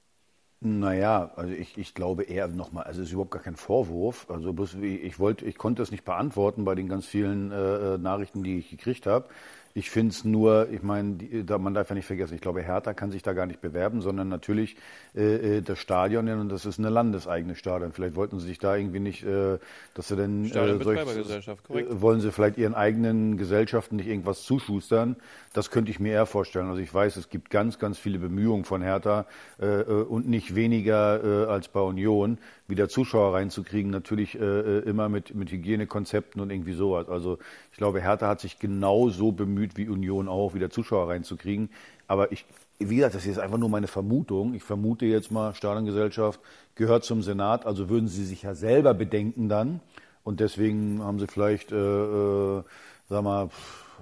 Naja, 0.60 1.30
also 1.36 1.52
ich, 1.52 1.78
ich 1.78 1.94
glaube 1.94 2.24
eher 2.24 2.48
nochmal, 2.48 2.82
also 2.82 3.00
es 3.00 3.08
ist 3.08 3.12
überhaupt 3.12 3.30
gar 3.30 3.42
kein 3.42 3.54
Vorwurf. 3.54 4.28
Also 4.28 4.52
bloß 4.52 4.74
ich 4.74 5.20
wollte, 5.20 5.44
ich 5.44 5.56
konnte 5.56 5.82
es 5.82 5.92
nicht 5.92 6.04
beantworten 6.04 6.64
bei 6.64 6.74
den 6.74 6.88
ganz 6.88 7.06
vielen 7.06 7.52
äh, 7.52 7.94
äh 7.94 7.98
Nachrichten, 7.98 8.42
die 8.42 8.58
ich 8.58 8.70
gekriegt 8.70 9.06
habe. 9.06 9.28
Ich 9.74 9.90
finde 9.90 10.12
es 10.12 10.24
nur, 10.24 10.68
ich 10.70 10.82
meine, 10.82 11.18
man 11.58 11.74
darf 11.74 11.88
ja 11.90 11.94
nicht 11.94 12.06
vergessen, 12.06 12.34
ich 12.34 12.40
glaube, 12.40 12.62
Hertha 12.62 12.94
kann 12.94 13.10
sich 13.10 13.22
da 13.22 13.32
gar 13.32 13.46
nicht 13.46 13.60
bewerben, 13.60 14.00
sondern 14.00 14.28
natürlich 14.28 14.76
äh, 15.14 15.58
äh 15.58 15.62
das 15.62 15.78
Stadion, 15.78 16.28
und 16.28 16.48
das 16.48 16.66
ist 16.66 16.78
eine 16.78 16.88
landeseigene 16.88 17.54
Stadion. 17.54 17.92
Vielleicht 17.92 18.16
wollten 18.16 18.40
sie 18.40 18.46
sich 18.46 18.58
da 18.58 18.76
irgendwie 18.76 19.00
nicht, 19.00 19.24
äh, 19.24 19.58
dass 19.94 20.08
sie 20.08 20.16
denn 20.16 20.50
äh, 20.50 20.70
äh, 20.70 22.00
wollen 22.00 22.20
sie 22.20 22.32
vielleicht 22.32 22.58
ihren 22.58 22.74
eigenen 22.74 23.36
Gesellschaften 23.36 23.96
nicht 23.96 24.08
irgendwas 24.08 24.42
zuschustern. 24.42 25.16
Das 25.52 25.70
könnte 25.70 25.90
ich 25.90 26.00
mir 26.00 26.12
eher 26.12 26.26
vorstellen. 26.26 26.68
Also 26.68 26.80
ich 26.80 26.92
weiß, 26.92 27.16
es 27.16 27.28
gibt 27.28 27.50
ganz, 27.50 27.78
ganz 27.78 27.98
viele 27.98 28.18
Bemühungen 28.18 28.64
von 28.64 28.82
Hertha 28.82 29.26
äh, 29.58 29.82
und 29.82 30.28
nicht 30.28 30.54
weniger 30.54 31.48
als 31.48 31.68
bei 31.68 31.80
Union, 31.80 32.38
wieder 32.66 32.88
Zuschauer 32.88 33.34
reinzukriegen. 33.34 33.90
Natürlich 33.90 34.34
immer 34.34 35.08
mit, 35.08 35.34
mit 35.34 35.50
Hygienekonzepten 35.50 36.40
und 36.40 36.50
irgendwie 36.50 36.72
sowas. 36.72 37.08
Also 37.08 37.38
ich 37.78 37.80
glaube, 37.80 38.00
Hertha 38.00 38.26
hat 38.26 38.40
sich 38.40 38.58
genauso 38.58 39.30
bemüht 39.30 39.76
wie 39.76 39.88
Union 39.88 40.26
auch, 40.26 40.52
wieder 40.52 40.68
Zuschauer 40.68 41.10
reinzukriegen. 41.10 41.70
Aber 42.08 42.32
ich, 42.32 42.44
wie 42.80 42.96
gesagt, 42.96 43.14
das 43.14 43.24
ist 43.24 43.38
einfach 43.38 43.56
nur 43.56 43.68
meine 43.68 43.86
Vermutung. 43.86 44.54
Ich 44.54 44.64
vermute 44.64 45.06
jetzt 45.06 45.30
mal, 45.30 45.54
Stadiongesellschaft 45.54 46.40
gehört 46.74 47.04
zum 47.04 47.22
Senat, 47.22 47.66
also 47.66 47.88
würden 47.88 48.08
sie 48.08 48.24
sich 48.24 48.42
ja 48.42 48.56
selber 48.56 48.94
bedenken 48.94 49.48
dann. 49.48 49.78
Und 50.24 50.40
deswegen 50.40 51.04
haben 51.04 51.20
sie 51.20 51.28
vielleicht, 51.28 51.70
äh, 51.70 51.76
äh, 51.76 52.64
sag 53.08 53.22
mal, 53.22 53.48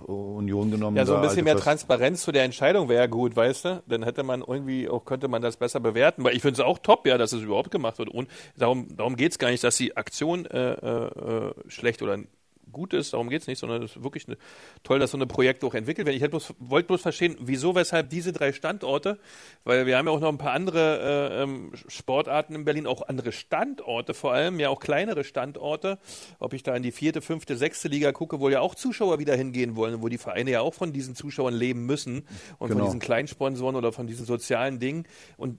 Union 0.07 0.71
genommen. 0.71 0.97
Ja, 0.97 1.05
so 1.05 1.15
ein 1.15 1.21
bisschen 1.21 1.45
mehr 1.45 1.57
Transparenz 1.57 2.23
zu 2.23 2.33
der 2.33 2.45
Entscheidung 2.45 2.89
wäre 2.89 3.03
ja 3.03 3.07
gut, 3.07 3.37
weißt 3.37 3.65
du? 3.67 3.83
Dann 3.87 4.05
hätte 4.05 4.23
man 4.23 4.41
irgendwie 4.41 4.89
auch, 4.89 5.05
könnte 5.05 5.29
man 5.29 5.43
das 5.43 5.59
besser 5.59 5.81
bewerten. 5.81 6.25
Weil 6.25 6.35
ich 6.35 6.41
finde 6.41 6.61
es 6.63 6.67
auch 6.67 6.79
top, 6.79 7.07
ja, 7.07 7.19
dass 7.19 7.35
es 7.35 7.43
überhaupt 7.43 7.71
gemacht 7.71 7.99
wird. 7.99 8.09
Und 8.09 8.31
darum, 8.57 8.97
darum 8.97 9.17
geht 9.17 9.33
es 9.33 9.39
gar 9.39 9.51
nicht, 9.51 9.65
dass 9.65 9.77
die 9.77 9.99
Aktion 9.99 10.47
äh, 10.47 10.73
äh, 10.73 11.53
schlecht 11.69 12.01
oder 12.01 12.19
gut 12.73 12.93
ist, 12.93 13.13
darum 13.13 13.29
geht 13.29 13.43
es 13.43 13.47
nicht, 13.47 13.59
sondern 13.59 13.83
es 13.83 13.97
ist 13.97 14.03
wirklich 14.03 14.27
eine, 14.27 14.37
toll, 14.83 14.99
dass 14.99 15.13
so 15.13 15.19
eine 15.19 15.27
Projekte 15.27 15.67
auch 15.67 15.75
entwickelt 15.75 16.07
werden. 16.07 16.23
Ich 16.23 16.31
bloß, 16.31 16.55
wollte 16.59 16.89
bloß 16.89 17.03
verstehen, 17.03 17.37
wieso, 17.41 17.75
weshalb 17.75 18.11
diese 18.11 18.33
drei 18.33 18.53
Standorte, 18.53 19.19
weil 19.65 19.87
wir 19.87 19.97
haben 19.97 20.07
ja 20.07 20.13
auch 20.13 20.21
noch 20.21 20.29
ein 20.29 20.39
paar 20.39 20.53
andere 20.53 21.01
äh, 21.01 21.43
ähm, 21.43 21.73
Sportarten 21.89 22.55
in 22.55 22.65
Berlin, 22.65 22.87
auch 22.87 23.07
andere 23.09 23.33
Standorte 23.33 24.15
vor 24.15 24.33
allem, 24.33 24.59
ja 24.61 24.69
auch 24.69 24.81
kleinere 24.81 25.25
Standorte. 25.25 25.99
Ob 26.39 26.53
ich 26.53 26.63
da 26.63 26.75
in 26.75 26.83
die 26.83 26.93
vierte, 26.93 27.21
fünfte, 27.21 27.57
sechste 27.57 27.89
Liga 27.89 28.13
gucke, 28.13 28.41
wo 28.41 28.49
ja 28.49 28.61
auch 28.61 28.75
Zuschauer 28.75 29.19
wieder 29.19 29.37
hingehen 29.37 29.77
wollen, 29.77 30.03
wo 30.03 30.09
die 30.09 30.19
Vereine 30.19 30.51
ja 30.51 30.61
auch 30.61 30.75
von 30.75 30.93
diesen 30.93 31.15
Zuschauern 31.15 31.55
leben 31.55 31.87
müssen 31.87 32.27
und 32.59 32.69
genau. 32.69 32.81
von 32.81 32.85
diesen 32.87 33.01
Kleinsponsoren 33.01 33.77
oder 33.77 33.93
von 33.93 34.07
diesen 34.07 34.27
sozialen 34.27 34.79
Dingen. 34.79 35.07
Und 35.37 35.59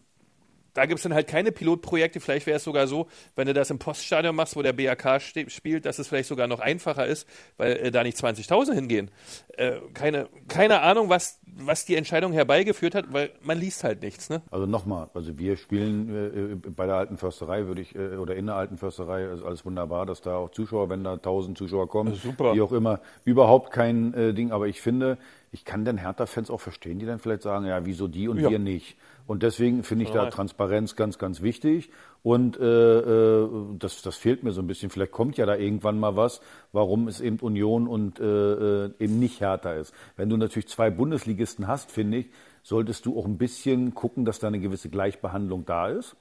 da 0.77 0.85
gibt 0.85 0.99
es 0.99 1.03
dann 1.03 1.15
halt 1.15 1.27
keine 1.27 1.51
Pilotprojekte. 1.51 2.19
Vielleicht 2.19 2.45
wäre 2.45 2.57
es 2.57 2.63
sogar 2.63 2.85
so, 2.85 3.07
wenn 3.35 3.47
du 3.47 3.53
das 3.53 3.71
im 3.71 3.79
Poststadion 3.79 4.35
machst, 4.35 4.55
wo 4.55 4.61
der 4.61 4.73
BAK 4.73 5.19
spielt, 5.19 5.87
dass 5.87 5.97
es 5.97 6.07
vielleicht 6.07 6.29
sogar 6.29 6.45
noch 6.45 6.59
einfacher 6.59 7.07
ist, 7.07 7.27
weil 7.57 7.71
äh, 7.77 7.91
da 7.91 8.03
nicht 8.03 8.15
20.000 8.15 8.73
hingehen. 8.73 9.09
Äh, 9.57 9.79
keine, 9.95 10.29
keine 10.47 10.81
Ahnung, 10.81 11.09
was, 11.09 11.39
was 11.47 11.85
die 11.85 11.95
Entscheidung 11.95 12.31
herbeigeführt 12.31 12.93
hat, 12.93 13.11
weil 13.11 13.31
man 13.41 13.57
liest 13.57 13.83
halt 13.83 14.03
nichts. 14.03 14.29
Ne? 14.29 14.43
Also 14.51 14.67
nochmal, 14.67 15.09
also 15.15 15.39
wir 15.39 15.57
spielen 15.57 16.61
äh, 16.63 16.69
bei 16.69 16.85
der 16.85 16.95
alten 16.95 17.17
Försterei, 17.17 17.65
würde 17.65 17.81
ich, 17.81 17.95
äh, 17.95 18.17
oder 18.17 18.35
in 18.35 18.45
der 18.45 18.55
alten 18.55 18.77
Försterei, 18.77 19.25
ist 19.25 19.43
alles 19.43 19.65
wunderbar, 19.65 20.05
dass 20.05 20.21
da 20.21 20.35
auch 20.35 20.51
Zuschauer, 20.51 20.89
wenn 20.89 21.03
da 21.03 21.13
1000 21.13 21.57
Zuschauer 21.57 21.89
kommen, 21.89 22.13
super. 22.13 22.53
wie 22.53 22.61
auch 22.61 22.71
immer, 22.71 22.99
überhaupt 23.25 23.71
kein 23.71 24.13
äh, 24.13 24.35
Ding. 24.35 24.51
Aber 24.51 24.67
ich 24.67 24.79
finde, 24.79 25.17
ich 25.51 25.65
kann 25.65 25.85
den 25.85 25.97
Hertha-Fans 25.97 26.51
auch 26.51 26.61
verstehen, 26.61 26.99
die 26.99 27.07
dann 27.07 27.17
vielleicht 27.17 27.41
sagen, 27.41 27.65
ja, 27.65 27.83
wieso 27.83 28.07
die 28.07 28.27
und 28.27 28.39
ja. 28.39 28.51
wir 28.51 28.59
nicht. 28.59 28.95
Und 29.27 29.43
deswegen 29.43 29.83
finde 29.83 30.05
ich 30.05 30.11
da 30.11 30.29
Transparenz 30.29 30.95
ganz, 30.95 31.17
ganz 31.17 31.41
wichtig. 31.41 31.91
Und 32.23 32.57
äh, 32.57 32.63
äh, 32.63 33.49
das, 33.77 34.01
das 34.01 34.15
fehlt 34.15 34.43
mir 34.43 34.53
so 34.53 34.61
ein 34.61 34.67
bisschen. 34.67 34.89
Vielleicht 34.89 35.11
kommt 35.11 35.37
ja 35.37 35.45
da 35.45 35.55
irgendwann 35.55 35.99
mal 35.99 36.15
was, 36.15 36.39
warum 36.71 37.09
es 37.09 37.19
eben 37.19 37.37
Union 37.39 37.87
und 37.87 38.19
äh, 38.21 38.85
äh 38.85 38.91
eben 38.99 39.19
nicht 39.19 39.41
härter 39.41 39.75
ist. 39.75 39.93
Wenn 40.15 40.29
du 40.29 40.37
natürlich 40.37 40.69
zwei 40.69 40.89
Bundesligisten 40.89 41.67
hast, 41.67 41.91
finde 41.91 42.19
ich, 42.19 42.29
solltest 42.63 43.05
du 43.05 43.19
auch 43.19 43.25
ein 43.25 43.37
bisschen 43.37 43.93
gucken, 43.93 44.23
dass 44.23 44.39
da 44.39 44.47
eine 44.47 44.59
gewisse 44.59 44.89
Gleichbehandlung 44.89 45.65
da 45.65 45.89
ist. 45.89 46.15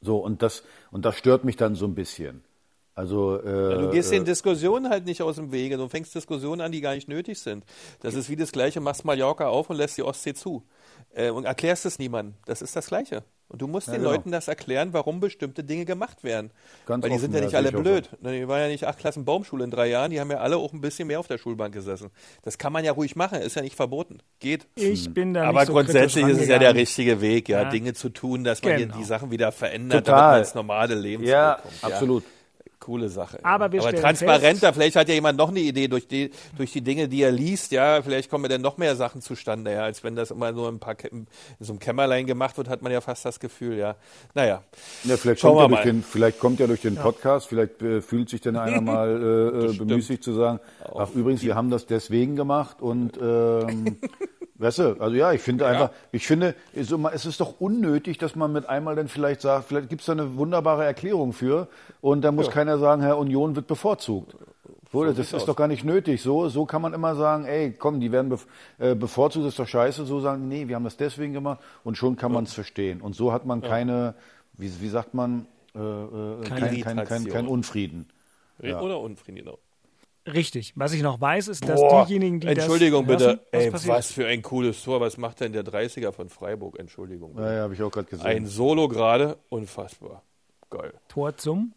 So, 0.00 0.18
und 0.18 0.42
das, 0.42 0.64
und 0.90 1.04
das 1.04 1.16
stört 1.16 1.44
mich 1.44 1.56
dann 1.56 1.76
so 1.76 1.86
ein 1.86 1.94
bisschen. 1.94 2.42
Also, 3.00 3.42
äh, 3.42 3.70
ja, 3.72 3.78
du 3.78 3.90
gehst 3.90 4.12
den 4.12 4.22
äh, 4.22 4.26
Diskussionen 4.26 4.90
halt 4.90 5.06
nicht 5.06 5.22
aus 5.22 5.36
dem 5.36 5.52
Wege. 5.52 5.78
Du 5.78 5.88
fängst 5.88 6.14
Diskussionen 6.14 6.60
an, 6.60 6.70
die 6.70 6.82
gar 6.82 6.94
nicht 6.94 7.08
nötig 7.08 7.38
sind. 7.38 7.64
Das 8.00 8.12
ist 8.14 8.28
wie 8.28 8.36
das 8.36 8.52
Gleiche, 8.52 8.80
machst 8.80 9.06
Mallorca 9.06 9.48
auf 9.48 9.70
und 9.70 9.76
lässt 9.76 9.96
die 9.96 10.02
Ostsee 10.02 10.34
zu 10.34 10.64
äh, 11.14 11.30
und 11.30 11.46
erklärst 11.46 11.86
es 11.86 11.98
niemandem. 11.98 12.34
Das 12.44 12.60
ist 12.60 12.76
das 12.76 12.88
Gleiche. 12.88 13.24
Und 13.48 13.62
du 13.62 13.66
musst 13.66 13.86
ja, 13.88 13.94
den 13.94 14.02
genau. 14.02 14.12
Leuten 14.12 14.30
das 14.30 14.48
erklären, 14.48 14.92
warum 14.92 15.18
bestimmte 15.18 15.64
Dinge 15.64 15.86
gemacht 15.86 16.22
werden. 16.22 16.50
Ganz 16.84 17.02
Weil 17.02 17.08
die 17.08 17.16
offen, 17.16 17.22
sind 17.22 17.34
ja 17.34 17.40
nicht 17.40 17.54
alle 17.54 17.72
blöd. 17.72 18.10
So. 18.22 18.30
Die 18.30 18.46
waren 18.46 18.60
ja 18.60 18.68
nicht 18.68 18.86
acht 18.86 18.98
Klassen 18.98 19.24
Baumschule 19.24 19.64
in 19.64 19.70
drei 19.70 19.88
Jahren, 19.88 20.10
die 20.10 20.20
haben 20.20 20.30
ja 20.30 20.38
alle 20.38 20.58
auch 20.58 20.74
ein 20.74 20.82
bisschen 20.82 21.08
mehr 21.08 21.18
auf 21.18 21.26
der 21.26 21.38
Schulbank 21.38 21.72
gesessen. 21.72 22.10
Das 22.42 22.58
kann 22.58 22.72
man 22.72 22.84
ja 22.84 22.92
ruhig 22.92 23.16
machen, 23.16 23.40
ist 23.40 23.56
ja 23.56 23.62
nicht 23.62 23.76
verboten. 23.76 24.18
Geht. 24.40 24.68
Ich 24.74 25.06
hm. 25.06 25.14
bin 25.14 25.34
da 25.34 25.44
Aber 25.44 25.60
nicht 25.60 25.68
so 25.68 25.72
grundsätzlich 25.72 26.26
ist 26.26 26.42
es 26.42 26.48
ja 26.48 26.58
der 26.58 26.74
richtige 26.74 27.22
Weg, 27.22 27.48
ja, 27.48 27.62
ja. 27.62 27.70
Dinge 27.70 27.94
zu 27.94 28.10
tun, 28.10 28.44
dass 28.44 28.62
man 28.62 28.76
genau. 28.76 28.94
hier 28.94 29.00
die 29.00 29.08
Sachen 29.08 29.30
wieder 29.30 29.50
verändert, 29.52 30.06
Total. 30.06 30.20
damit 30.20 30.32
man 30.32 30.40
ins 30.42 30.54
normale 30.54 30.94
Leben 30.94 31.24
ja, 31.24 31.58
kommt. 31.62 31.74
Absolut. 31.92 32.24
Coole 32.80 33.10
Sache. 33.10 33.38
Aber, 33.42 33.70
wir 33.70 33.82
Aber 33.82 33.92
transparenter, 33.92 34.68
fest, 34.68 34.74
vielleicht 34.74 34.96
hat 34.96 35.08
ja 35.08 35.14
jemand 35.14 35.38
noch 35.38 35.50
eine 35.50 35.60
Idee 35.60 35.86
durch 35.86 36.08
die, 36.08 36.30
durch 36.56 36.72
die 36.72 36.80
Dinge, 36.80 37.08
die 37.08 37.22
er 37.22 37.30
liest, 37.30 37.72
ja, 37.72 38.02
vielleicht 38.02 38.30
kommen 38.30 38.44
ja 38.44 38.48
dann 38.48 38.62
noch 38.62 38.78
mehr 38.78 38.96
Sachen 38.96 39.20
zustande, 39.20 39.72
ja, 39.72 39.84
als 39.84 40.02
wenn 40.02 40.16
das 40.16 40.30
immer 40.30 40.50
nur 40.50 40.68
ein 40.68 40.78
paar 40.78 40.96
in 41.10 41.26
so 41.60 41.72
einem 41.72 41.78
Kämmerlein 41.78 42.26
gemacht 42.26 42.56
wird, 42.56 42.68
hat 42.68 42.82
man 42.82 42.90
ja 42.90 43.00
fast 43.00 43.24
das 43.24 43.38
Gefühl, 43.38 43.76
ja. 43.76 43.96
Naja. 44.34 44.62
Ja, 45.04 45.16
vielleicht, 45.16 45.42
kommt 45.42 45.60
ja, 45.60 45.68
durch 45.68 45.82
den, 45.82 46.02
vielleicht 46.02 46.40
kommt 46.40 46.58
ja 46.58 46.66
durch 46.66 46.80
den 46.80 46.96
Podcast, 46.96 47.46
ja. 47.46 47.48
vielleicht 47.50 47.82
äh, 47.82 48.00
fühlt 48.00 48.30
sich 48.30 48.40
dann 48.40 48.56
einer 48.56 48.80
mal 48.80 49.08
äh, 49.08 49.66
äh 49.66 49.72
bemüßigt 49.76 50.24
zu 50.24 50.32
sagen, 50.32 50.60
ach 50.94 51.10
übrigens, 51.14 51.42
wir 51.42 51.54
haben 51.54 51.70
das 51.70 51.86
deswegen 51.86 52.34
gemacht 52.34 52.80
und 52.80 53.18
ähm, 53.22 53.98
Weißt 54.60 54.78
du, 54.78 55.00
also 55.00 55.16
ja, 55.16 55.32
ich 55.32 55.40
finde 55.40 55.64
ja. 55.64 55.70
einfach, 55.70 55.90
ich 56.12 56.26
finde, 56.26 56.54
es 56.74 57.24
ist 57.24 57.40
doch 57.40 57.60
unnötig, 57.60 58.18
dass 58.18 58.36
man 58.36 58.52
mit 58.52 58.68
einmal 58.68 58.94
dann 58.94 59.08
vielleicht 59.08 59.40
sagt, 59.40 59.68
vielleicht 59.68 59.88
gibt 59.88 60.02
es 60.02 60.06
da 60.06 60.12
eine 60.12 60.36
wunderbare 60.36 60.84
Erklärung 60.84 61.32
für 61.32 61.68
und 62.02 62.20
dann 62.20 62.34
muss 62.34 62.46
ja. 62.46 62.52
keiner 62.52 62.76
sagen, 62.76 63.00
Herr 63.00 63.16
Union 63.16 63.56
wird 63.56 63.66
bevorzugt. 63.66 64.36
So, 64.92 65.04
das 65.04 65.18
ist 65.18 65.32
aus. 65.32 65.46
doch 65.46 65.56
gar 65.56 65.66
nicht 65.66 65.84
nötig. 65.84 66.20
So, 66.20 66.48
so 66.48 66.66
kann 66.66 66.82
man 66.82 66.92
immer 66.92 67.14
sagen, 67.14 67.46
ey, 67.46 67.72
komm, 67.72 68.00
die 68.00 68.12
werden 68.12 68.36
äh, 68.78 68.94
bevorzugt, 68.94 69.46
das 69.46 69.54
ist 69.54 69.58
doch 69.58 69.68
scheiße. 69.68 70.04
So 70.04 70.20
sagen, 70.20 70.46
nee, 70.48 70.68
wir 70.68 70.76
haben 70.76 70.84
das 70.84 70.98
deswegen 70.98 71.32
gemacht 71.32 71.60
und 71.82 71.96
schon 71.96 72.16
kann 72.16 72.32
ja. 72.32 72.34
man 72.34 72.44
es 72.44 72.52
verstehen. 72.52 73.00
Und 73.00 73.14
so 73.14 73.32
hat 73.32 73.46
man 73.46 73.62
keine, 73.62 74.14
wie, 74.58 74.70
wie 74.82 74.88
sagt 74.88 75.14
man, 75.14 75.46
äh, 75.74 75.78
äh 75.78 76.42
kein, 76.42 76.80
kein, 76.82 77.04
kein, 77.06 77.24
kein, 77.28 77.46
Unfrieden. 77.46 78.10
Oder 78.60 79.00
Unfrieden, 79.00 79.38
genau. 79.38 79.58
Richtig. 80.26 80.74
Was 80.76 80.92
ich 80.92 81.02
noch 81.02 81.20
weiß, 81.20 81.48
ist, 81.48 81.66
dass 81.66 81.80
Boah, 81.80 82.06
diejenigen, 82.06 82.40
die 82.40 82.48
Entschuldigung 82.48 83.06
das 83.06 83.18
bitte. 83.18 83.46
Ey, 83.52 83.72
was 83.72 84.12
für 84.12 84.26
ein 84.26 84.42
cooles 84.42 84.82
Tor. 84.82 85.00
Was 85.00 85.16
macht 85.16 85.40
denn 85.40 85.52
der 85.52 85.64
30er 85.64 86.12
von 86.12 86.28
Freiburg? 86.28 86.78
Entschuldigung. 86.78 87.36
Ja, 87.38 87.52
ja, 87.52 87.62
habe 87.62 87.74
ich 87.74 87.82
auch 87.82 87.90
gerade 87.90 88.08
gesehen. 88.08 88.26
Ein 88.26 88.46
Solo 88.46 88.88
gerade. 88.88 89.38
Unfassbar. 89.48 90.22
Geil. 90.68 90.92
Tor 91.08 91.36
zum? 91.36 91.74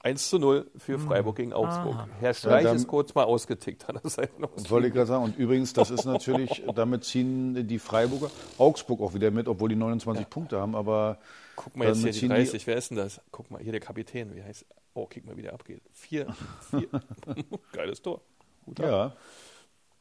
1 0.00 0.28
zu 0.28 0.38
0 0.38 0.70
für 0.76 0.94
hm. 0.94 1.06
Freiburg 1.06 1.36
gegen 1.36 1.52
Augsburg. 1.52 1.94
Aha. 1.94 2.08
Herr 2.20 2.32
Streich 2.32 2.64
ja, 2.64 2.72
ist 2.72 2.86
kurz 2.86 3.14
mal 3.14 3.24
ausgetickt 3.24 3.88
an 3.88 3.98
der 4.02 4.10
Seite. 4.10 4.32
Wollte 4.68 4.88
ich 4.88 4.94
gerade 4.94 5.06
sagen. 5.06 5.24
Und 5.24 5.36
übrigens, 5.36 5.72
das 5.72 5.90
ist 5.90 6.04
natürlich, 6.04 6.62
damit 6.74 7.04
ziehen 7.04 7.66
die 7.66 7.78
Freiburger 7.78 8.30
Augsburg 8.58 9.00
auch 9.00 9.14
wieder 9.14 9.30
mit, 9.30 9.48
obwohl 9.48 9.68
die 9.68 9.76
29 9.76 10.22
ja. 10.22 10.28
Punkte 10.28 10.60
haben. 10.60 10.74
Aber 10.74 11.18
Guck 11.56 11.76
mal 11.76 11.88
jetzt 11.88 12.02
hier 12.02 12.12
die 12.12 12.28
30. 12.28 12.60
Die 12.60 12.66
Wer 12.68 12.76
ist 12.76 12.90
denn 12.90 12.96
das? 12.96 13.20
Guck 13.32 13.50
mal, 13.50 13.60
hier 13.60 13.72
der 13.72 13.80
Kapitän. 13.80 14.34
Wie 14.34 14.42
heißt 14.42 14.64
Oh, 14.98 15.06
kick 15.06 15.24
mal, 15.24 15.36
wie 15.36 15.42
der 15.42 15.52
abgeht. 15.52 15.80
Vier. 15.92 16.34
vier. 16.70 16.88
Geiles 17.72 18.02
Tor. 18.02 18.20
Gut 18.64 18.80
ja. 18.80 19.14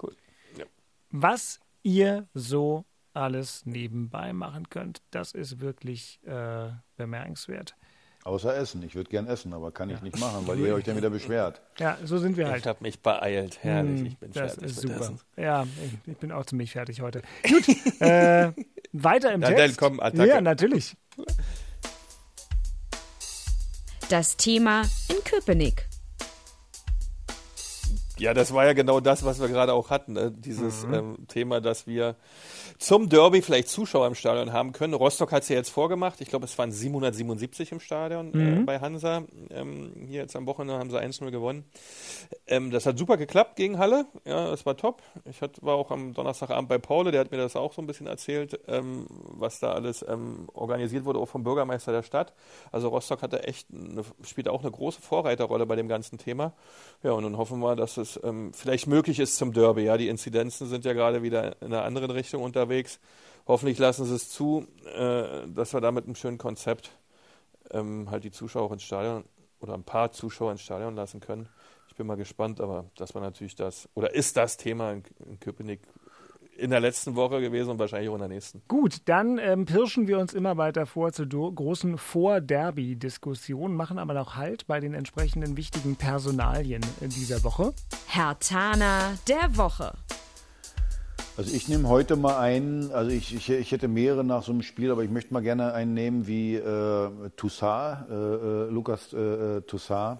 Cool. 0.01 0.15
Ja. 0.57 0.65
Was 1.11 1.59
ihr 1.83 2.27
so 2.33 2.83
alles 3.13 3.63
nebenbei 3.67 4.33
machen 4.33 4.69
könnt, 4.69 5.03
das 5.11 5.33
ist 5.33 5.59
wirklich 5.59 6.19
äh, 6.25 6.69
bemerkenswert. 6.95 7.75
Außer 8.23 8.57
Essen. 8.57 8.81
Ich 8.81 8.95
würde 8.95 9.11
gern 9.11 9.27
essen, 9.27 9.53
aber 9.53 9.71
kann 9.71 9.91
ich 9.91 10.01
nicht 10.01 10.19
machen, 10.19 10.47
weil 10.47 10.59
ihr 10.59 10.73
euch 10.73 10.83
dann 10.83 10.97
wieder 10.97 11.11
beschwert. 11.11 11.61
Ja, 11.77 11.99
so 12.03 12.17
sind 12.17 12.35
wir 12.35 12.47
halt. 12.47 12.61
Ich 12.61 12.67
habe 12.67 12.79
mich 12.81 12.99
beeilt. 12.99 13.63
Herrlich, 13.63 14.01
ich 14.01 14.17
bin 14.17 14.31
das 14.31 14.55
fertig 14.55 14.63
ist 14.71 14.83
mit 14.83 14.93
super. 14.93 14.99
Essen. 14.99 15.19
Ja, 15.37 15.63
ich, 15.63 16.11
ich 16.11 16.17
bin 16.17 16.31
auch 16.31 16.45
ziemlich 16.45 16.71
fertig 16.71 17.01
heute. 17.01 17.21
Gut, 17.47 18.01
äh, 18.01 18.51
weiter 18.93 19.31
im 19.31 19.41
Na, 19.41 19.49
dann 19.49 19.57
Text. 19.57 19.77
komm, 19.77 19.99
Attacke. 19.99 20.27
Ja, 20.27 20.41
natürlich. 20.41 20.97
Das 24.09 24.37
Thema 24.37 24.83
in 25.09 25.21
Köpenick. 25.25 25.86
Ja, 28.19 28.33
das 28.33 28.51
war 28.53 28.65
ja 28.65 28.73
genau 28.73 28.99
das, 28.99 29.23
was 29.23 29.39
wir 29.39 29.47
gerade 29.47 29.73
auch 29.73 29.91
hatten. 29.91 30.13
Ne? 30.13 30.31
Dieses 30.31 30.83
ähm, 30.85 31.27
Thema, 31.27 31.61
dass 31.61 31.85
wir 31.85 32.15
zum 32.79 33.09
Derby 33.09 33.43
vielleicht 33.43 33.69
Zuschauer 33.69 34.07
im 34.07 34.15
Stadion 34.15 34.53
haben 34.53 34.71
können. 34.71 34.95
Rostock 34.95 35.31
hat 35.31 35.43
es 35.43 35.49
ja 35.49 35.55
jetzt 35.55 35.69
vorgemacht. 35.69 36.19
Ich 36.21 36.29
glaube, 36.29 36.45
es 36.45 36.57
waren 36.57 36.71
777 36.71 37.71
im 37.71 37.79
Stadion 37.79 38.33
äh, 38.33 38.63
bei 38.63 38.79
Hansa. 38.79 39.23
Ähm, 39.51 39.91
hier 40.07 40.21
jetzt 40.21 40.35
am 40.35 40.47
Wochenende 40.47 40.79
haben 40.79 40.89
sie 40.89 40.99
1-0 40.99 41.29
gewonnen. 41.29 41.65
Ähm, 42.47 42.71
das 42.71 42.87
hat 42.87 42.97
super 42.97 43.17
geklappt 43.17 43.55
gegen 43.55 43.77
Halle. 43.77 44.05
Ja, 44.25 44.49
das 44.49 44.65
war 44.65 44.75
top. 44.77 45.03
Ich 45.25 45.41
hat, 45.41 45.61
war 45.61 45.75
auch 45.75 45.91
am 45.91 46.13
Donnerstagabend 46.13 46.69
bei 46.69 46.79
Paul, 46.79 47.11
der 47.11 47.21
hat 47.21 47.31
mir 47.31 47.37
das 47.37 47.55
auch 47.55 47.73
so 47.73 47.81
ein 47.81 47.87
bisschen 47.87 48.07
erzählt, 48.07 48.59
ähm, 48.67 49.05
was 49.09 49.59
da 49.59 49.73
alles 49.73 50.03
ähm, 50.07 50.47
organisiert 50.53 51.05
wurde, 51.05 51.19
auch 51.19 51.29
vom 51.29 51.43
Bürgermeister 51.43 51.91
der 51.91 52.03
Stadt. 52.03 52.33
Also 52.71 52.89
Rostock 52.89 53.21
hatte 53.21 53.43
echt, 53.43 53.67
eine, 53.71 54.03
spielt 54.23 54.49
auch 54.49 54.61
eine 54.61 54.71
große 54.71 55.01
Vorreiterrolle 55.01 55.65
bei 55.67 55.75
dem 55.75 55.87
ganzen 55.87 56.17
Thema. 56.17 56.53
Ja, 57.03 57.11
und 57.11 57.23
nun 57.23 57.37
hoffen 57.37 57.59
wir, 57.59 57.75
dass 57.75 57.97
es 57.97 58.06
ähm, 58.23 58.53
vielleicht 58.53 58.87
möglich 58.87 59.19
ist 59.19 59.37
zum 59.37 59.53
Derby. 59.53 59.83
Ja, 59.83 59.97
die 59.97 60.07
Inzidenzen 60.07 60.67
sind 60.67 60.85
ja 60.85 60.93
gerade 60.93 61.21
wieder 61.23 61.61
in 61.61 61.67
einer 61.67 61.83
anderen 61.83 62.11
Richtung 62.11 62.43
unterwegs. 62.43 62.99
Hoffentlich 63.47 63.77
lassen 63.77 64.05
sie 64.05 64.15
es 64.15 64.29
zu, 64.29 64.67
äh, 64.85 65.47
dass 65.47 65.73
wir 65.73 65.81
da 65.81 65.91
mit 65.91 66.05
einem 66.05 66.15
schönen 66.15 66.37
Konzept 66.37 66.91
ähm, 67.71 68.09
halt 68.09 68.23
die 68.23 68.31
Zuschauer 68.31 68.71
ins 68.71 68.83
Stadion 68.83 69.23
oder 69.59 69.73
ein 69.73 69.83
paar 69.83 70.11
Zuschauer 70.11 70.51
ins 70.51 70.61
Stadion 70.61 70.95
lassen 70.95 71.19
können. 71.19 71.49
Ich 71.89 71.95
bin 71.95 72.07
mal 72.07 72.17
gespannt, 72.17 72.61
aber 72.61 72.85
das 72.95 73.15
war 73.15 73.21
natürlich 73.21 73.55
das, 73.55 73.89
oder 73.93 74.13
ist 74.13 74.37
das 74.37 74.57
Thema 74.57 74.91
in, 74.91 75.03
in 75.25 75.39
Köpenick 75.39 75.81
in 76.57 76.71
der 76.71 76.79
letzten 76.79 77.15
Woche 77.15 77.39
gewesen 77.39 77.71
und 77.71 77.79
wahrscheinlich 77.79 78.09
auch 78.09 78.15
in 78.15 78.19
der 78.19 78.29
nächsten. 78.29 78.61
Gut, 78.67 78.97
dann 79.05 79.37
ähm, 79.37 79.65
pirschen 79.65 80.07
wir 80.07 80.19
uns 80.19 80.33
immer 80.33 80.57
weiter 80.57 80.85
vor 80.85 81.11
zu 81.11 81.25
do- 81.25 81.51
großen 81.51 81.97
Vor-Derby-Diskussionen, 81.97 83.75
machen 83.75 83.99
aber 83.99 84.13
noch 84.13 84.35
Halt 84.35 84.67
bei 84.67 84.79
den 84.79 84.93
entsprechenden 84.93 85.55
wichtigen 85.55 85.95
Personalien 85.95 86.81
in 87.01 87.09
dieser 87.09 87.43
Woche. 87.43 87.73
Herr 88.07 88.37
Tana 88.39 89.13
der 89.27 89.55
Woche. 89.57 89.93
Also 91.37 91.53
ich 91.53 91.67
nehme 91.67 91.87
heute 91.87 92.15
mal 92.15 92.39
einen, 92.39 92.91
also 92.91 93.11
ich, 93.11 93.35
ich, 93.35 93.51
ich 93.51 93.71
hätte 93.71 93.87
mehrere 93.87 94.23
nach 94.23 94.41
so 94.41 94.51
einem 94.51 94.63
Spiel, 94.63 94.89
aber 94.89 95.03
ich 95.03 95.11
möchte 95.11 95.31
mal 95.35 95.43
gerne 95.43 95.71
einen 95.73 95.93
nehmen 95.93 96.25
wie 96.25 96.55
äh, 96.55 97.09
Toussaint, 97.35 98.09
äh, 98.09 98.13
äh, 98.13 98.69
Lukas 98.71 99.13
äh, 99.13 99.17
äh, 99.57 99.61
Toussaint. 99.61 100.19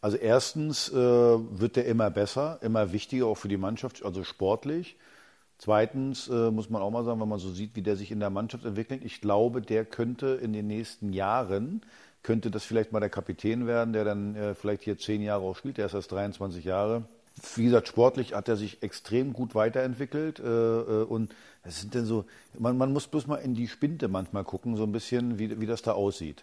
Also 0.00 0.16
erstens 0.16 0.88
äh, 0.88 0.94
wird 0.94 1.76
der 1.76 1.84
immer 1.84 2.08
besser, 2.08 2.58
immer 2.62 2.90
wichtiger, 2.90 3.26
auch 3.26 3.36
für 3.36 3.48
die 3.48 3.58
Mannschaft, 3.58 4.02
also 4.02 4.24
sportlich. 4.24 4.96
Zweitens 5.60 6.26
äh, 6.28 6.50
muss 6.50 6.70
man 6.70 6.80
auch 6.80 6.90
mal 6.90 7.04
sagen, 7.04 7.20
wenn 7.20 7.28
man 7.28 7.38
so 7.38 7.50
sieht, 7.50 7.76
wie 7.76 7.82
der 7.82 7.94
sich 7.94 8.10
in 8.10 8.18
der 8.18 8.30
Mannschaft 8.30 8.64
entwickelt, 8.64 9.04
ich 9.04 9.20
glaube, 9.20 9.60
der 9.60 9.84
könnte 9.84 10.28
in 10.42 10.54
den 10.54 10.66
nächsten 10.66 11.12
Jahren, 11.12 11.82
könnte 12.22 12.50
das 12.50 12.64
vielleicht 12.64 12.92
mal 12.92 13.00
der 13.00 13.10
Kapitän 13.10 13.66
werden, 13.66 13.92
der 13.92 14.04
dann 14.04 14.34
äh, 14.36 14.54
vielleicht 14.54 14.84
hier 14.84 14.96
zehn 14.96 15.20
Jahre 15.20 15.42
auch 15.42 15.54
spielt, 15.54 15.76
der 15.76 15.84
ist 15.84 15.92
erst 15.92 16.12
23 16.12 16.64
Jahre. 16.64 17.02
Wie 17.56 17.64
gesagt, 17.64 17.88
sportlich 17.88 18.32
hat 18.32 18.48
er 18.48 18.56
sich 18.56 18.82
extrem 18.82 19.34
gut 19.34 19.54
weiterentwickelt 19.54 20.40
äh, 20.40 20.44
äh, 20.44 21.04
und 21.04 21.34
es 21.62 21.82
sind 21.82 21.92
denn 21.92 22.06
so, 22.06 22.24
man, 22.58 22.78
man 22.78 22.94
muss 22.94 23.06
bloß 23.06 23.26
mal 23.26 23.36
in 23.36 23.54
die 23.54 23.68
Spinte 23.68 24.08
manchmal 24.08 24.44
gucken, 24.44 24.76
so 24.76 24.84
ein 24.84 24.92
bisschen, 24.92 25.38
wie, 25.38 25.60
wie 25.60 25.66
das 25.66 25.82
da 25.82 25.92
aussieht. 25.92 26.42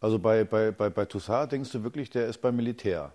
Also 0.00 0.18
bei, 0.18 0.42
bei, 0.42 0.72
bei, 0.72 0.90
bei 0.90 1.04
Toussaint 1.04 1.52
denkst 1.52 1.70
du 1.70 1.84
wirklich, 1.84 2.10
der 2.10 2.26
ist 2.26 2.38
beim 2.38 2.56
Militär. 2.56 3.12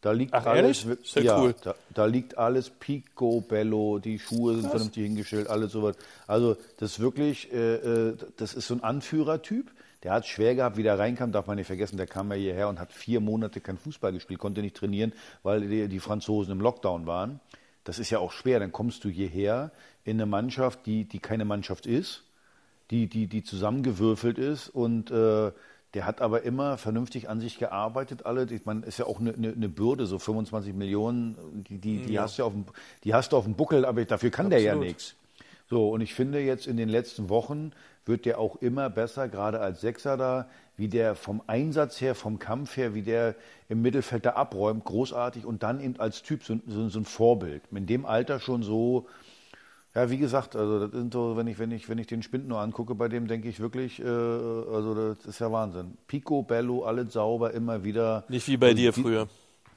Da 0.00 0.12
liegt 0.12 0.32
Ach, 0.32 0.46
alles, 0.46 0.84
ehrlich? 0.84 1.00
Ist 1.02 1.16
ja 1.16 1.38
cool. 1.38 1.54
da, 1.62 1.74
da 1.92 2.06
liegt 2.06 2.38
alles 2.38 2.70
picobello, 2.70 3.98
die 3.98 4.18
Schuhe 4.18 4.54
sind 4.54 4.70
vernünftig 4.70 5.04
hingestellt, 5.04 5.48
alles 5.48 5.72
sowas. 5.72 5.96
Also 6.26 6.56
das 6.78 6.92
ist 6.92 7.00
wirklich, 7.00 7.52
äh, 7.52 7.74
äh, 7.74 8.16
das 8.36 8.54
ist 8.54 8.66
so 8.66 8.74
ein 8.74 8.82
Anführertyp. 8.82 9.70
Der 10.02 10.12
hat 10.12 10.26
schwer 10.26 10.54
gehabt, 10.54 10.78
wie 10.78 10.82
der 10.82 10.98
reinkam, 10.98 11.30
darf 11.30 11.46
man 11.46 11.56
nicht 11.56 11.66
vergessen, 11.66 11.98
der 11.98 12.06
kam 12.06 12.30
ja 12.30 12.36
hierher 12.36 12.68
und 12.68 12.80
hat 12.80 12.90
vier 12.90 13.20
Monate 13.20 13.60
kein 13.60 13.76
Fußball 13.76 14.12
gespielt, 14.12 14.40
konnte 14.40 14.62
nicht 14.62 14.76
trainieren, 14.76 15.12
weil 15.42 15.60
die, 15.68 15.88
die 15.88 16.00
Franzosen 16.00 16.52
im 16.52 16.60
Lockdown 16.60 17.06
waren. 17.06 17.40
Das 17.84 17.98
ist 17.98 18.08
ja 18.08 18.18
auch 18.18 18.32
schwer, 18.32 18.60
dann 18.60 18.72
kommst 18.72 19.04
du 19.04 19.10
hierher 19.10 19.72
in 20.04 20.16
eine 20.16 20.24
Mannschaft, 20.24 20.86
die, 20.86 21.04
die 21.04 21.18
keine 21.18 21.44
Mannschaft 21.44 21.84
ist, 21.84 22.24
die, 22.90 23.08
die, 23.08 23.26
die 23.26 23.44
zusammengewürfelt 23.44 24.38
ist 24.38 24.70
und 24.70 25.10
äh, 25.10 25.52
der 25.94 26.06
hat 26.06 26.20
aber 26.20 26.42
immer 26.42 26.78
vernünftig 26.78 27.28
an 27.28 27.40
sich 27.40 27.58
gearbeitet, 27.58 28.24
alle. 28.24 28.44
Ich 28.44 28.64
meine, 28.64 28.86
ist 28.86 28.98
ja 28.98 29.06
auch 29.06 29.18
eine, 29.18 29.32
eine, 29.32 29.68
Bürde, 29.68 30.06
so 30.06 30.18
25 30.18 30.74
Millionen, 30.74 31.36
die, 31.68 31.78
die, 31.78 32.02
die, 32.02 32.20
hast 32.20 32.38
du 32.38 32.44
auf 32.44 32.52
dem, 32.52 32.64
die 33.04 33.12
hast 33.14 33.32
du 33.32 33.36
auf 33.36 33.44
dem 33.44 33.54
Buckel, 33.54 33.84
aber 33.84 34.04
dafür 34.04 34.30
kann 34.30 34.50
der 34.50 34.60
ja 34.60 34.72
Absolut. 34.72 34.86
nichts. 34.86 35.16
So, 35.68 35.90
und 35.90 36.00
ich 36.00 36.14
finde 36.14 36.40
jetzt 36.40 36.66
in 36.66 36.76
den 36.76 36.88
letzten 36.88 37.28
Wochen 37.28 37.72
wird 38.04 38.24
der 38.24 38.38
auch 38.38 38.56
immer 38.56 38.90
besser, 38.90 39.28
gerade 39.28 39.60
als 39.60 39.80
Sechser 39.80 40.16
da, 40.16 40.48
wie 40.76 40.88
der 40.88 41.14
vom 41.14 41.42
Einsatz 41.46 42.00
her, 42.00 42.14
vom 42.14 42.38
Kampf 42.38 42.76
her, 42.76 42.94
wie 42.94 43.02
der 43.02 43.34
im 43.68 43.82
Mittelfeld 43.82 44.26
da 44.26 44.30
abräumt, 44.30 44.84
großartig 44.84 45.44
und 45.44 45.62
dann 45.62 45.80
eben 45.80 45.98
als 46.00 46.22
Typ 46.22 46.42
so, 46.42 46.58
so, 46.66 46.88
so 46.88 46.98
ein 46.98 47.04
Vorbild. 47.04 47.62
In 47.70 47.86
dem 47.86 48.06
Alter 48.06 48.40
schon 48.40 48.62
so, 48.62 49.06
ja, 49.94 50.08
wie 50.10 50.18
gesagt, 50.18 50.54
also 50.56 50.86
das 50.86 50.92
sind 50.92 51.12
so, 51.12 51.36
wenn 51.36 51.46
ich, 51.46 51.58
wenn 51.58 51.70
ich, 51.72 51.88
wenn 51.88 51.98
ich 51.98 52.06
den 52.06 52.22
Spind 52.22 52.46
nur 52.46 52.60
angucke, 52.60 52.94
bei 52.94 53.08
dem 53.08 53.26
denke 53.26 53.48
ich 53.48 53.58
wirklich, 53.60 54.00
äh, 54.00 54.04
also 54.06 54.94
das 55.14 55.26
ist 55.26 55.40
ja 55.40 55.50
Wahnsinn. 55.50 55.96
Pico, 56.06 56.42
Bello, 56.42 56.84
alles 56.84 57.12
sauber, 57.12 57.52
immer 57.52 57.82
wieder. 57.82 58.24
Nicht 58.28 58.46
wie 58.48 58.56
bei 58.56 58.68
Also 58.68 58.76
dir 58.78 58.92
die- 58.92 59.02
früher. 59.02 59.28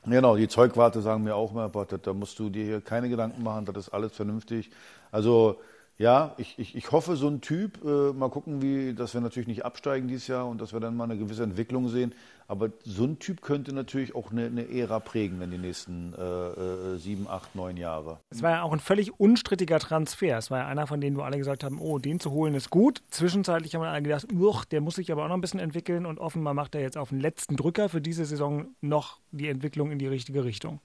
Genau, 0.05 0.35
die 0.35 0.49
Zeugwarte 0.49 1.01
sagen 1.01 1.23
mir 1.23 1.33
auch 1.35 1.51
immer, 1.51 1.69
boah, 1.69 1.85
da, 1.85 1.95
da 1.97 2.13
musst 2.13 2.37
du 2.37 2.49
dir 2.49 2.65
hier 2.65 2.81
keine 2.81 3.07
Gedanken 3.07 3.41
machen, 3.41 3.65
das 3.65 3.87
ist 3.87 3.89
alles 3.93 4.11
vernünftig. 4.13 4.69
Also 5.11 5.55
ja, 5.97 6.33
ich, 6.37 6.57
ich, 6.57 6.75
ich 6.75 6.91
hoffe, 6.91 7.15
so 7.15 7.27
ein 7.27 7.41
Typ, 7.41 7.83
äh, 7.85 8.13
mal 8.13 8.29
gucken, 8.29 8.63
wie, 8.63 8.95
dass 8.95 9.13
wir 9.13 9.21
natürlich 9.21 9.47
nicht 9.47 9.63
absteigen 9.63 10.07
dieses 10.07 10.27
Jahr 10.27 10.47
und 10.47 10.59
dass 10.59 10.73
wir 10.73 10.79
dann 10.79 10.97
mal 10.97 11.03
eine 11.03 11.17
gewisse 11.17 11.43
Entwicklung 11.43 11.87
sehen. 11.87 12.15
Aber 12.47 12.71
so 12.83 13.05
ein 13.05 13.19
Typ 13.19 13.41
könnte 13.41 13.73
natürlich 13.73 14.15
auch 14.15 14.31
eine, 14.31 14.47
eine 14.47 14.69
Ära 14.69 14.99
prägen 14.99 15.41
in 15.41 15.51
den 15.51 15.61
nächsten 15.61 16.13
äh, 16.13 16.21
äh, 16.21 16.97
sieben, 16.97 17.27
acht, 17.27 17.55
neun 17.55 17.77
Jahre. 17.77 18.19
Es 18.31 18.41
war 18.41 18.51
ja 18.51 18.63
auch 18.63 18.73
ein 18.73 18.79
völlig 18.79 19.19
unstrittiger 19.19 19.79
Transfer. 19.79 20.37
Es 20.37 20.49
war 20.49 20.59
ja 20.59 20.67
einer 20.67 20.87
von 20.87 20.99
denen, 20.99 21.15
wo 21.15 21.21
alle 21.21 21.37
gesagt 21.37 21.63
haben, 21.63 21.79
oh, 21.79 21.99
den 21.99 22.19
zu 22.19 22.31
holen 22.31 22.55
ist 22.55 22.71
gut. 22.71 23.03
Zwischenzeitlich 23.11 23.75
haben 23.75 23.83
alle 23.83 24.01
gedacht, 24.01 24.27
uch, 24.33 24.65
der 24.65 24.81
muss 24.81 24.95
sich 24.95 25.11
aber 25.11 25.23
auch 25.23 25.27
noch 25.27 25.35
ein 25.35 25.41
bisschen 25.41 25.59
entwickeln 25.59 26.05
und 26.05 26.19
offenbar 26.19 26.55
macht 26.55 26.73
er 26.73 26.81
jetzt 26.81 26.97
auf 26.97 27.09
den 27.09 27.19
letzten 27.19 27.55
Drücker 27.55 27.87
für 27.87 28.01
diese 28.01 28.25
Saison 28.25 28.65
noch 28.81 29.19
die 29.31 29.47
Entwicklung 29.47 29.91
in 29.91 29.99
die 29.99 30.07
richtige 30.07 30.43
Richtung. 30.43 30.79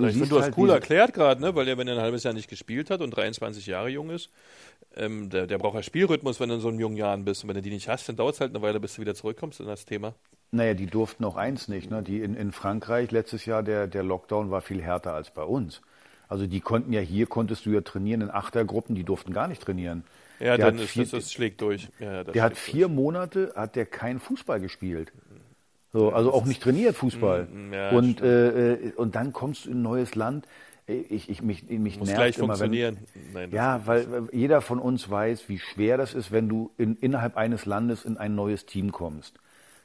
Ja, 0.00 0.08
ich 0.08 0.14
finde, 0.14 0.28
du 0.30 0.36
hast 0.38 0.44
halt 0.46 0.56
cool 0.58 0.70
erklärt 0.70 1.12
gerade, 1.14 1.40
ne? 1.40 1.54
weil 1.54 1.66
der, 1.66 1.78
wenn 1.78 1.86
er 1.88 1.94
ein 1.96 2.00
halbes 2.02 2.22
Jahr 2.24 2.34
nicht 2.34 2.48
gespielt 2.48 2.90
hat 2.90 3.00
und 3.00 3.10
23 3.10 3.66
Jahre 3.66 3.88
jung 3.88 4.10
ist, 4.10 4.30
ähm, 4.96 5.30
der, 5.30 5.46
der 5.46 5.58
braucht 5.58 5.76
ja 5.76 5.82
Spielrhythmus, 5.82 6.40
wenn 6.40 6.48
du 6.50 6.56
in 6.56 6.60
so 6.62 6.68
einem 6.68 6.80
jungen 6.80 6.96
Jahren 6.96 7.24
bist. 7.24 7.44
Und 7.44 7.48
wenn 7.48 7.56
du 7.56 7.62
die 7.62 7.70
nicht 7.70 7.88
hast, 7.88 8.08
dann 8.08 8.16
dauert 8.16 8.34
es 8.36 8.40
halt 8.40 8.52
eine 8.54 8.62
Weile, 8.62 8.80
bis 8.80 8.94
du 8.96 9.02
wieder 9.02 9.14
zurückkommst 9.14 9.60
in 9.60 9.66
das 9.66 9.84
Thema. 9.86 10.14
Naja, 10.50 10.74
die 10.74 10.86
durften 10.86 11.24
auch 11.24 11.36
eins 11.36 11.68
nicht. 11.68 11.90
Ne? 11.90 12.02
Die 12.02 12.20
in, 12.20 12.34
in 12.34 12.52
Frankreich 12.52 13.10
letztes 13.10 13.46
Jahr, 13.46 13.62
der, 13.62 13.86
der 13.86 14.02
Lockdown 14.02 14.50
war 14.50 14.60
viel 14.60 14.82
härter 14.82 15.14
als 15.14 15.30
bei 15.30 15.42
uns. 15.42 15.80
Also 16.28 16.46
die 16.46 16.60
konnten 16.60 16.92
ja 16.92 17.00
hier, 17.00 17.26
konntest 17.26 17.66
du 17.66 17.70
ja 17.70 17.80
trainieren 17.80 18.20
in 18.22 18.30
Achtergruppen, 18.30 18.94
die 18.94 19.04
durften 19.04 19.32
gar 19.32 19.48
nicht 19.48 19.62
trainieren. 19.62 20.04
Ja, 20.40 20.56
Der 20.56 20.66
dann 20.66 20.78
ist 20.78 20.90
vier- 20.90 21.04
das, 21.04 21.10
das 21.12 21.32
schlägt 21.32 21.60
durch. 21.60 21.88
Ja, 22.00 22.24
Der 22.24 22.42
hat 22.42 22.56
vier 22.56 22.88
Monate, 22.88 23.52
hat 23.54 23.76
der 23.76 23.86
kein 23.86 24.18
Fußball 24.18 24.60
gespielt. 24.60 25.12
So, 25.92 26.10
also 26.10 26.32
auch 26.32 26.44
nicht 26.46 26.62
trainiert 26.62 26.96
Fußball. 26.96 27.44
Mm, 27.44 27.72
ja, 27.72 27.90
und, 27.90 28.20
äh, 28.22 28.72
äh, 28.72 28.92
und 28.94 29.14
dann 29.14 29.32
kommst 29.32 29.66
du 29.66 29.70
in 29.70 29.78
ein 29.78 29.82
neues 29.82 30.14
Land. 30.14 30.46
Äh, 30.88 30.94
Ich, 30.94 31.28
ich, 31.28 31.42
mich, 31.42 31.68
mich. 31.68 31.98
Muss 31.98 32.08
nervt 32.08 32.20
gleich 32.20 32.38
immer, 32.38 32.56
funktionieren. 32.56 32.98
Nein, 33.32 33.50
das 33.50 33.56
ja, 33.56 33.86
weil 33.86 34.10
weil 34.10 34.28
jeder 34.32 34.60
von 34.62 34.78
uns 34.78 35.10
weiß, 35.10 35.48
wie 35.48 35.58
schwer 35.58 35.98
das 35.98 36.14
ist, 36.14 36.32
wenn 36.32 36.48
du 36.48 36.70
in, 36.78 36.96
innerhalb 36.96 37.36
eines 37.36 37.66
Landes 37.66 38.04
in 38.04 38.16
ein 38.16 38.34
neues 38.34 38.64
Team 38.66 38.90
kommst. 38.90 39.38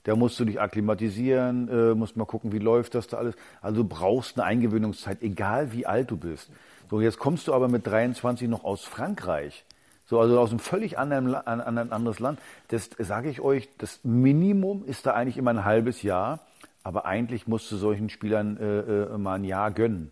Da 0.03 0.16
musst 0.16 0.39
du 0.39 0.45
dich 0.45 0.62
akklimatisieren, 0.62 1.68
äh, 1.68 1.93
musst 1.93 2.16
mal 2.16 2.24
gucken, 2.26 2.53
wie 2.53 2.60
läuft 2.60 2.95
das 2.95 3.08
da 3.08 3.18
alles. 3.18 3.36
Also 3.62 3.84
du 3.84 3.89
brauchst 3.89 4.38
eine 4.38 4.45
Eingewöhnungszeit, 4.45 5.22
egal 5.22 5.74
wie 5.74 5.86
alt 5.86 6.10
du 6.12 6.16
bist. 6.18 6.49
So, 6.89 7.01
jetzt 7.01 7.20
kommst 7.20 7.49
du 7.49 7.53
aber 7.53 7.68
mit 7.68 7.86
23 7.86 8.47
noch 8.47 8.64
aus 8.64 8.86
Frankreich. 8.86 9.66
So, 10.10 10.20
also 10.20 10.39
aus 10.39 10.49
einem 10.51 10.60
völlig 10.60 10.97
anderen, 10.97 11.36
an, 11.36 11.62
an 11.62 11.78
ein 11.78 11.91
anderes 11.91 12.20
Land. 12.20 12.39
Das 12.70 12.89
sage 12.97 13.30
ich 13.30 13.41
euch, 13.41 13.68
das 13.78 13.99
Minimum 14.03 14.86
ist 14.86 15.05
da 15.05 15.12
eigentlich 15.14 15.38
immer 15.38 15.51
ein 15.51 15.66
halbes 15.66 16.01
Jahr. 16.01 16.39
Aber 16.84 17.05
eigentlich 17.05 17.47
musst 17.47 17.70
du 17.72 17.76
solchen 17.76 18.10
Spielern 18.10 18.55
äh, 18.58 18.80
äh, 19.14 19.18
mal 19.18 19.34
ein 19.36 19.43
Jahr 19.43 19.72
gönnen. 19.72 20.12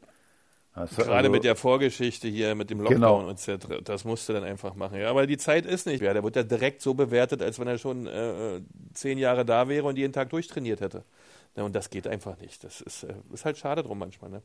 Das- 0.76 0.94
Gerade 0.98 1.14
also- 1.14 1.32
mit 1.32 1.46
der 1.46 1.56
Vorgeschichte 1.56 2.28
hier, 2.28 2.54
mit 2.56 2.70
dem 2.70 2.84
Genau. 2.84 3.22
Lockdown 3.22 3.32
etc. 3.58 3.82
Das 3.86 4.04
musst 4.04 4.28
du 4.28 4.34
dann 4.34 4.44
einfach 4.44 4.76
machen. 4.76 5.00
Ja, 5.00 5.10
aber 5.10 5.26
die 5.26 5.38
Zeit 5.38 5.66
ist 5.66 5.88
nicht 5.88 6.02
mehr. 6.02 6.14
Der 6.14 6.22
wird 6.26 6.36
ja 6.36 6.44
direkt 6.44 6.82
so 6.82 6.94
bewertet, 6.94 7.42
als 7.42 7.58
wenn 7.60 7.68
er 7.70 7.78
schon 7.78 8.08
äh, 8.08 8.60
zehn 8.94 9.18
Jahre 9.18 9.46
da 9.46 9.70
wäre 9.70 9.86
und 9.88 9.98
jeden 9.98 10.12
Tag 10.12 10.30
durchtrainiert 10.32 10.82
hätte. 10.82 11.06
Ja, 11.56 11.64
und 11.64 11.74
das 11.74 11.90
geht 11.90 12.06
einfach 12.10 12.38
nicht. 12.40 12.66
Das 12.66 12.82
ist, 12.82 13.04
äh, 13.04 13.14
ist 13.32 13.46
halt 13.46 13.58
schade 13.58 13.82
drum 13.84 13.98
manchmal. 14.00 14.30
Ne? 14.30 14.42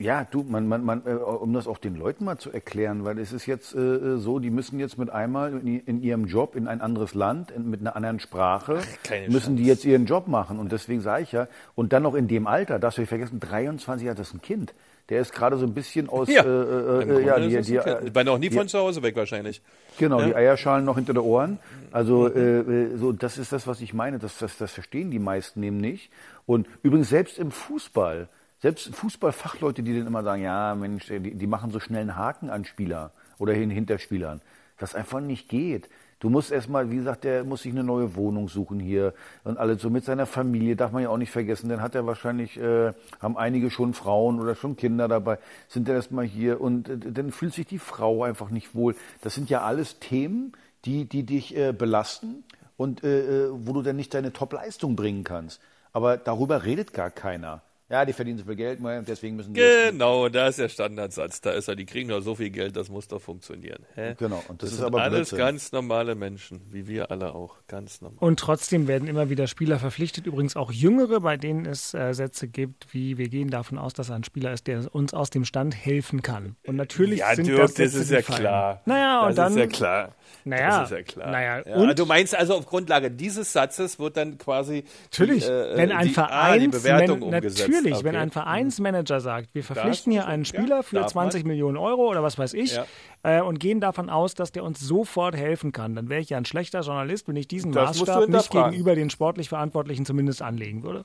Ja, 0.00 0.26
du, 0.30 0.42
man, 0.48 0.66
man, 0.66 0.82
man, 0.82 1.02
äh, 1.04 1.10
um 1.10 1.52
das 1.52 1.66
auch 1.66 1.76
den 1.76 1.94
Leuten 1.94 2.24
mal 2.24 2.38
zu 2.38 2.50
erklären, 2.50 3.04
weil 3.04 3.18
es 3.18 3.32
ist 3.32 3.44
jetzt 3.44 3.74
äh, 3.74 4.16
so, 4.16 4.38
die 4.38 4.48
müssen 4.50 4.80
jetzt 4.80 4.96
mit 4.96 5.10
einmal 5.10 5.52
in, 5.52 5.80
in 5.80 6.02
ihrem 6.02 6.24
Job 6.24 6.56
in 6.56 6.66
ein 6.68 6.80
anderes 6.80 7.14
Land, 7.14 7.50
in, 7.50 7.68
mit 7.68 7.80
einer 7.80 7.96
anderen 7.96 8.18
Sprache, 8.18 8.78
keine 9.04 9.28
müssen 9.28 9.56
die 9.56 9.64
Chance. 9.64 9.68
jetzt 9.72 9.84
ihren 9.84 10.06
Job 10.06 10.26
machen. 10.26 10.58
Und 10.58 10.72
deswegen 10.72 11.02
sage 11.02 11.24
ich 11.24 11.32
ja, 11.32 11.48
und 11.74 11.92
dann 11.92 12.02
noch 12.02 12.14
in 12.14 12.28
dem 12.28 12.46
Alter, 12.46 12.78
du 12.94 13.02
nicht 13.02 13.08
vergessen, 13.10 13.40
23 13.40 14.06
Jahre, 14.06 14.16
das 14.16 14.28
ist 14.28 14.34
ein 14.34 14.40
Kind. 14.42 14.72
Der 15.10 15.20
ist 15.20 15.32
gerade 15.34 15.58
so 15.58 15.66
ein 15.66 15.74
bisschen 15.74 16.08
aus, 16.08 16.28
Ja, 16.28 16.44
äh, 16.44 16.46
äh, 16.46 17.02
Im 17.02 17.10
äh, 17.10 17.26
ja, 17.26 17.38
die, 17.40 17.60
die, 17.60 17.76
äh, 17.76 18.14
war 18.14 18.24
noch 18.24 18.38
nie 18.38 18.48
die- 18.48 18.56
von 18.56 18.68
zu 18.68 18.78
Hause 18.78 19.02
weg 19.02 19.16
wahrscheinlich. 19.16 19.60
Genau, 19.98 20.20
Ja. 20.20 20.26
die 20.28 20.34
Eierschalen 20.36 20.84
noch 20.86 20.94
hinter 20.96 21.12
den 21.12 21.18
Ohren. 21.22 21.58
Also 21.92 22.28
äh, 22.32 22.60
äh, 22.60 22.96
so, 22.96 23.12
das 23.12 23.36
ist 23.36 23.52
das, 23.52 23.66
was 23.66 23.80
ich 23.82 23.92
meine. 23.92 24.18
Das, 24.18 24.38
das, 24.38 24.56
das 24.56 24.72
verstehen 24.72 25.10
die 25.10 25.18
meisten 25.18 25.62
eben 25.62 25.76
nicht. 25.78 26.10
Und 26.46 26.68
übrigens 26.82 27.10
selbst 27.10 27.38
im 27.38 27.50
Fußball, 27.50 28.28
selbst 28.60 28.94
Fußballfachleute, 28.94 29.82
die 29.82 29.96
dann 29.96 30.06
immer 30.06 30.22
sagen, 30.22 30.42
ja 30.42 30.74
Mensch, 30.74 31.06
die, 31.06 31.34
die 31.34 31.46
machen 31.46 31.70
so 31.70 31.80
schnell 31.80 32.02
einen 32.02 32.16
Haken 32.16 32.50
an 32.50 32.64
Spieler 32.64 33.12
oder 33.38 33.52
hin 33.52 33.70
hinter 33.70 33.98
Spielern, 33.98 34.40
das 34.78 34.94
einfach 34.94 35.20
nicht 35.20 35.48
geht. 35.48 35.88
Du 36.20 36.28
musst 36.28 36.52
erstmal, 36.52 36.90
wie 36.90 36.96
gesagt, 36.96 37.24
der 37.24 37.44
muss 37.44 37.62
sich 37.62 37.72
eine 37.72 37.82
neue 37.82 38.14
Wohnung 38.14 38.48
suchen 38.48 38.78
hier 38.78 39.14
und 39.42 39.56
alles 39.56 39.80
so 39.80 39.88
mit 39.88 40.04
seiner 40.04 40.26
Familie, 40.26 40.76
darf 40.76 40.92
man 40.92 41.02
ja 41.02 41.08
auch 41.08 41.16
nicht 41.16 41.30
vergessen. 41.30 41.70
Dann 41.70 41.80
hat 41.80 41.94
er 41.94 42.06
wahrscheinlich, 42.06 42.58
äh, 42.58 42.92
haben 43.20 43.38
einige 43.38 43.70
schon 43.70 43.94
Frauen 43.94 44.38
oder 44.38 44.54
schon 44.54 44.76
Kinder 44.76 45.08
dabei, 45.08 45.38
sind 45.68 45.88
ja 45.88 45.94
erstmal 45.94 46.26
hier 46.26 46.60
und 46.60 46.90
äh, 46.90 46.98
dann 46.98 47.32
fühlt 47.32 47.54
sich 47.54 47.66
die 47.66 47.78
Frau 47.78 48.22
einfach 48.22 48.50
nicht 48.50 48.74
wohl. 48.74 48.94
Das 49.22 49.34
sind 49.34 49.48
ja 49.48 49.62
alles 49.62 49.98
Themen, 49.98 50.52
die, 50.84 51.06
die 51.06 51.24
dich 51.24 51.56
äh, 51.56 51.72
belasten 51.72 52.44
und 52.76 53.02
äh, 53.02 53.46
äh, 53.46 53.50
wo 53.52 53.72
du 53.72 53.80
dann 53.80 53.96
nicht 53.96 54.12
deine 54.12 54.34
Top-Leistung 54.34 54.96
bringen 54.96 55.24
kannst. 55.24 55.62
Aber 55.94 56.18
darüber 56.18 56.64
redet 56.64 56.92
gar 56.92 57.10
keiner. 57.10 57.62
Ja, 57.90 58.04
die 58.04 58.12
verdienen 58.12 58.38
so 58.38 58.44
viel 58.44 58.54
Geld, 58.54 58.80
und 58.80 59.08
deswegen 59.08 59.34
müssen 59.34 59.52
die. 59.52 59.60
Genau, 59.60 60.28
da 60.28 60.46
ist 60.46 60.60
der 60.60 60.68
Standardsatz. 60.68 61.40
Da 61.40 61.50
ist 61.50 61.66
er, 61.66 61.74
die 61.74 61.86
kriegen 61.86 62.08
doch 62.08 62.20
so 62.20 62.36
viel 62.36 62.50
Geld, 62.50 62.76
das 62.76 62.88
muss 62.88 63.08
doch 63.08 63.20
funktionieren. 63.20 63.84
Hä? 63.96 64.14
Genau, 64.16 64.42
und 64.46 64.62
das 64.62 64.70
ist 64.70 64.76
sind 64.76 64.86
aber 64.86 65.02
alles 65.02 65.30
Blödsinn. 65.30 65.38
ganz 65.38 65.72
normale 65.72 66.14
Menschen, 66.14 66.60
wie 66.70 66.86
wir 66.86 67.10
alle 67.10 67.34
auch. 67.34 67.56
Ganz 67.66 68.00
normal. 68.00 68.18
Und 68.20 68.38
trotzdem 68.38 68.86
werden 68.86 69.08
immer 69.08 69.28
wieder 69.28 69.48
Spieler 69.48 69.80
verpflichtet, 69.80 70.26
übrigens 70.26 70.54
auch 70.54 70.70
Jüngere, 70.70 71.20
bei 71.20 71.36
denen 71.36 71.66
es 71.66 71.92
äh, 71.92 72.12
Sätze 72.14 72.46
gibt, 72.46 72.94
wie 72.94 73.18
wir 73.18 73.28
gehen 73.28 73.50
davon 73.50 73.76
aus, 73.76 73.92
dass 73.92 74.08
er 74.08 74.14
ein 74.14 74.24
Spieler 74.24 74.52
ist, 74.52 74.68
der 74.68 74.94
uns 74.94 75.12
aus 75.12 75.30
dem 75.30 75.44
Stand 75.44 75.74
helfen 75.74 76.22
kann. 76.22 76.54
Und 76.66 76.76
natürlich 76.76 77.18
Ja, 77.18 77.34
sind 77.34 77.48
Dirk, 77.48 77.58
das, 77.58 77.74
das, 77.74 77.90
Sätze, 77.92 77.98
ist 78.02 78.10
die 78.10 78.14
ja 78.14 78.22
klar. 78.22 78.82
Naja, 78.86 79.20
das 79.22 79.28
und 79.30 79.38
dann 79.38 79.52
ist 79.52 79.58
ja 79.58 79.66
klar. 79.66 80.14
Naja, 80.44 80.80
das 80.80 80.90
ist 80.92 80.96
ja 80.96 81.02
klar. 81.02 81.30
naja, 81.32 81.62
ja, 81.66 81.74
und- 81.74 81.98
du 81.98 82.06
meinst 82.06 82.36
also 82.36 82.54
auf 82.54 82.66
Grundlage 82.66 83.10
dieses 83.10 83.52
Satzes 83.52 83.98
wird 83.98 84.16
dann 84.16 84.38
quasi 84.38 84.84
Natürlich, 85.10 85.44
die, 85.44 85.50
äh, 85.50 85.76
wenn 85.76 85.90
ein 85.92 86.06
die, 86.06 86.12
ah, 86.12 86.26
Vereins 86.26 86.62
die 86.62 86.68
Bewertung 86.68 87.20
wenn, 87.20 87.34
umgesetzt. 87.34 87.79
Natürlich, 87.82 87.98
okay. 87.98 88.04
wenn 88.04 88.16
ein 88.16 88.30
Vereinsmanager 88.30 89.20
sagt, 89.20 89.54
wir 89.54 89.64
verpflichten 89.64 90.12
hier 90.12 90.26
einen 90.26 90.44
ja, 90.44 90.48
Spieler 90.48 90.82
für 90.82 90.96
darf 90.96 91.12
20 91.12 91.42
man. 91.44 91.48
Millionen 91.48 91.76
Euro 91.76 92.08
oder 92.08 92.22
was 92.22 92.38
weiß 92.38 92.54
ich 92.54 92.74
Ja. 92.74 92.86
äh, 93.22 93.40
und 93.40 93.60
gehen 93.60 93.80
davon 93.80 94.10
aus, 94.10 94.34
dass 94.34 94.52
der 94.52 94.64
uns 94.64 94.80
sofort 94.80 95.36
helfen 95.36 95.72
kann, 95.72 95.94
dann 95.94 96.08
wäre 96.08 96.20
ich 96.20 96.30
ja 96.30 96.36
ein 96.38 96.44
schlechter 96.44 96.80
Journalist, 96.80 97.28
wenn 97.28 97.36
ich 97.36 97.48
diesen 97.48 97.72
Das 97.72 97.98
Maßstab 97.98 98.28
nicht 98.28 98.50
gegenüber 98.50 98.94
den 98.94 99.10
sportlich 99.10 99.48
Verantwortlichen 99.48 100.04
zumindest 100.06 100.42
anlegen 100.42 100.82
würde. 100.82 101.04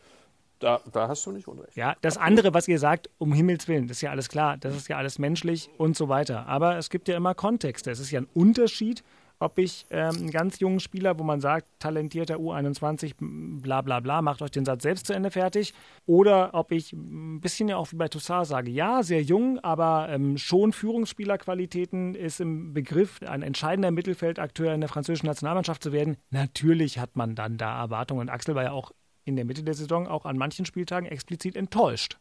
da, 0.59 0.79
da 0.91 1.07
hast 1.07 1.25
du 1.25 1.31
nicht 1.31 1.47
unrecht. 1.47 1.75
Ja, 1.75 1.95
das 2.01 2.17
andere, 2.17 2.53
was 2.53 2.67
ihr 2.67 2.79
sagt, 2.79 3.09
um 3.17 3.33
Himmels 3.33 3.67
Willen, 3.67 3.87
das 3.87 3.97
ist 3.97 4.01
ja 4.01 4.11
alles 4.11 4.29
klar, 4.29 4.57
das 4.57 4.75
ist 4.75 4.87
ja 4.87 4.97
alles 4.97 5.19
menschlich 5.19 5.69
und 5.77 5.95
so 5.97 6.09
weiter. 6.09 6.47
Aber 6.47 6.77
es 6.77 6.89
gibt 6.89 7.07
ja 7.07 7.17
immer 7.17 7.35
Kontexte. 7.35 7.91
Es 7.91 7.99
ist 7.99 8.11
ja 8.11 8.21
ein 8.21 8.27
Unterschied, 8.33 9.03
ob 9.39 9.59
ich 9.59 9.85
ähm, 9.89 10.15
einen 10.15 10.31
ganz 10.31 10.59
jungen 10.59 10.79
Spieler, 10.79 11.19
wo 11.19 11.23
man 11.23 11.41
sagt, 11.41 11.67
talentierter 11.79 12.35
U21, 12.35 13.15
bla 13.19 13.81
bla 13.81 13.99
bla, 13.99 14.21
macht 14.21 14.41
euch 14.41 14.51
den 14.51 14.65
Satz 14.65 14.83
selbst 14.83 15.07
zu 15.07 15.13
Ende 15.13 15.31
fertig, 15.31 15.73
oder 16.05 16.53
ob 16.53 16.71
ich 16.71 16.93
ein 16.93 17.41
bisschen 17.41 17.67
ja 17.67 17.77
auch 17.77 17.91
wie 17.91 17.97
bei 17.97 18.07
Toussaint 18.07 18.47
sage, 18.47 18.71
ja, 18.71 19.03
sehr 19.03 19.21
jung, 19.21 19.59
aber 19.59 20.07
ähm, 20.09 20.37
schon 20.37 20.73
Führungsspielerqualitäten 20.73 22.15
ist 22.15 22.39
im 22.39 22.73
Begriff, 22.73 23.21
ein 23.21 23.41
entscheidender 23.41 23.91
Mittelfeldakteur 23.91 24.73
in 24.73 24.81
der 24.81 24.89
französischen 24.89 25.27
Nationalmannschaft 25.27 25.83
zu 25.83 25.91
werden. 25.91 26.17
Natürlich 26.29 26.99
hat 26.99 27.15
man 27.15 27.35
dann 27.35 27.57
da 27.57 27.81
Erwartungen. 27.81 28.29
Axel 28.29 28.55
war 28.55 28.63
ja 28.63 28.71
auch 28.71 28.91
in 29.25 29.35
der 29.35 29.45
Mitte 29.45 29.63
der 29.63 29.73
Saison 29.73 30.07
auch 30.07 30.25
an 30.25 30.37
manchen 30.37 30.65
Spieltagen 30.65 31.07
explizit 31.07 31.55
enttäuscht. 31.55 32.17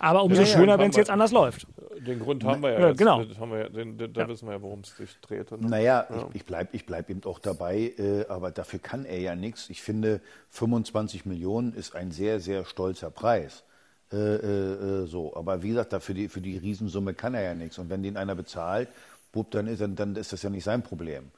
Aber 0.00 0.24
umso 0.24 0.40
Ja, 0.40 0.46
schöner, 0.46 0.78
wenn 0.78 0.90
es 0.90 0.96
jetzt 0.96 1.10
anders 1.10 1.30
läuft. 1.30 1.66
Den 1.98 2.18
Grund 2.20 2.42
haben 2.42 2.62
wir 2.62 2.72
ja, 2.72 2.80
Ja, 2.80 2.88
jetzt. 2.88 2.98
genau. 2.98 3.22
Das 3.22 3.38
haben 3.38 3.52
wir 3.52 3.58
ja, 3.58 3.68
den, 3.68 3.98
den, 3.98 4.12
da 4.14 4.26
wissen 4.26 4.46
wir 4.48 4.54
ja, 4.54 4.62
worum 4.62 4.80
es 4.80 4.96
sich 4.96 5.20
dreht. 5.20 5.50
ne? 5.52 5.58
Naja, 5.60 6.06
ich, 6.30 6.36
ich 6.36 6.44
bleibe 6.46 6.70
ich 6.72 6.86
bleib 6.86 7.10
eben 7.10 7.22
auch 7.24 7.38
dabei, 7.38 7.92
äh, 7.98 8.24
aber 8.28 8.50
dafür 8.50 8.78
kann 8.78 9.04
er 9.04 9.18
ja 9.20 9.34
nichts. 9.36 9.68
Ich 9.68 9.82
finde, 9.82 10.22
25 10.48 11.26
Millionen 11.26 11.74
ist 11.74 11.94
ein 11.94 12.10
sehr, 12.12 12.40
sehr 12.40 12.64
stolzer 12.64 13.10
Preis. 13.10 13.62
Äh, 14.10 14.16
äh, 14.16 15.02
äh, 15.02 15.06
so, 15.06 15.36
aber 15.36 15.62
wie 15.62 15.68
gesagt, 15.68 15.92
dafür 15.92 16.14
die, 16.14 16.28
für 16.28 16.40
die 16.40 16.56
Riesensumme 16.56 17.12
kann 17.12 17.34
er 17.34 17.42
ja 17.42 17.54
nichts. 17.54 17.78
Und 17.78 17.90
wenn 17.90 18.02
den 18.02 18.16
einer 18.16 18.34
bezahlt, 18.34 18.88
bub, 19.32 19.50
dann, 19.50 19.66
ist, 19.66 19.82
dann, 19.82 19.94
dann 19.96 20.16
ist 20.16 20.32
das 20.32 20.42
ja 20.42 20.48
nicht 20.48 20.64
sein 20.64 20.82
Problem. 20.82 21.30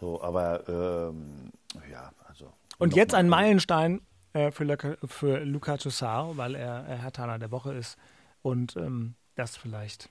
So, 0.00 0.20
aber 0.20 0.68
ähm, 0.68 1.50
ja, 1.90 2.10
also. 2.28 2.52
Und 2.78 2.96
jetzt 2.96 3.12
nochmal. 3.12 3.20
ein 3.24 3.28
Meilenstein 3.28 4.00
äh, 4.32 4.50
für, 4.50 4.64
Luca, 4.64 4.96
für 5.06 5.38
Luca 5.44 5.76
Toussaint, 5.76 6.36
weil 6.36 6.54
er 6.54 6.86
äh, 6.88 6.96
Herr 6.96 7.12
Tana 7.12 7.38
der 7.38 7.50
Woche 7.50 7.74
ist. 7.74 7.96
Und 8.42 8.76
ähm, 8.76 9.14
das 9.34 9.56
vielleicht. 9.56 10.10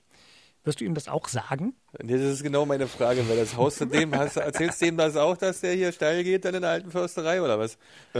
Wirst 0.64 0.80
du 0.80 0.84
ihm 0.84 0.94
das 0.94 1.08
auch 1.08 1.28
sagen? 1.28 1.74
Nee, 2.02 2.12
Das 2.14 2.20
ist 2.22 2.42
genau 2.42 2.66
meine 2.66 2.88
Frage, 2.88 3.26
weil 3.28 3.36
das 3.38 3.56
Haus 3.56 3.76
zu 3.76 3.86
dem, 3.86 4.14
hast, 4.14 4.36
erzählst 4.36 4.82
du 4.82 4.86
dem 4.86 4.96
das 4.98 5.16
auch, 5.16 5.36
dass 5.36 5.60
der 5.60 5.72
hier 5.72 5.92
steil 5.92 6.22
geht 6.24 6.44
dann 6.44 6.54
in 6.54 6.60
der 6.62 6.72
alten 6.72 6.90
Försterei 6.90 7.40
oder 7.40 7.58
was? 7.58 7.78
Äh, 8.14 8.18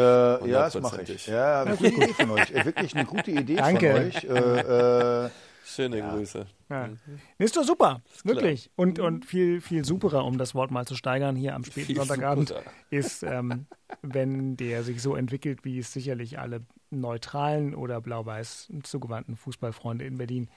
ja, 0.49 0.71
das 0.71 0.81
mache 0.81 1.03
ich. 1.03 1.27
Ja, 1.27 1.65
gute 1.65 1.89
Idee 1.89 2.15
von 2.15 2.31
euch. 2.31 2.51
Äh, 2.51 2.65
Wirklich 2.65 2.95
eine 2.95 3.05
gute 3.05 3.31
Idee 3.33 3.57
Danke. 3.57 3.91
von 3.91 4.01
euch. 4.01 4.25
Äh, 4.25 5.27
äh, 5.27 5.31
Schöne 5.75 6.01
Grüße. 6.01 6.47
Ja. 6.71 6.89
Nee, 6.89 6.97
ist 7.39 7.57
doch 7.57 7.65
super, 7.65 8.03
wirklich. 8.25 8.71
Und, 8.75 8.99
und 8.99 9.27
viel, 9.27 9.61
viel 9.61 9.85
superer, 9.85 10.25
um 10.25 10.39
das 10.39 10.55
Wort 10.55 10.71
mal 10.71 10.87
zu 10.87 10.95
steigern 10.95 11.37
hier 11.37 11.55
am 11.55 11.65
späten 11.65 11.87
Viel 11.87 11.97
Sonntagabend, 11.97 12.49
superer. 12.49 12.73
ist, 12.91 13.23
ähm, 13.23 13.67
wenn 14.03 14.57
der 14.57 14.83
sich 14.83 15.03
so 15.03 15.15
entwickelt, 15.15 15.65
wie 15.65 15.79
es 15.79 15.93
sicherlich 15.93 16.39
alle 16.39 16.63
neutralen 16.91 17.75
oder 17.75 18.01
blau-weiß 18.01 18.73
zugewandten 18.83 19.37
Fußballfreunde 19.37 20.05
in 20.07 20.17
Berlin 20.17 20.49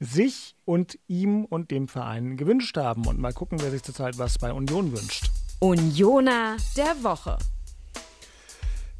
sich 0.00 0.54
und 0.64 0.98
ihm 1.08 1.44
und 1.44 1.70
dem 1.70 1.88
Verein 1.88 2.36
gewünscht 2.36 2.76
haben. 2.76 3.06
Und 3.06 3.18
mal 3.18 3.32
gucken, 3.32 3.60
wer 3.60 3.70
sich 3.70 3.82
zurzeit 3.82 4.18
was 4.18 4.38
bei 4.38 4.52
Union 4.52 4.92
wünscht. 4.92 5.30
Unioner 5.60 6.56
der 6.76 7.02
Woche. 7.02 7.38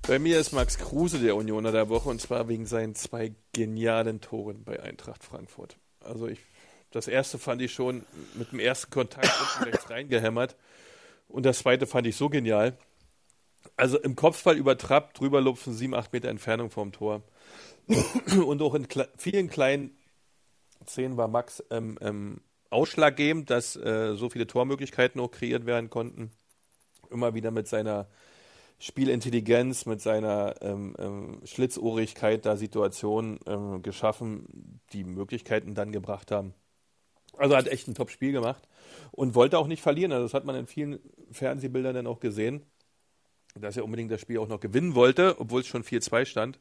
Bei 0.08 0.18
mir 0.18 0.40
ist 0.40 0.52
Max 0.52 0.78
Kruse 0.78 1.18
der 1.18 1.36
Unioner 1.36 1.70
der 1.70 1.90
Woche 1.90 2.08
und 2.08 2.18
zwar 2.18 2.48
wegen 2.48 2.64
seinen 2.64 2.94
zwei 2.94 3.34
genialen 3.52 4.22
Toren 4.22 4.64
bei 4.64 4.82
Eintracht 4.82 5.22
Frankfurt. 5.22 5.76
Also 6.00 6.26
ich, 6.26 6.38
das 6.90 7.08
erste 7.08 7.38
fand 7.38 7.60
ich 7.60 7.74
schon 7.74 8.06
mit 8.32 8.50
dem 8.50 8.58
ersten 8.58 8.90
Kontakt 8.90 9.28
rechts 9.66 9.90
reingehämmert 9.90 10.56
und 11.28 11.44
das 11.44 11.58
zweite 11.58 11.86
fand 11.86 12.06
ich 12.06 12.16
so 12.16 12.30
genial. 12.30 12.78
Also 13.76 13.98
im 13.98 14.16
Kopfball 14.16 14.56
übertrappt, 14.56 15.20
drüber 15.20 15.42
lupfen, 15.42 15.74
sieben, 15.74 15.94
acht 15.94 16.10
Meter 16.10 16.30
Entfernung 16.30 16.70
vom 16.70 16.90
Tor. 16.90 17.22
und 18.46 18.62
auch 18.62 18.74
in 18.74 18.88
kle 18.88 19.10
vielen 19.18 19.50
kleinen 19.50 19.94
Szenen 20.86 21.18
war 21.18 21.28
Max 21.28 21.62
ähm, 21.70 21.98
ähm, 22.00 22.40
ausschlaggebend, 22.70 23.50
dass 23.50 23.76
äh, 23.76 24.14
so 24.14 24.30
viele 24.30 24.46
Tormöglichkeiten 24.46 25.20
auch 25.20 25.30
kreiert 25.30 25.66
werden 25.66 25.90
konnten. 25.90 26.30
Immer 27.10 27.34
wieder 27.34 27.50
mit 27.50 27.68
seiner 27.68 28.08
Spielintelligenz, 28.78 29.86
mit 29.86 30.00
seiner 30.00 30.54
ähm, 30.62 30.94
ähm, 30.98 31.40
Schlitzohrigkeit 31.44 32.46
da 32.46 32.56
Situationen 32.56 33.40
ähm, 33.46 33.82
geschaffen, 33.82 34.80
die 34.92 35.04
Möglichkeiten 35.04 35.74
dann 35.74 35.90
gebracht 35.90 36.30
haben. 36.30 36.54
Also 37.36 37.56
hat 37.56 37.68
echt 37.68 37.88
ein 37.88 37.94
Top-Spiel 37.94 38.32
gemacht 38.32 38.68
und 39.10 39.34
wollte 39.34 39.58
auch 39.58 39.66
nicht 39.66 39.82
verlieren. 39.82 40.12
Also 40.12 40.24
das 40.24 40.34
hat 40.34 40.44
man 40.44 40.56
in 40.56 40.66
vielen 40.66 41.00
Fernsehbildern 41.30 41.94
dann 41.94 42.06
auch 42.06 42.20
gesehen, 42.20 42.62
dass 43.54 43.76
er 43.76 43.84
unbedingt 43.84 44.10
das 44.10 44.20
Spiel 44.20 44.38
auch 44.38 44.48
noch 44.48 44.60
gewinnen 44.60 44.94
wollte, 44.94 45.36
obwohl 45.38 45.62
es 45.62 45.66
schon 45.66 45.82
4-2 45.82 46.24
stand. 46.24 46.58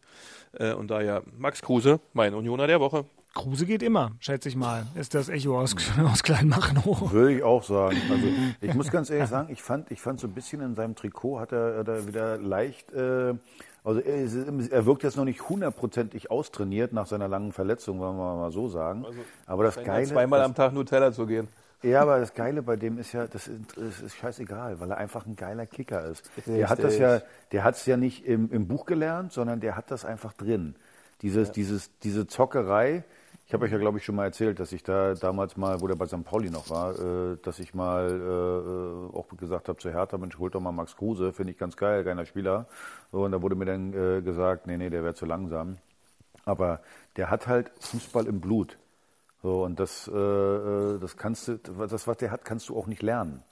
Äh, 0.53 0.74
und 0.74 0.89
daher 0.89 1.24
Max 1.38 1.61
Kruse, 1.61 1.99
mein 2.13 2.34
Unioner 2.34 2.68
der 2.68 2.80
Woche. 2.80 3.05
Kruse 3.38 3.65
geht 3.65 3.83
immer, 3.83 4.11
schätze 4.19 4.49
ich 4.49 4.55
mal. 4.55 4.85
Ist 4.95 5.13
das 5.13 5.29
Echo 5.29 5.59
aus, 5.59 5.75
aus 6.03 6.23
Kleinmachnow. 6.23 7.11
Würde 7.11 7.33
ich 7.33 7.43
auch 7.43 7.63
sagen. 7.63 7.97
Also 8.09 8.27
ich 8.61 8.73
muss 8.73 8.89
ganz 8.91 9.09
ehrlich 9.09 9.29
sagen, 9.29 9.49
ich 9.51 9.61
fand, 9.61 9.91
ich 9.91 10.01
fand 10.01 10.19
so 10.19 10.27
ein 10.27 10.33
bisschen 10.33 10.61
in 10.61 10.75
seinem 10.75 10.95
Trikot 10.95 11.39
hat 11.39 11.51
er, 11.51 11.77
hat 11.79 11.88
er 11.88 12.07
wieder 12.07 12.38
leicht, 12.38 12.91
äh, 12.93 13.35
also 13.83 13.99
er, 14.01 14.15
ist- 14.23 14.35
er 14.71 14.85
wirkt 14.85 15.03
jetzt 15.03 15.15
noch 15.17 15.23
nicht 15.25 15.47
hundertprozentig 15.47 16.29
austrainiert 16.31 16.91
nach 16.93 17.05
seiner 17.05 17.27
langen 17.27 17.51
Verletzung, 17.53 17.99
wollen 17.99 18.17
wir 18.17 18.35
mal 18.35 18.51
so 18.51 18.67
sagen. 18.67 19.05
Aber 19.45 19.63
das 19.63 19.75
Geile, 19.81 20.05
Zweimal 20.07 20.39
das, 20.39 20.45
am 20.47 20.55
Tag 20.55 20.73
Nutella 20.73 21.11
zu 21.13 21.25
gehen. 21.25 21.47
ja, 21.83 22.01
aber 22.01 22.19
das 22.19 22.33
Geile 22.33 22.63
bei 22.63 22.75
dem 22.75 22.97
ist 22.97 23.13
ja, 23.13 23.27
das 23.27 23.47
ist, 23.47 23.61
das 23.77 24.01
ist 24.01 24.15
scheißegal, 24.17 24.79
weil 24.79 24.89
er 24.91 24.97
einfach 24.97 25.25
ein 25.25 25.35
geiler 25.35 25.65
Kicker 25.67 26.03
ist. 26.05 26.29
Der 26.47 26.69
hat 26.69 26.83
das 26.83 26.97
ja, 26.97 27.21
der 27.51 27.63
hat 27.63 27.75
es 27.75 27.85
ja 27.85 27.95
nicht 27.97 28.25
im, 28.25 28.51
im 28.51 28.67
Buch 28.67 28.85
gelernt, 28.85 29.31
sondern 29.31 29.59
der 29.59 29.75
hat 29.77 29.91
das 29.91 30.03
einfach 30.05 30.33
drin. 30.33 30.75
Dieses, 31.21 31.51
dieses, 31.51 31.89
diese 31.99 32.27
Zockerei. 32.27 33.03
Ich 33.47 33.53
habe 33.53 33.63
euch 33.63 33.71
ja, 33.71 33.77
glaube 33.77 33.97
ich, 33.97 34.03
schon 34.03 34.15
mal 34.15 34.25
erzählt, 34.25 34.59
dass 34.59 34.73
ich 34.73 34.83
da 34.83 35.13
damals 35.13 35.55
mal, 35.55 35.79
wo 35.79 35.87
der 35.87 35.95
bei 35.95 36.05
St. 36.05 36.21
Pauli 36.25 36.49
noch 36.49 36.69
war, 36.69 36.99
äh, 36.99 37.37
dass 37.41 37.59
ich 37.59 37.73
mal 37.73 38.09
äh, 38.09 39.17
auch 39.17 39.29
gesagt 39.37 39.69
habe 39.69 39.79
zu 39.79 39.89
Hertha, 39.89 40.17
Mensch, 40.17 40.37
holt 40.37 40.53
doch 40.53 40.59
mal 40.59 40.73
Max 40.73 40.97
Kruse, 40.97 41.31
finde 41.31 41.53
ich 41.53 41.57
ganz 41.57 41.77
geil, 41.77 42.03
geiler 42.03 42.25
Spieler. 42.25 42.67
So, 43.13 43.23
und 43.23 43.31
da 43.31 43.41
wurde 43.41 43.55
mir 43.55 43.63
dann 43.63 43.93
äh, 43.93 44.21
gesagt, 44.21 44.67
nee, 44.67 44.75
nee, 44.75 44.89
der 44.89 45.01
wäre 45.01 45.13
zu 45.13 45.25
langsam. 45.25 45.77
Aber 46.43 46.81
der 47.15 47.29
hat 47.29 47.47
halt 47.47 47.71
Fußball 47.79 48.27
im 48.27 48.41
Blut. 48.41 48.77
So, 49.41 49.63
und 49.63 49.79
das, 49.79 50.09
äh, 50.09 50.17
äh, 50.17 50.99
das 50.99 51.15
kannst 51.15 51.47
du, 51.47 51.57
das, 51.57 52.05
was 52.05 52.17
der 52.17 52.31
hat, 52.31 52.43
kannst 52.43 52.67
du 52.67 52.77
auch 52.77 52.87
nicht 52.87 53.01
lernen. 53.01 53.43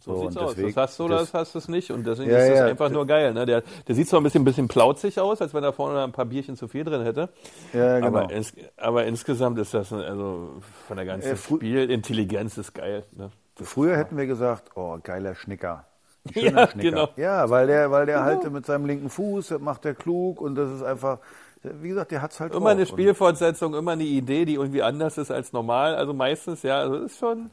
So, 0.00 0.14
So, 0.16 0.22
sieht's 0.22 0.36
aus. 0.36 0.50
deswegen- 0.54 0.74
das 0.74 0.76
hast 0.90 0.98
du 0.98 1.04
oder 1.04 1.18
das- 1.18 1.30
das 1.30 1.40
hast 1.40 1.54
du 1.54 1.58
es 1.60 1.68
nicht. 1.68 1.90
Und 1.92 2.04
deswegen 2.06 2.30
Ja, 2.30 2.38
ist 2.38 2.48
das 2.50 2.58
ja, 2.58 2.64
einfach 2.66 2.90
nur 2.90 3.06
geil. 3.06 3.32
Ne? 3.32 3.46
Der, 3.46 3.62
der 3.86 3.94
sieht 3.94 4.08
zwar 4.08 4.20
ein 4.20 4.24
bisschen, 4.24 4.44
bisschen 4.44 4.66
plauzig 4.68 5.18
aus, 5.20 5.40
als 5.40 5.54
wenn 5.54 5.62
er 5.64 5.72
vorne 5.72 6.02
ein 6.02 6.12
paar 6.12 6.24
Bierchen 6.24 6.56
zu 6.56 6.66
viel 6.68 6.82
drin 6.84 7.02
hätte. 7.04 7.28
Ja, 7.72 8.00
genau. 8.00 8.08
aber, 8.08 8.30
ins, 8.32 8.52
aber 8.76 9.04
insgesamt 9.06 9.58
ist 9.60 9.72
das, 9.72 9.92
also 9.92 10.50
von 10.88 10.96
der 10.96 11.06
ganzen 11.06 11.32
Äh, 11.32 11.36
Spielintelligenz 11.36 12.58
ist 12.58 12.74
geil. 12.74 13.04
Ne? 13.12 13.30
Früher 13.62 13.96
hätten 13.96 14.16
wir 14.16 14.26
gesagt, 14.26 14.72
oh, 14.74 14.98
geiler 15.02 15.34
Schnicker. 15.34 15.84
Ja, 16.34 16.40
schöner 16.42 16.68
Schnicker. 16.68 16.90
genau. 16.90 17.08
Ja, 17.16 17.48
weil 17.50 17.66
der, 17.66 17.90
weil 17.90 18.06
der 18.06 18.24
halt 18.24 18.50
mit 18.50 18.64
seinem 18.66 18.86
linken 18.86 19.10
Fuß, 19.10 19.48
das 19.48 19.60
macht 19.60 19.84
der 19.84 19.94
klug 19.94 20.40
und 20.40 20.54
das 20.56 20.72
ist 20.72 20.82
einfach, 20.82 21.18
wie 21.62 21.88
gesagt, 21.88 22.10
der 22.10 22.20
hat's 22.22 22.40
halt 22.40 22.52
Immer 22.54 22.70
eine 22.70 22.82
drauf. 22.82 22.92
Und- 22.92 22.98
Spielfortsetzung, 22.98 23.74
immer 23.74 23.92
eine 23.92 24.04
Idee, 24.04 24.44
die 24.46 24.54
irgendwie 24.54 24.82
anders 24.82 25.18
ist 25.18 25.30
als 25.30 25.52
normal. 25.52 25.94
Also 25.94 26.14
meistens, 26.14 26.62
ja, 26.62 26.78
also 26.80 26.96
ist 26.96 27.18
schon, 27.18 27.50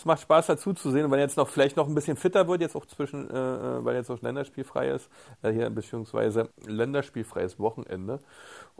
es 0.00 0.06
macht 0.06 0.22
Spaß 0.22 0.46
dazu 0.46 0.72
zu 0.72 0.90
sehen. 0.90 1.04
Und 1.04 1.10
wenn 1.10 1.18
er 1.18 1.26
jetzt 1.26 1.36
noch 1.36 1.48
vielleicht 1.48 1.76
noch 1.76 1.86
ein 1.86 1.94
bisschen 1.94 2.16
fitter 2.16 2.48
wird, 2.48 2.62
jetzt 2.62 2.74
auch 2.74 2.86
zwischen, 2.86 3.28
äh, 3.30 3.34
äh, 3.34 3.84
weil 3.84 3.96
jetzt 3.96 4.10
auch 4.10 4.20
länderspielfrei 4.22 4.88
ist, 4.88 5.10
äh, 5.42 5.52
hier 5.52 5.68
beziehungsweise 5.68 6.48
länderspielfreies 6.66 7.58
Wochenende. 7.58 8.18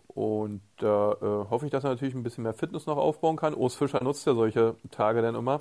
Und 0.07 0.62
da 0.79 1.12
äh, 1.12 1.51
hoffe 1.51 1.66
ich, 1.66 1.71
dass 1.73 1.85
er 1.85 1.91
natürlich 1.91 2.14
ein 2.14 2.23
bisschen 2.23 2.45
mehr 2.45 2.55
Fitness 2.55 2.87
noch 2.87 2.97
aufbauen 2.97 3.37
kann. 3.37 3.55
Urs 3.55 3.75
Fischer 3.75 4.03
nutzt 4.03 4.27
ja 4.27 4.35
solche 4.35 4.77
Tage 4.91 5.21
dann 5.21 5.35
immer. 5.35 5.61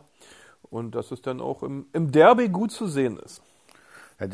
Und 0.70 0.96
dass 0.96 1.12
es 1.12 1.22
dann 1.22 1.42
auch 1.42 1.62
im, 1.62 1.88
im 1.92 2.12
Derby 2.12 2.48
gut 2.48 2.72
zu 2.72 2.88
sehen 2.88 3.18
ist. 3.20 3.42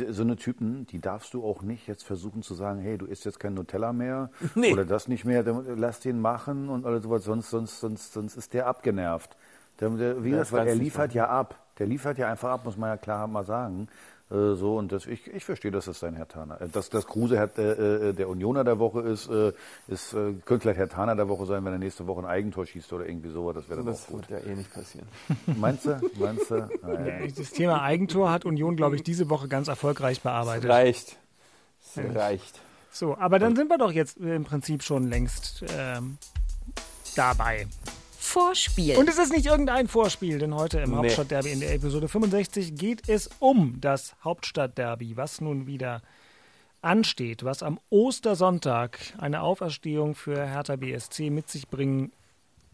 So 0.09 0.23
eine 0.23 0.36
Typen, 0.36 0.86
die 0.88 0.99
darfst 0.99 1.34
du 1.34 1.43
auch 1.43 1.61
nicht 1.61 1.88
jetzt 1.88 2.03
versuchen 2.03 2.41
zu 2.41 2.55
sagen, 2.55 2.80
hey, 2.80 2.97
du 2.97 3.05
isst 3.05 3.26
jetzt 3.26 3.39
kein 3.39 3.53
Nutella 3.53 3.93
mehr 3.93 4.32
Nee. 4.55 4.73
oder 4.73 4.84
das 4.84 5.07
nicht 5.07 5.26
mehr, 5.26 5.43
dann 5.43 5.78
lass 5.78 5.99
den 5.99 6.21
machen 6.21 6.69
und 6.69 6.86
alles 6.88 7.03
sowas, 7.03 7.23
sonst, 7.23 7.51
sonst, 7.51 7.82
sonst, 7.82 8.13
sonst 8.13 8.36
ist 8.36 8.53
der 8.55 8.65
abgenervt. 8.65 9.38
Der, 9.80 9.89
der, 9.89 10.23
wie 10.23 10.32
Das 10.32 10.49
gesagt, 10.49 10.53
weil 10.53 10.67
er 10.67 10.76
liefert 10.76 11.13
ja 11.13 11.28
ab. 11.30 11.55
Der 11.80 11.88
liefert 11.88 12.17
ja 12.17 12.30
einfach 12.30 12.49
ab, 12.51 12.65
muss 12.65 12.78
man 12.78 12.89
ja 12.89 12.97
klar 12.97 13.28
mal 13.28 13.43
sagen. 13.43 13.88
Äh, 14.32 14.55
so 14.55 14.78
und 14.78 14.91
das, 14.91 15.05
ich, 15.05 15.28
ich 15.28 15.45
verstehe, 15.45 15.69
dass 15.69 15.86
das 15.86 15.99
sein 15.99 16.15
Herr 16.15 16.28
Taner. 16.28 16.59
Äh, 16.59 16.69
Dass 16.69 16.89
das 16.89 17.05
Kruse 17.05 17.38
Herr, 17.38 17.49
äh, 17.59 18.09
äh, 18.09 18.13
der 18.13 18.28
Unioner 18.28 18.63
der 18.63 18.80
Woche 18.80 19.01
ist, 19.01 19.30
äh, 19.30 19.51
ist 19.88 20.13
äh, 20.13 20.34
könnte 20.45 20.61
vielleicht 20.61 20.80
Herr 20.80 20.89
Taner 20.89 21.15
der 21.15 21.30
Woche 21.30 21.45
sein, 21.45 21.63
wenn 21.63 21.73
er 21.73 21.78
nächste 21.80 22.07
Woche 22.07 22.21
ein 22.21 22.26
Eigentor 22.26 22.65
schießt 22.65 22.91
oder 22.93 23.05
irgendwie 23.07 23.30
sowas. 23.30 23.53
Das 23.55 23.69
wäre 23.69 23.78
dann 23.84 23.88
Das 23.88 24.05
auch 24.05 24.07
gut. 24.07 24.30
wird 24.30 24.43
ja 24.43 24.51
eh 24.51 24.55
nicht 24.55 24.73
passieren. 24.73 25.07
Meinst 25.57 25.86
du? 25.86 25.99
Meinst 26.17 26.49
du? 26.49 26.67
Naja. 26.82 27.28
Das 27.38 27.51
Thema 27.51 27.84
Eigentor 27.84 28.32
hat 28.32 28.45
Union, 28.45 28.76
glaube 28.76 28.95
ich, 28.95 29.03
diese 29.03 29.30
Woche 29.30 29.47
ganz 29.47 29.67
erfolgreich 29.67 30.21
bearbeitet. 30.21 30.69
Reicht. 30.71 31.17
Es 31.95 32.15
reicht. 32.15 32.59
So, 32.89 33.15
aber 33.17 33.38
dann 33.38 33.55
sind 33.55 33.69
wir 33.69 33.78
doch 33.78 33.91
jetzt 33.91 34.17
im 34.17 34.43
Prinzip 34.45 34.82
schon 34.82 35.07
längst 35.07 35.63
ähm, 35.78 36.17
dabei. 37.15 37.67
Vorspiel. 38.36 38.97
Und 38.97 39.07
es 39.07 39.17
ist 39.17 39.31
nicht 39.31 39.45
irgendein 39.45 39.88
Vorspiel, 39.88 40.39
denn 40.39 40.53
heute 40.53 40.79
im 40.79 40.89
Nee. 40.89 40.97
Hauptstadtderby 40.97 41.53
in 41.53 41.61
der 41.61 41.73
Episode 41.73 42.09
65 42.09 42.75
geht 42.75 43.07
es 43.07 43.29
um 43.39 43.79
das 43.79 44.13
Hauptstadtderby, 44.25 45.15
was 45.15 45.39
nun 45.39 45.67
wieder 45.67 46.01
ansteht, 46.81 47.45
was 47.45 47.63
am 47.63 47.79
Ostersonntag 47.89 48.99
eine 49.19 49.41
Auferstehung 49.41 50.15
für 50.15 50.45
Hertha 50.45 50.75
BSC 50.75 51.29
mit 51.29 51.49
sich 51.49 51.69
bringen 51.69 52.11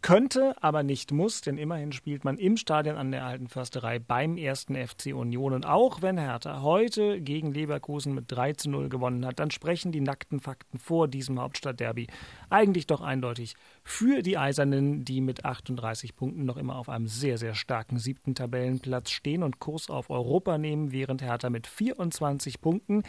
könnte, 0.02 0.56
aber 0.62 0.84
nicht 0.84 1.12
muss, 1.12 1.42
denn 1.42 1.58
immerhin 1.58 1.92
spielt 1.92 2.24
man 2.24 2.38
im 2.38 2.58
Stadion 2.58 2.98
an 2.98 3.12
der 3.12 3.26
Alten 3.26 3.48
Försterei 3.48 4.00
beim 4.00 4.38
ersten 4.38 4.76
FC 4.76 5.08
Union. 5.14 5.54
Und 5.54 5.66
auch 5.66 6.02
wenn 6.02 6.18
Hertha 6.18 6.62
heute 6.62 7.22
gegen 7.22 7.52
Leverkusen 7.52 8.16
mit 8.16 8.26
3 8.28 8.54
zu 8.54 8.70
0 8.70 8.90
gewonnen 8.90 9.26
hat, 9.26 9.40
dann 9.40 9.52
sprechen 9.52 9.92
die 9.92 10.02
nackten 10.02 10.40
Fakten 10.40 10.80
vor 10.80 11.08
diesem 11.08 11.40
Hauptstadtderby 11.40 12.08
eigentlich 12.50 12.88
doch 12.88 13.02
eindeutig 13.02 13.56
für 13.84 14.22
die 14.22 14.38
Eisernen, 14.38 15.06
die 15.06 15.22
mit 15.22 15.46
38 15.46 16.16
Punkten 16.16 16.46
noch 16.46 16.58
immer 16.58 16.76
auf 16.76 16.90
einem 16.90 17.08
sehr, 17.08 17.38
sehr 17.38 17.54
starken 17.54 18.00
siebten 18.00 18.36
Tabellenplatz 18.36 19.12
stehen 19.12 19.44
und 19.44 19.60
Kurs 19.60 19.90
auf 19.90 20.10
Europa 20.10 20.58
nehmen, 20.58 20.92
während 20.92 21.22
Hertha 21.22 21.50
mit 21.50 21.68
24 21.68 22.62
Punkten 22.62 23.04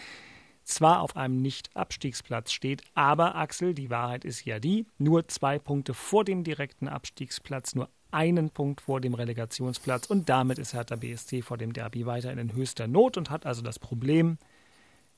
zwar 0.75 1.01
auf 1.01 1.17
einem 1.17 1.41
Nicht-Abstiegsplatz 1.43 2.53
steht, 2.53 2.83
aber 2.95 3.35
Axel, 3.35 3.75
die 3.75 3.91
Wahrheit 3.91 4.25
ist 4.25 4.45
ja 4.45 4.59
die, 4.59 4.87
nur 4.99 5.29
zwei 5.29 5.59
Punkte 5.59 5.95
vor 5.95 6.25
dem 6.25 6.45
direkten 6.45 6.89
Abstiegsplatz, 6.89 7.75
nur 7.75 7.89
einen 8.11 8.51
Punkt 8.51 8.81
vor 8.81 9.01
dem 9.01 9.15
Relegationsplatz 9.15 10.07
und 10.07 10.29
damit 10.29 10.59
ist 10.59 10.75
Hertha 10.75 10.97
BSC 10.97 11.43
vor 11.43 11.57
dem 11.57 11.73
Derby 11.73 12.07
weiterhin 12.07 12.39
in 12.39 12.55
höchster 12.55 12.87
Not 12.87 13.17
und 13.17 13.31
hat 13.31 13.47
also 13.47 13.63
das 13.63 13.79
Problem, 13.79 14.39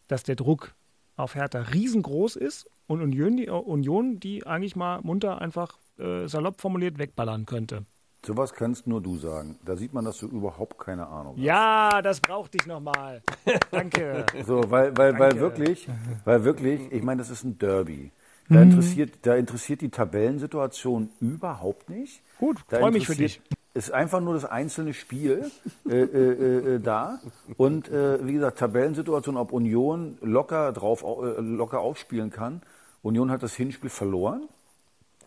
dass 0.07 0.23
der 0.23 0.37
Druck 0.37 0.75
auf 1.17 1.35
Hertha 1.35 1.61
riesengroß 1.61 2.37
ist 2.37 2.71
und 2.87 3.01
Union 3.01 3.37
die, 3.37 3.49
Union, 3.49 4.21
die 4.21 4.47
eigentlich 4.47 4.77
mal 4.77 5.01
munter 5.03 5.41
einfach 5.41 5.79
äh, 5.99 6.27
salopp 6.27 6.61
formuliert 6.61 6.99
wegballern 6.99 7.47
könnte. 7.47 7.85
Sowas 8.25 8.53
kannst 8.55 8.87
nur 8.87 9.01
du 9.01 9.17
sagen. 9.17 9.59
Da 9.65 9.77
sieht 9.77 9.93
man, 9.93 10.05
dass 10.05 10.19
du 10.19 10.27
überhaupt 10.27 10.79
keine 10.79 11.07
Ahnung 11.07 11.35
hast. 11.37 11.43
Ja, 11.45 12.01
das 12.03 12.21
brauchte 12.21 12.57
ich 12.59 12.67
nochmal. 12.67 13.23
Danke. 13.71 14.25
So, 14.47 14.71
weil, 14.71 14.97
weil, 14.97 15.13
weil 15.19 15.31
Danke. 15.31 15.41
wirklich, 15.41 15.89
weil 16.25 16.45
wirklich, 16.45 16.81
ich 16.93 17.03
meine, 17.03 17.19
das 17.19 17.31
ist 17.31 17.45
ein 17.45 17.59
Derby. 17.59 18.11
Mhm. 18.49 18.55
Da 18.55 18.63
interessiert, 18.63 19.13
da 19.23 19.35
interessiert 19.37 19.81
die 19.81 19.89
Tabellensituation 19.91 21.11
überhaupt 21.21 21.89
nicht. 21.91 22.23
Gut, 22.39 22.59
Da 22.69 22.79
freu 22.79 22.91
mich 22.91 23.07
für 23.07 23.15
dich. 23.15 23.41
Ist 23.75 23.91
einfach 23.91 24.21
nur 24.21 24.35
das 24.35 24.45
einzelne 24.45 24.95
Spiel 24.95 25.51
äh, 25.89 25.97
äh, 26.01 26.75
äh, 26.77 26.81
da. 26.81 27.19
Und 27.57 27.89
äh, 27.89 28.25
wie 28.25 28.35
gesagt, 28.35 28.59
Tabellensituation, 28.59 29.37
ob 29.37 29.53
Union 29.53 30.17
locker 30.23 30.73
drauf 30.73 31.03
au- 31.05 31.25
äh, 31.25 31.41
locker 31.41 31.81
aufspielen 31.81 32.31
kann. 32.31 32.63
Union 33.03 33.31
hat 33.33 33.43
das 33.43 33.55
Hinspiel 33.55 33.91
verloren. 33.91 34.49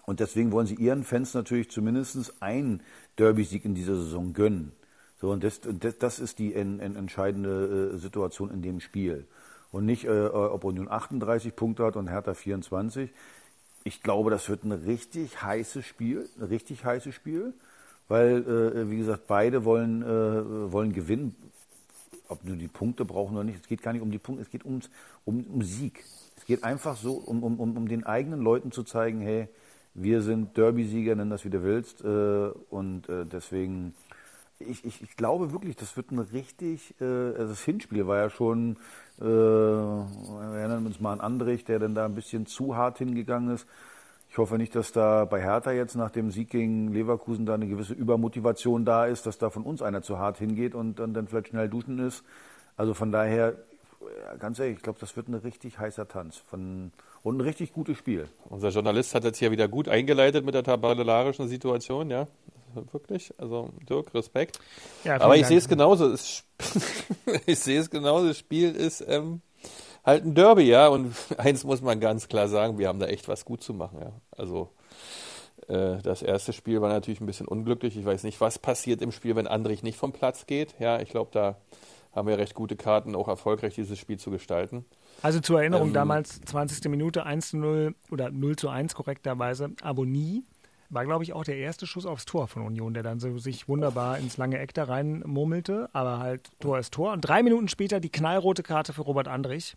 Und 0.08 0.22
deswegen 0.22 0.54
wollen 0.54 0.68
sie 0.68 0.76
ihren 0.76 1.04
Fans 1.04 1.34
natürlich 1.34 1.70
zumindest 1.70 2.42
einen 2.42 2.82
Derby-Sieg 3.18 3.66
in 3.66 3.76
dieser 3.76 3.98
Saison 3.98 4.32
gönnen. 4.32 4.72
So, 5.20 5.32
und 5.32 5.44
das, 5.44 5.60
das, 6.00 6.20
ist 6.20 6.40
die 6.40 6.56
en, 6.56 6.80
en, 6.80 6.96
entscheidende 6.96 7.92
äh, 7.94 7.98
Situation 7.98 8.50
in 8.50 8.62
dem 8.62 8.80
Spiel. 8.80 9.28
Und 9.70 9.86
nicht, 9.86 10.06
äh, 10.06 10.28
ob 10.28 10.64
Union 10.64 10.90
38 10.90 11.54
Punkte 11.54 11.84
hat 11.84 11.98
und 11.98 12.08
Hertha 12.08 12.34
24. 12.34 13.10
Ich 13.84 14.02
glaube, 14.02 14.32
das 14.32 14.48
wird 14.48 14.64
ein 14.64 14.72
richtig 14.72 15.42
heißes 15.44 15.86
Spiel, 15.86 16.30
ein 16.40 16.46
richtig 16.46 16.86
heißes 16.86 17.14
Spiel, 17.14 17.54
weil, 18.08 18.48
äh, 18.48 18.90
wie 18.90 18.98
gesagt, 18.98 19.28
beide 19.28 19.66
wollen, 19.66 20.04
äh, 20.04 20.72
wollen 20.72 20.94
gewinnen. 20.94 21.36
Ob 22.30 22.46
nur 22.46 22.56
die 22.56 22.70
Punkte 22.70 23.04
brauchen 23.04 23.36
oder 23.36 23.44
nicht, 23.44 23.60
es 23.60 23.68
geht 23.68 23.82
gar 23.82 23.92
nicht 23.92 24.02
um 24.02 24.12
die 24.12 24.20
Punkte, 24.20 24.44
es 24.44 24.50
geht 24.50 24.64
ums, 24.64 24.90
um, 25.26 25.46
um 25.48 25.62
Sieg. 25.64 26.06
Es 26.38 26.46
geht 26.46 26.64
einfach 26.64 26.96
so, 26.96 27.16
um, 27.16 27.44
um, 27.44 27.60
um, 27.60 27.76
um 27.76 27.88
den 27.90 28.06
eigenen 28.06 28.40
Leuten 28.40 28.72
zu 28.72 28.84
zeigen, 28.84 29.20
hey, 29.20 29.50
wir 29.98 30.22
sind 30.22 30.56
Derby-Sieger, 30.56 31.16
nenn 31.16 31.32
das 31.32 31.44
wie 31.44 31.50
du 31.50 31.64
willst. 31.64 32.04
Äh, 32.04 32.50
und 32.70 33.10
äh, 33.10 33.26
deswegen, 33.26 33.96
ich, 34.60 34.86
ich, 34.86 35.02
ich 35.02 35.18
glaube 35.18 35.52
wirklich, 35.52 35.76
das 35.76 35.98
wird 35.98 36.12
ein 36.12 36.20
richtig, 36.20 36.94
äh, 37.02 37.04
also 37.04 37.48
das 37.50 37.64
Hinspiel 37.64 38.08
war 38.08 38.18
ja 38.18 38.30
schon, 38.30 38.78
wir 39.20 39.26
erinnern 39.26 40.86
uns 40.86 41.00
mal 41.00 41.12
an 41.12 41.22
Andrich, 41.22 41.66
der 41.66 41.80
dann 41.80 41.96
da 41.96 42.06
ein 42.06 42.14
bisschen 42.14 42.46
zu 42.46 42.76
hart 42.76 43.00
hingegangen 43.00 43.56
ist. 43.56 43.68
Ich 44.30 44.38
hoffe 44.38 44.60
nicht, 44.60 44.76
dass 44.76 44.92
da 44.92 45.26
bei 45.26 45.42
Hertha 45.42 45.72
jetzt 45.72 45.96
nach 45.96 46.12
dem 46.12 46.30
Sieg 46.30 46.52
gegen 46.52 46.94
Leverkusen 46.94 47.48
da 47.48 47.56
eine 47.56 47.66
gewisse 47.66 47.96
Übermotivation 47.96 48.86
da 48.86 49.08
ist, 49.08 49.26
dass 49.26 49.40
da 49.40 49.50
von 49.50 49.64
uns 49.64 49.82
einer 49.82 50.04
zu 50.04 50.20
hart 50.20 50.38
hingeht 50.38 50.76
und 50.76 51.00
dann, 51.00 51.16
dann 51.16 51.28
vielleicht 51.28 51.48
schnell 51.48 51.68
duschen 51.68 51.98
ist. 51.98 52.24
Also 52.76 52.94
von 52.94 53.12
daher, 53.12 53.56
ganz 54.38 54.60
ehrlich, 54.60 54.78
ich 54.78 54.84
glaube, 54.84 55.00
das 55.00 55.16
wird 55.16 55.30
ein 55.30 55.34
richtig 55.34 55.80
heißer 55.80 56.08
Tanz 56.08 56.38
von, 56.38 56.92
und 57.28 57.38
ein 57.38 57.42
richtig 57.42 57.74
gutes 57.74 57.98
Spiel. 57.98 58.30
Unser 58.50 58.70
Journalist 58.70 59.14
hat 59.14 59.26
jetzt 59.26 59.38
hier 59.38 59.52
wieder 59.52 59.68
gut 59.68 59.90
eingeleitet 59.90 60.46
mit 60.46 60.56
der 60.56 60.64
tabellarischen 60.64 61.50
Situation, 61.50 62.10
ja. 62.10 62.28
Wirklich. 62.94 63.34
Also 63.38 63.70
Dirk, 63.90 64.14
Respekt. 64.14 64.60
Ja, 65.04 65.20
Aber 65.20 65.36
ich 65.36 65.42
Dank. 65.42 65.50
sehe 65.50 65.58
es 65.58 65.68
genauso. 65.68 66.16
Ich 67.46 67.60
sehe 67.60 67.82
es 67.82 67.90
genauso. 67.90 68.28
Das 68.28 68.38
Spiel 68.38 68.74
ist 68.74 69.02
ähm, 69.06 69.42
halt 70.06 70.24
ein 70.24 70.36
Derby, 70.36 70.64
ja. 70.64 70.88
Und 70.88 71.14
eins 71.38 71.66
muss 71.66 71.82
man 71.82 72.00
ganz 72.00 72.30
klar 72.30 72.48
sagen, 72.48 72.78
wir 72.78 72.88
haben 72.88 73.00
da 73.00 73.08
echt 73.08 73.28
was 73.28 73.44
gut 73.44 73.62
zu 73.62 73.74
machen, 73.74 74.00
ja. 74.02 74.14
Also 74.32 74.70
äh, 75.68 75.98
das 76.02 76.22
erste 76.22 76.54
Spiel 76.54 76.82
war 76.82 76.90
natürlich 76.90 77.20
ein 77.20 77.26
bisschen 77.26 77.48
unglücklich. 77.48 77.98
Ich 77.98 78.06
weiß 78.06 78.24
nicht, 78.24 78.40
was 78.40 78.58
passiert 78.58 79.02
im 79.02 79.12
Spiel, 79.12 79.36
wenn 79.36 79.48
Andrich 79.48 79.84
nicht 79.84 79.98
vom 79.98 80.14
Platz 80.14 80.46
geht. 80.46 80.76
Ja, 80.80 81.02
ich 81.02 81.10
glaube, 81.10 81.32
da 81.34 81.58
haben 82.14 82.28
wir 82.28 82.38
recht 82.38 82.56
gute 82.56 82.78
Karten, 82.78 83.16
auch 83.16 83.28
erfolgreich 83.28 83.76
dieses 83.76 84.00
Spiel 84.00 84.18
zu 84.18 84.32
gestalten. 84.32 84.86
Also 85.22 85.40
zur 85.40 85.60
Erinnerung, 85.60 85.88
Ähm, 85.90 85.94
damals 85.94 86.42
20. 86.42 86.90
Minute 86.90 87.26
1 87.26 87.50
zu 87.50 87.58
0 87.58 87.96
oder 88.12 88.30
0 88.32 88.56
zu 88.56 88.70
1 88.70 88.94
korrekterweise. 88.96 89.72
Abonnie 89.82 90.44
war, 90.90 91.06
glaube 91.06 91.24
ich, 91.24 91.34
auch 91.34 91.44
der 91.44 91.58
erste 91.58 91.86
Schuss 91.88 92.06
aufs 92.06 92.26
Tor 92.26 92.48
von 92.48 92.62
Union, 92.62 92.94
der 92.94 93.04
dann 93.04 93.20
so 93.20 93.38
sich 93.38 93.68
wunderbar 93.68 94.20
ins 94.20 94.38
lange 94.38 94.60
Eck 94.60 94.74
da 94.74 94.86
rein 94.86 95.24
murmelte. 95.26 95.90
Aber 95.94 96.20
halt 96.20 96.50
Tor 96.60 96.80
ist 96.80 96.94
Tor. 96.94 97.14
Und 97.14 97.22
drei 97.22 97.44
Minuten 97.44 97.68
später 97.68 98.00
die 98.00 98.10
knallrote 98.10 98.64
Karte 98.64 98.94
für 98.94 99.02
Robert 99.02 99.28
Andrich. 99.28 99.76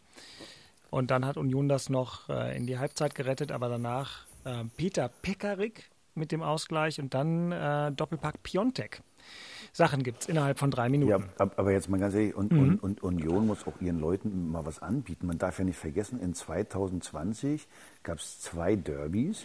Und 0.91 1.11
dann 1.11 1.25
hat 1.25 1.37
Union 1.37 1.69
das 1.69 1.89
noch 1.89 2.29
äh, 2.29 2.57
in 2.57 2.67
die 2.67 2.79
Halbzeit 2.79 3.15
gerettet, 3.15 3.53
aber 3.53 3.69
danach 3.69 4.27
äh, 4.45 4.65
Peter 4.77 5.09
Pekarik 5.23 5.91
mit 6.15 6.33
dem 6.33 6.43
Ausgleich 6.43 7.01
und 7.01 7.15
dann 7.15 7.53
äh, 7.53 7.93
Doppelpack 7.93 8.43
Piontek. 8.43 9.03
Sachen 9.73 10.03
gibt's 10.03 10.27
innerhalb 10.27 10.59
von 10.59 10.71
drei 10.71 10.89
Minuten. 10.89 11.11
Ja, 11.11 11.19
ab- 11.39 11.55
aber 11.57 11.73
jetzt 11.73 11.89
mal 11.89 11.99
ganz 12.01 12.15
ehrlich, 12.15 12.35
und, 12.35 12.53
Mhm. 12.53 12.79
und, 12.83 12.83
und 12.83 13.03
Union 13.03 13.47
muss 13.47 13.67
auch 13.67 13.81
ihren 13.81 14.01
Leuten 14.01 14.51
mal 14.51 14.67
was 14.67 14.81
anbieten. 14.81 15.27
Man 15.27 15.39
darf 15.39 15.59
ja 15.59 15.65
nicht 15.65 15.79
vergessen, 15.79 16.21
in 16.21 16.35
2020 16.35 17.67
gab 18.03 18.19
es 18.19 18.41
zwei 18.41 18.77
Derbys. 18.77 19.45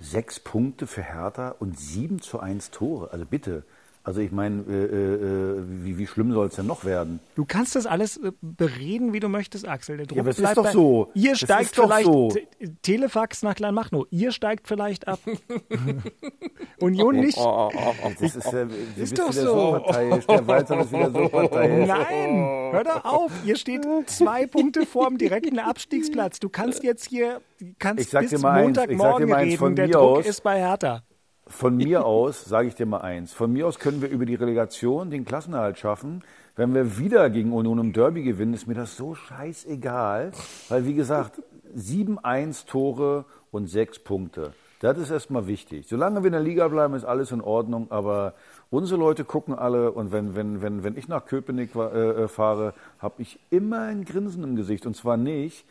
Sechs 0.00 0.38
Punkte 0.40 0.86
für 0.86 1.02
Hertha 1.02 1.54
und 1.58 1.78
7 1.78 2.20
zu 2.20 2.38
1 2.40 2.70
Tore. 2.70 3.10
Also 3.12 3.24
bitte. 3.24 3.64
Also 4.08 4.20
ich 4.20 4.30
meine, 4.30 4.62
äh, 4.68 4.84
äh, 4.84 5.64
wie, 5.66 5.98
wie 5.98 6.06
schlimm 6.06 6.30
soll 6.32 6.46
es 6.46 6.54
denn 6.54 6.66
noch 6.66 6.84
werden? 6.84 7.18
Du 7.34 7.44
kannst 7.44 7.74
das 7.74 7.86
alles 7.86 8.16
äh, 8.18 8.30
bereden, 8.40 9.12
wie 9.12 9.18
du 9.18 9.28
möchtest, 9.28 9.66
Axel. 9.66 9.96
Der 9.96 10.06
Druck 10.06 10.16
Ja, 10.16 10.22
aber 10.22 10.30
es 10.30 10.38
ist 10.38 10.56
doch 10.56 10.62
bei- 10.62 10.70
so. 10.70 11.10
Ihr 11.14 11.32
Es 11.32 11.40
steigt 11.40 11.62
ist 11.64 11.74
vielleicht 11.74 12.04
so. 12.06 12.28
Te- 12.28 12.46
Telefax 12.82 13.42
nach 13.42 13.56
Kleinmachnow. 13.56 14.06
Ihr 14.10 14.30
steigt 14.30 14.68
vielleicht 14.68 15.08
ab. 15.08 15.18
Union 16.80 17.16
nicht. 17.16 17.36
Das 17.36 18.36
ist, 18.36 18.46
äh, 18.52 18.66
du 18.66 18.70
bist 18.96 19.18
doch 19.18 19.32
so. 19.32 19.42
so. 19.42 19.92
Der 20.28 20.46
Walzer 20.46 20.80
ist 20.82 20.92
wieder 20.92 21.10
so 21.10 21.28
parteiisch. 21.28 21.88
Nein, 21.88 22.70
hör 22.72 22.84
doch 22.84 23.04
auf. 23.04 23.32
Ihr 23.44 23.56
steht 23.56 23.84
zwei 24.06 24.46
Punkte 24.46 24.86
vorm 24.86 25.18
direkten 25.18 25.58
Abstiegsplatz. 25.58 26.38
Du 26.38 26.48
kannst 26.48 26.84
jetzt 26.84 27.06
hier 27.08 27.40
kannst 27.80 28.04
Ich 28.04 28.10
sag 28.10 28.20
bis 28.22 28.30
dir 28.30 28.38
mal 28.38 28.52
eins, 28.52 28.68
ich 28.70 28.76
sag 28.76 28.88
dir 28.88 28.96
Montagmorgen 29.26 29.32
reden. 29.34 29.74
Der 29.76 29.88
Druck 29.88 30.18
aus- 30.18 30.26
ist 30.26 30.42
bei 30.42 30.58
Hertha. 30.60 31.02
Von 31.48 31.76
mir 31.76 32.04
aus, 32.04 32.44
sage 32.48 32.68
ich 32.68 32.74
dir 32.74 32.86
mal 32.86 33.02
eins, 33.02 33.32
von 33.32 33.52
mir 33.52 33.66
aus 33.66 33.78
können 33.78 34.02
wir 34.02 34.08
über 34.08 34.26
die 34.26 34.34
Relegation 34.34 35.10
den 35.10 35.24
Klassenerhalt 35.24 35.78
schaffen. 35.78 36.22
Wenn 36.56 36.74
wir 36.74 36.98
wieder 36.98 37.28
gegen 37.30 37.52
Union 37.52 37.78
im 37.78 37.92
Derby 37.92 38.22
gewinnen, 38.22 38.54
ist 38.54 38.66
mir 38.66 38.74
das 38.74 38.96
so 38.96 39.14
scheißegal. 39.14 40.32
Weil, 40.68 40.86
wie 40.86 40.94
gesagt, 40.94 41.42
7-1 41.76 42.66
Tore 42.66 43.26
und 43.50 43.68
6 43.68 44.00
Punkte. 44.00 44.52
Das 44.80 44.98
ist 44.98 45.10
erstmal 45.10 45.46
wichtig. 45.46 45.86
Solange 45.88 46.22
wir 46.22 46.26
in 46.26 46.32
der 46.32 46.42
Liga 46.42 46.68
bleiben, 46.68 46.94
ist 46.94 47.04
alles 47.04 47.30
in 47.30 47.40
Ordnung. 47.40 47.86
Aber 47.90 48.34
unsere 48.70 48.98
Leute 48.98 49.24
gucken 49.24 49.54
alle. 49.54 49.92
Und 49.92 50.12
wenn, 50.12 50.34
wenn, 50.34 50.62
wenn, 50.62 50.82
wenn 50.82 50.96
ich 50.96 51.08
nach 51.08 51.26
Köpenick 51.26 51.74
äh, 51.74 51.80
äh, 51.80 52.28
fahre, 52.28 52.74
habe 52.98 53.22
ich 53.22 53.38
immer 53.50 53.82
ein 53.82 54.04
Grinsen 54.04 54.42
im 54.42 54.56
Gesicht. 54.56 54.86
Und 54.86 54.96
zwar 54.96 55.16
nicht, 55.16 55.64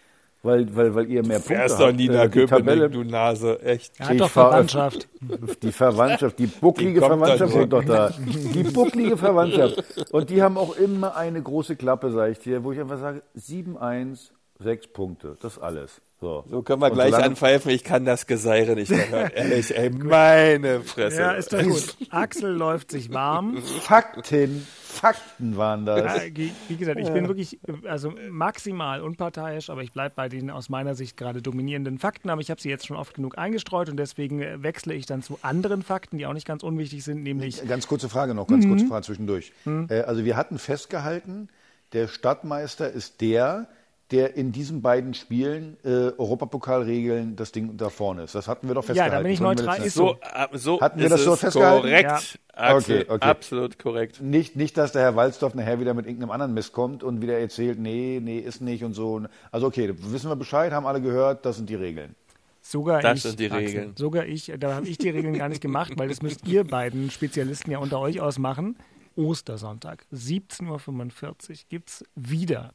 weil, 0.43 0.75
weil, 0.75 0.93
weil 0.95 1.09
ihr 1.09 1.21
mehr 1.25 1.37
Punkte 1.39 1.55
Fährst 1.55 1.79
habt. 1.79 1.89
doch 1.89 1.95
nie 1.95 2.07
Äh, 2.07 2.11
nach 2.11 2.27
die 2.31 2.45
Tabelle- 2.45 2.87
Köpenick, 2.89 2.91
du 2.91 3.03
Nase, 3.11 3.59
echt. 3.63 3.93
Er 3.99 4.05
hat 4.07 4.13
Ich 4.13 4.19
doch 4.21 4.29
Verwandtschaft. 4.29 5.07
die 5.63 5.71
Verwandtschaft, 5.71 6.37
die 6.39 6.47
bucklige 6.47 6.93
Die 6.93 6.99
Verwandtschaft 6.99 7.53
sind 7.53 7.73
doch 7.73 7.83
da. 7.83 8.09
Die 8.53 8.63
bucklige 8.63 9.17
Verwandtschaft. 9.17 9.83
Und 10.11 10.29
die 10.29 10.41
haben 10.43 10.57
auch 10.57 10.75
immer 10.77 11.15
eine 11.15 11.41
große 11.41 11.75
Klappe, 11.75 12.11
sag 12.11 12.31
ich 12.31 12.39
dir, 12.39 12.63
wo 12.63 12.71
ich 12.71 12.79
einfach 12.79 12.99
sage, 12.99 13.23
7-1, 13.37 14.29
6 14.59 14.87
Punkte, 14.87 15.35
das 15.41 15.53
ist 15.57 15.59
alles. 15.63 16.01
So, 16.21 16.45
So 16.49 16.61
können 16.61 16.81
wir 16.81 16.87
Und 16.87 16.93
gleich 16.93 17.13
anpfeifen. 17.13 17.71
Ich 17.71 17.83
kann 17.83 18.05
das 18.05 18.25
Geseire 18.25 18.75
nicht 18.75 18.89
mehr 18.89 19.09
hören. 19.09 19.31
Ehrlich, 19.35 19.77
ey, 19.77 19.89
meine 19.89 20.79
Fresse. 20.81 21.19
Ja, 21.19 21.31
ist 21.33 21.51
doch 21.51 21.61
gut. 21.61 21.95
Axel 22.09 22.51
läuft 22.55 22.89
sich 22.91 23.11
warm. 23.13 23.57
Fakten, 23.81 24.65
Fakten 24.95 25.57
waren 25.57 25.85
das. 25.85 25.99
Ja, 25.99 26.21
wie 26.33 26.51
wie 26.67 26.75
gesagt, 26.75 26.99
ich 26.99 27.09
bin 27.09 27.27
wirklich 27.27 27.59
also 27.87 28.13
maximal 28.29 29.01
unparteiisch, 29.01 29.69
aber 29.69 29.83
ich 29.83 29.91
bleibe 29.91 30.15
bei 30.15 30.29
den 30.29 30.49
aus 30.49 30.69
meiner 30.69 30.95
Sicht 30.95 31.17
gerade 31.17 31.41
dominierenden 31.41 31.99
Fakten. 31.99 32.29
Aber 32.29 32.41
ich 32.41 32.49
habe 32.49 32.61
sie 32.61 32.69
jetzt 32.69 32.87
schon 32.87 32.97
oft 32.97 33.13
genug 33.13 33.37
eingestreut 33.37 33.89
und 33.89 33.97
deswegen 33.97 34.41
äh, 34.41 34.63
wechsle 34.63 34.93
ich 34.93 35.05
dann 35.05 35.21
zu 35.21 35.37
anderen 35.41 35.83
Fakten, 35.83 36.17
die 36.17 36.25
auch 36.25 36.33
nicht 36.33 36.47
ganz 36.47 36.63
unwichtig 36.63 37.03
sind, 37.03 37.23
nämlich 37.23 37.65
Ganz 37.67 37.87
kurze 37.87 38.09
Frage 38.09 38.33
noch, 38.33 38.47
ganz 38.47 38.65
kurze 38.65 38.87
Frage 38.87 39.05
zwischendurch. 39.05 39.51
Äh, 39.65 40.01
also 40.01 40.25
wir 40.25 40.37
hatten 40.37 40.57
festgehalten, 40.57 41.49
der 41.93 42.07
Stadtmeister 42.07 42.89
ist 42.89 43.21
der, 43.21 43.67
der 44.11 44.35
in 44.35 44.51
diesen 44.51 44.81
beiden 44.81 45.13
Spielen 45.15 45.77
äh, 45.83 46.11
Europapokalregeln 46.17 47.35
das 47.35 47.51
Ding 47.51 47.75
da 47.77 47.89
vorne 47.89 48.23
ist. 48.23 48.35
Das 48.35 48.47
hatten 48.47 48.67
wir 48.67 48.75
doch 48.75 48.83
Ja, 48.83 48.87
festgehalten. 48.87 49.15
da 49.15 49.21
bin 49.23 49.31
ich 49.31 49.39
neutral. 49.39 49.81
Ist 49.83 49.95
so, 49.95 50.17
so 50.53 50.79
Hatten 50.79 50.99
wir 50.99 51.05
ist 51.07 51.11
das 51.11 51.23
so 51.23 51.33
es 51.33 51.39
festgehalten? 51.39 51.81
korrekt. 51.81 52.39
Axel, 52.53 53.01
Okay, 53.01 53.05
okay. 53.11 53.25
absolut 53.29 53.79
korrekt. 53.79 54.21
Nicht, 54.21 54.55
nicht, 54.55 54.77
dass 54.77 54.91
der 54.91 55.01
Herr 55.01 55.15
Walzdorf 55.15 55.55
nachher 55.55 55.79
wieder 55.79 55.93
mit 55.93 56.05
irgendeinem 56.05 56.31
anderen 56.31 56.53
Mist 56.53 56.71
kommt 56.71 57.03
und 57.03 57.21
wieder 57.21 57.37
erzählt, 57.39 57.79
nee, 57.79 58.19
nee, 58.23 58.39
ist 58.39 58.61
nicht 58.61 58.83
und 58.83 58.93
so. 58.93 59.21
Also 59.51 59.67
okay, 59.67 59.93
wissen 59.97 60.29
wir 60.29 60.35
Bescheid, 60.35 60.71
haben 60.71 60.85
alle 60.85 61.01
gehört, 61.01 61.45
das 61.45 61.57
sind 61.57 61.69
die 61.69 61.75
Regeln. 61.75 62.15
sogar 62.61 63.01
Das 63.01 63.17
ich. 63.17 63.23
sind 63.23 63.39
die 63.39 63.45
Axel, 63.51 63.57
Regeln. 63.65 63.93
Sogar 63.97 64.25
ich, 64.25 64.53
da 64.59 64.75
habe 64.75 64.87
ich 64.87 64.97
die 64.99 65.09
Regeln 65.09 65.37
gar 65.37 65.49
nicht 65.49 65.61
gemacht, 65.61 65.93
weil 65.97 66.07
das 66.09 66.21
müsst 66.21 66.47
ihr 66.47 66.63
beiden 66.63 67.09
Spezialisten 67.11 67.71
ja 67.71 67.79
unter 67.79 67.99
euch 67.99 68.21
ausmachen. 68.21 68.77
Ostersonntag, 69.17 70.05
17.45 70.13 71.49
Uhr 71.49 71.55
gibt 71.69 71.89
es 71.89 72.05
wieder 72.15 72.73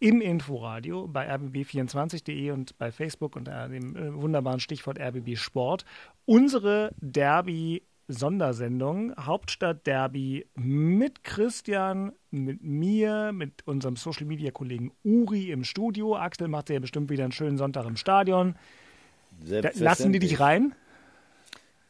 im 0.00 0.20
Inforadio 0.20 1.08
bei 1.08 1.32
rbb24.de 1.32 2.50
und 2.52 2.78
bei 2.78 2.92
Facebook 2.92 3.34
unter 3.36 3.68
dem 3.68 3.96
äh, 3.96 4.14
wunderbaren 4.14 4.60
Stichwort 4.60 5.00
RBB 5.00 5.36
Sport 5.36 5.84
unsere 6.24 6.92
Derby-Sondersendung 7.00 9.16
Hauptstadt-Derby 9.16 10.46
mit 10.54 11.24
Christian, 11.24 12.12
mit 12.30 12.62
mir, 12.62 13.32
mit 13.32 13.66
unserem 13.66 13.96
Social-Media-Kollegen 13.96 14.92
Uri 15.02 15.50
im 15.50 15.64
Studio. 15.64 16.14
Axel 16.16 16.46
macht 16.48 16.70
ja 16.70 16.78
bestimmt 16.78 17.10
wieder 17.10 17.24
einen 17.24 17.32
schönen 17.32 17.58
Sonntag 17.58 17.86
im 17.86 17.96
Stadion. 17.96 18.54
Lassen 19.40 20.12
die 20.12 20.18
dich 20.18 20.40
rein? 20.40 20.74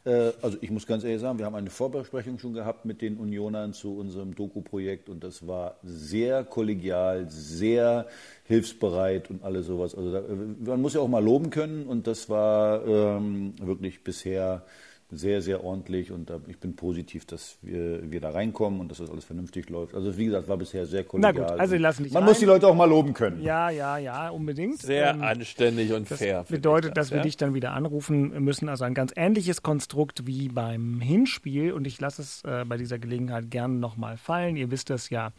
Äh, 0.09 0.33
also 0.41 0.57
ich 0.61 0.71
muss 0.71 0.87
ganz 0.87 1.03
ehrlich 1.03 1.21
sagen, 1.21 1.37
wir 1.37 1.45
haben 1.45 1.55
eine 1.55 1.69
Vorbesprechung 1.69 2.39
schon 2.39 2.53
gehabt 2.53 2.85
mit 2.85 3.01
den 3.01 3.17
Unionern 3.17 3.73
zu 3.73 3.97
unserem 3.97 4.33
Doku-Projekt 4.33 5.09
und 5.09 5.23
das 5.23 5.47
war 5.47 5.77
sehr 5.83 6.43
kollegial, 6.43 7.27
sehr 7.29 8.07
hilfsbereit 8.45 9.29
und 9.29 9.43
alles 9.43 9.67
sowas. 9.67 9.93
Also 9.93 10.11
da, 10.11 10.19
äh, 10.19 10.35
man 10.65 10.81
muss 10.81 10.95
ja 10.95 11.01
auch 11.01 11.07
mal 11.07 11.23
loben 11.23 11.51
können 11.51 11.85
und 11.85 12.07
das 12.07 12.29
war 12.29 12.85
ähm, 12.87 13.53
wirklich 13.61 14.03
bisher 14.03 14.63
sehr, 15.11 15.41
sehr 15.41 15.63
ordentlich 15.63 16.11
und 16.11 16.29
da, 16.29 16.39
ich 16.47 16.59
bin 16.59 16.75
positiv, 16.75 17.25
dass 17.25 17.57
wir, 17.63 18.11
wir 18.11 18.21
da 18.21 18.29
reinkommen 18.29 18.79
und 18.79 18.89
dass 18.91 18.99
das 18.99 19.09
alles 19.09 19.25
vernünftig 19.25 19.67
läuft. 19.69 19.95
Also 19.95 20.15
wie 20.17 20.25
gesagt, 20.25 20.47
war 20.47 20.57
bisher 20.57 20.85
sehr 20.85 21.01
Na 21.01 21.07
kollegial. 21.31 21.51
gut, 21.51 21.59
also 21.59 21.75
lassen 21.77 22.03
dich 22.03 22.13
Man 22.13 22.21
rein. 22.23 22.29
muss 22.29 22.39
die 22.39 22.45
Leute 22.45 22.67
auch 22.67 22.75
mal 22.75 22.85
loben 22.87 23.13
können. 23.13 23.41
Ja, 23.41 23.71
ja, 23.71 23.97
ja, 23.97 24.29
unbedingt. 24.29 24.79
Sehr 24.79 25.09
Ähm, 25.11 25.23
anständig 25.23 25.93
und 25.93 26.11
Das 26.11 26.19
fair. 26.19 26.45
bedeutet, 26.47 26.89
ich 26.89 26.93
dass 26.93 27.09
wir 27.09 27.17
ja? 27.17 27.23
dich 27.23 27.37
dann 27.37 27.55
wieder 27.55 27.73
anrufen 27.73 28.43
müssen. 28.43 28.69
Also 28.69 28.83
ein 28.83 28.93
ganz 28.93 29.11
ähnliches 29.15 29.63
Konstrukt 29.63 30.27
wie 30.27 30.47
beim 30.49 31.01
Hinspiel. 31.01 31.73
Und 31.73 31.87
ich 31.87 31.99
lasse 31.99 32.21
es 32.21 32.43
äh, 32.43 32.63
bei 32.67 32.77
dieser 32.77 32.99
Gelegenheit 32.99 33.49
gerne 33.49 33.73
nochmal 33.75 34.17
fallen. 34.17 34.57
Ihr 34.57 34.69
wisst 34.69 34.89
das 34.91 35.09
ja, 35.09 35.31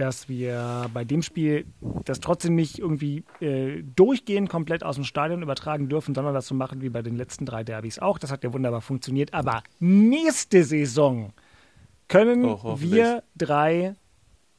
dass 0.00 0.28
wir 0.28 0.90
bei 0.94 1.04
dem 1.04 1.22
Spiel 1.22 1.66
das 2.04 2.20
trotzdem 2.20 2.54
nicht 2.54 2.78
irgendwie 2.78 3.24
äh, 3.40 3.82
durchgehend 3.82 4.48
komplett 4.48 4.82
aus 4.82 4.96
dem 4.96 5.04
Stadion 5.04 5.42
übertragen 5.42 5.88
dürfen, 5.88 6.14
sondern 6.14 6.34
das 6.34 6.46
so 6.46 6.54
machen 6.54 6.80
wie 6.82 6.88
bei 6.88 7.02
den 7.02 7.16
letzten 7.16 7.46
drei 7.46 7.64
Derbys 7.64 7.98
auch. 7.98 8.18
Das 8.18 8.32
hat 8.32 8.42
ja 8.42 8.52
wunderbar 8.52 8.80
funktioniert. 8.80 9.34
Aber 9.34 9.62
nächste 9.78 10.64
Saison 10.64 11.32
können 12.08 12.44
Oh, 12.44 12.76
wir 12.80 13.22
drei 13.36 13.94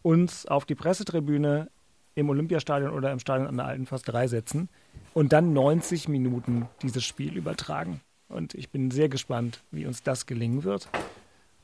uns 0.03 0.45
auf 0.45 0.65
die 0.65 0.75
Pressetribüne 0.75 1.69
im 2.15 2.29
Olympiastadion 2.29 2.91
oder 2.91 3.11
im 3.11 3.19
Stadion 3.19 3.47
an 3.47 3.57
der 3.57 3.65
Alten 3.65 3.85
Fast 3.85 4.07
3 4.07 4.27
setzen 4.27 4.69
und 5.13 5.33
dann 5.33 5.53
90 5.53 6.07
Minuten 6.07 6.67
dieses 6.81 7.03
Spiel 7.03 7.35
übertragen. 7.35 8.01
Und 8.29 8.53
ich 8.53 8.69
bin 8.69 8.91
sehr 8.91 9.09
gespannt, 9.09 9.63
wie 9.71 9.85
uns 9.85 10.03
das 10.03 10.25
gelingen 10.25 10.63
wird. 10.63 10.87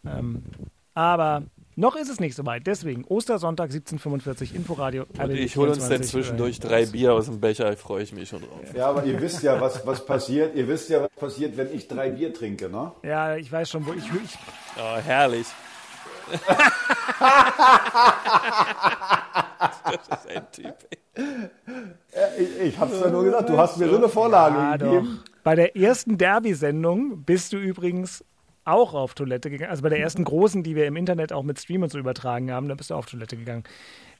Ähm, 0.05 0.43
aber 0.93 1.43
noch 1.77 1.95
ist 1.95 2.09
es 2.09 2.19
nicht 2.19 2.35
soweit. 2.35 2.65
Deswegen 2.65 3.05
Ostersonntag 3.05 3.69
17.45 3.69 4.55
Inforadio. 4.55 5.05
Und 5.21 5.31
ich 5.31 5.55
hole 5.55 5.71
uns 5.71 5.87
dann 5.87 6.01
zwischendurch 6.01 6.59
drei 6.59 6.87
Bier 6.87 7.13
aus 7.13 7.25
dem 7.25 7.39
Becher, 7.39 7.77
freue 7.77 8.01
ich 8.01 8.11
mich 8.13 8.29
schon 8.29 8.41
drauf. 8.41 8.73
Ja, 8.75 8.89
aber 8.89 9.05
ihr 9.05 9.21
wisst 9.21 9.43
ja, 9.43 9.61
was, 9.61 9.85
was 9.85 10.03
passiert. 10.03 10.55
Ihr 10.55 10.67
wisst 10.67 10.89
ja, 10.89 11.03
was 11.03 11.11
passiert, 11.11 11.55
wenn 11.55 11.71
ich 11.71 11.87
drei 11.87 12.09
Bier 12.09 12.33
trinke, 12.33 12.67
ne? 12.67 12.91
Ja, 13.03 13.35
ich 13.35 13.51
weiß 13.51 13.69
schon, 13.69 13.85
wo 13.85 13.93
ich. 13.93 14.03
ich 14.05 14.37
Oh, 14.77 14.97
herrlich. 14.97 15.45
das 19.85 20.01
ist 20.09 20.27
ein 20.35 20.51
Typ. 20.51 20.75
Ich, 22.39 22.59
ich 22.67 22.79
hab's 22.79 22.99
ja 22.99 23.09
nur 23.09 23.23
gesagt, 23.23 23.49
du 23.49 23.57
hast 23.57 23.77
mir 23.77 23.87
so 23.87 23.97
eine 23.97 24.09
Vorlage 24.09 24.57
ja, 24.57 24.77
gegeben. 24.77 25.19
doch. 25.23 25.43
Bei 25.43 25.55
der 25.55 25.77
ersten 25.77 26.17
Derby-Sendung 26.17 27.23
bist 27.23 27.53
du 27.53 27.57
übrigens 27.57 28.25
auch 28.67 28.93
auf 28.93 29.13
Toilette 29.13 29.49
gegangen. 29.49 29.71
Also 29.71 29.83
bei 29.83 29.89
der 29.89 29.99
ersten 29.99 30.23
großen, 30.23 30.63
die 30.63 30.75
wir 30.75 30.85
im 30.85 30.95
Internet 30.95 31.33
auch 31.33 31.43
mit 31.43 31.59
Stream 31.59 31.83
und 31.83 31.91
so 31.91 31.97
übertragen 31.97 32.51
haben, 32.51 32.67
da 32.67 32.75
bist 32.75 32.89
du 32.89 32.95
auf 32.95 33.05
Toilette 33.05 33.37
gegangen. 33.37 33.63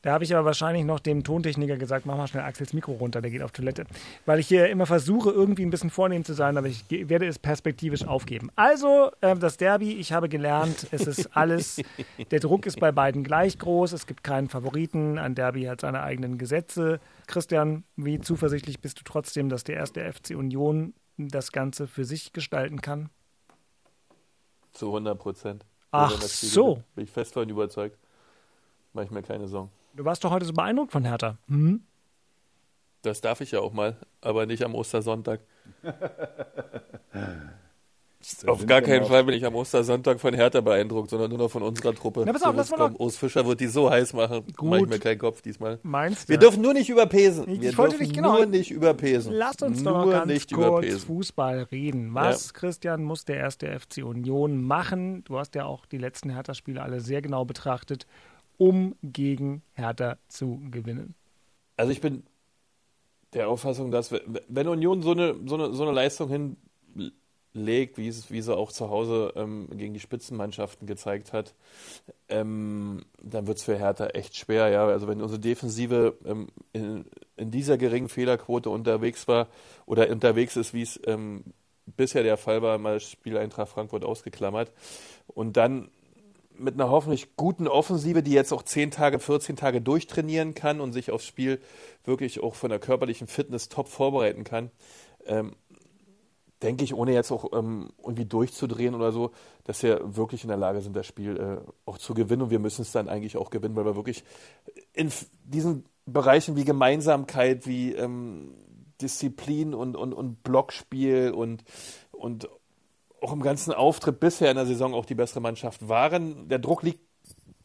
Da 0.02 0.14
habe 0.14 0.24
ich 0.24 0.34
aber 0.34 0.46
wahrscheinlich 0.46 0.86
noch 0.86 1.00
dem 1.00 1.24
Tontechniker 1.24 1.76
gesagt, 1.78 2.06
mach 2.06 2.18
mal 2.18 2.28
schnell 2.28 2.44
Axels 2.44 2.74
Mikro 2.74 2.94
runter, 2.94 3.22
der 3.22 3.32
geht 3.32 3.42
auf 3.42 3.52
Toilette. 3.52 3.86
Weil 4.26 4.40
ich 4.40 4.48
hier 4.48 4.70
immer 4.70 4.86
versuche, 4.86 5.32
irgendwie 5.32 5.66
ein 5.66 5.70
bisschen 5.70 5.90
vornehm 5.90 6.24
zu 6.24 6.34
sein, 6.34 6.58
aber 6.58 6.68
ich 6.68 6.86
werde 6.90 7.28
es 7.28 7.40
perspektivisch 7.40 8.06
aufgeben. 8.06 8.50
Also, 8.56 9.12
äh, 9.22 9.36
das 9.36 9.58
Derby, 9.58 9.94
ich 9.94 10.14
habe 10.14 10.30
gelernt, 10.30 10.88
es 10.92 11.08
ist 11.08 11.36
alles, 11.36 11.82
der 12.32 12.40
Druck 12.40 12.66
ist 12.66 12.80
bei 12.80 12.92
beiden 12.92 13.24
gleich 13.24 13.58
groß, 13.58 13.92
es 13.94 14.06
gibt 14.06 14.24
keinen 14.24 14.50
Favoriten, 14.50 15.18
ein 15.18 15.36
Derby 15.36 15.64
hat 15.64 15.82
seine 15.82 16.04
eigenen 16.04 16.38
Gesetze. 16.38 17.00
Christian, 17.26 17.84
wie 17.96 18.20
zuversichtlich 18.20 18.80
bist 18.80 19.00
du 19.00 19.04
trotzdem, 19.04 19.50
dass 19.50 19.64
der 19.64 19.76
erste 19.76 20.02
FC 20.12 20.36
Union 20.36 20.94
das 21.18 21.52
Ganze 21.52 21.88
für 21.88 22.06
sich 22.06 22.32
gestalten 22.32 22.82
kann? 22.82 23.10
Zu 24.78 24.88
100 24.88 25.18
Prozent. 25.18 25.66
Ach 25.90 26.12
so. 26.22 26.84
Bin 26.94 27.06
ich 27.06 27.10
fest 27.10 27.36
davon 27.36 27.50
überzeugt. 27.50 27.98
Mach 28.94 29.02
ich 29.02 29.10
mir 29.10 29.24
keine 29.24 29.48
Sorgen. 29.48 29.72
Du 29.96 30.06
warst 30.06 30.24
doch 30.24 30.30
heute 30.30 30.46
so 30.46 30.54
beeindruckt 30.54 30.92
von 30.92 31.04
Hertha. 31.04 31.40
Hm? 31.48 31.82
Das 33.02 33.20
darf 33.20 33.42
ich 33.42 33.50
ja 33.52 33.60
auch 33.60 33.74
mal, 33.74 33.98
aber 34.22 34.46
nicht 34.46 34.64
am 34.64 34.76
Ostersonntag. 34.76 35.42
Auf 38.46 38.66
gar 38.66 38.82
keinen 38.82 39.06
Fall 39.06 39.24
bin 39.24 39.36
ich 39.36 39.46
am 39.46 39.56
Ostersonntag 39.56 40.20
von 40.20 40.34
Hertha 40.34 40.62
beeindruckt, 40.62 41.10
sondern 41.10 41.30
nur 41.30 41.40
noch 41.40 41.50
von 41.52 41.64
unserer 41.64 41.94
Truppe. 41.96 42.24
Na, 42.26 42.34
pass 42.34 42.44
auf, 42.44 42.52
so 42.52 42.58
lass 42.58 42.72
mal. 42.72 42.92
Urs 42.98 43.16
Fischer 43.18 43.46
wird 43.46 43.60
die 43.60 43.68
so 43.68 43.90
heiß 43.90 44.14
machen. 44.14 44.44
Gut. 44.56 44.70
Mach 44.70 44.78
ich 44.80 44.88
mir 44.88 45.00
keinen 45.00 45.18
Kopf 45.20 45.42
diesmal. 45.42 45.80
Meinst 45.84 46.28
Wir 46.28 46.38
du? 46.38 46.46
dürfen 46.48 46.62
nur 46.62 46.74
nicht 46.74 46.90
überpesen. 46.90 47.50
Ich 47.50 47.62
Wir 47.62 47.78
wollte 47.78 47.98
dürfen 47.98 48.06
dich 48.08 48.14
genau- 48.14 48.36
nur 48.38 48.46
nicht 48.46 48.72
überpesen. 48.72 49.34
Lasst 49.34 49.64
uns 49.64 49.82
nur 49.82 49.94
doch 50.06 50.12
ganz 50.12 50.28
nicht 50.28 50.52
kurz 50.54 50.68
überpesen. 50.68 51.00
Fußball 51.00 51.64
reden. 51.72 52.14
Was, 52.14 52.54
Christian, 52.54 53.04
muss 53.04 53.24
der 53.26 53.38
erste 53.38 53.68
FC 53.68 54.04
Union 54.04 54.62
machen? 54.62 55.24
Du 55.24 55.38
hast 55.40 55.56
ja 55.56 55.66
auch 55.66 55.86
die 55.86 55.98
letzten 55.98 56.30
Hertha-Spiele 56.30 56.82
alle 56.82 57.00
sehr 57.00 57.22
genau 57.22 57.46
betrachtet, 57.46 58.08
um 58.58 58.96
gegen 59.04 59.62
Hertha 59.74 60.18
zu 60.28 60.62
gewinnen. 60.72 61.16
Also 61.78 61.92
ich 61.92 62.02
bin 62.02 62.24
der 63.34 63.48
Auffassung, 63.50 63.92
dass 63.92 64.12
wir- 64.12 64.22
wenn 64.48 64.68
Union 64.68 65.02
so 65.02 65.12
eine, 65.12 65.36
so 65.46 65.56
eine, 65.56 65.74
so 65.74 65.84
eine 65.84 65.92
Leistung 65.92 66.58
hinlegt, 67.58 67.98
wie, 67.98 68.08
es, 68.08 68.32
wie 68.32 68.42
sie 68.42 68.56
auch 68.56 68.72
zu 68.72 68.90
Hause 68.90 69.34
ähm, 69.36 69.68
gegen 69.74 69.94
die 69.94 70.00
Spitzenmannschaften 70.00 70.88
gezeigt 70.88 71.34
hat, 71.34 71.56
ähm, 72.30 73.04
dann 73.22 73.48
wird 73.48 73.58
es 73.58 73.64
für 73.64 73.78
Hertha 73.78 74.08
echt 74.08 74.38
schwer. 74.38 74.70
Ja? 74.70 74.88
Also 74.88 75.08
wenn 75.08 75.22
unsere 75.22 75.40
Defensive 75.40 76.18
ähm, 76.26 76.48
in, 76.74 77.06
in 77.36 77.52
dieser 77.52 77.78
geringen 77.78 78.10
Fehlerquote 78.10 78.70
unterwegs 78.70 79.28
war 79.28 79.48
oder 79.86 80.10
unterwegs 80.10 80.56
ist, 80.56 80.74
wie 80.74 80.84
es 80.84 81.00
ähm, 81.06 81.44
bisher 81.86 82.24
der 82.24 82.38
Fall 82.38 82.62
war, 82.62 82.78
mal 82.78 82.96
das 82.96 83.10
Spiel 83.10 83.38
Eintracht 83.38 83.70
Frankfurt 83.70 84.06
ausgeklammert, 84.06 84.72
und 85.28 85.58
dann 85.58 85.90
mit 86.60 86.74
einer 86.74 86.90
hoffentlich 86.90 87.36
guten 87.36 87.68
Offensive, 87.68 88.24
die 88.24 88.32
jetzt 88.32 88.52
auch 88.52 88.64
10 88.64 88.90
Tage, 88.90 89.20
14 89.20 89.56
Tage 89.56 89.80
durchtrainieren 89.82 90.56
kann 90.56 90.80
und 90.80 90.94
sich 90.94 91.12
aufs 91.12 91.26
Spiel 91.26 91.60
wirklich 92.04 92.42
auch 92.42 92.56
von 92.56 92.70
der 92.70 92.80
körperlichen 92.80 93.28
Fitness 93.28 93.70
top 93.70 93.88
vorbereiten 93.88 94.44
kann, 94.44 94.72
ähm, 95.28 95.56
denke 96.62 96.84
ich, 96.84 96.94
ohne 96.94 97.14
jetzt 97.14 97.32
auch 97.32 97.52
ähm, 97.54 97.90
irgendwie 98.00 98.26
durchzudrehen 98.26 98.96
oder 98.96 99.12
so, 99.12 99.32
dass 99.64 99.84
wir 99.84 100.16
wirklich 100.16 100.44
in 100.44 100.50
der 100.50 100.58
Lage 100.58 100.82
sind, 100.82 100.96
das 100.96 101.06
Spiel 101.06 101.38
äh, 101.38 101.72
auch 101.86 101.98
zu 101.98 102.14
gewinnen. 102.14 102.44
Und 102.44 102.50
wir 102.50 102.60
müssen 102.60 102.82
es 102.82 102.92
dann 102.92 103.10
eigentlich 103.10 103.38
auch 103.38 103.50
gewinnen, 103.50 103.76
weil 103.76 103.86
wir 103.86 103.96
wirklich 103.96 104.24
in 104.94 105.12
diesen 105.44 105.86
Bereichen 106.06 106.56
wie 106.56 106.66
Gemeinsamkeit, 106.66 107.68
wie 107.68 107.94
ähm, 107.94 108.56
Disziplin 109.02 109.74
und, 109.74 109.96
und, 109.96 110.14
und 110.14 110.44
Blockspiel 110.44 111.32
und, 111.32 111.64
und 112.12 112.50
auch 113.22 113.34
im 113.34 113.42
ganzen 113.42 113.74
Auftritt 113.74 114.20
bisher 114.20 114.50
in 114.50 114.58
der 114.58 114.66
Saison 114.66 114.94
auch 114.94 115.06
die 115.06 115.16
bessere 115.16 115.42
Mannschaft 115.42 115.88
waren. 115.88 116.48
Der 116.50 116.60
Druck 116.60 116.84
liegt 116.84 117.07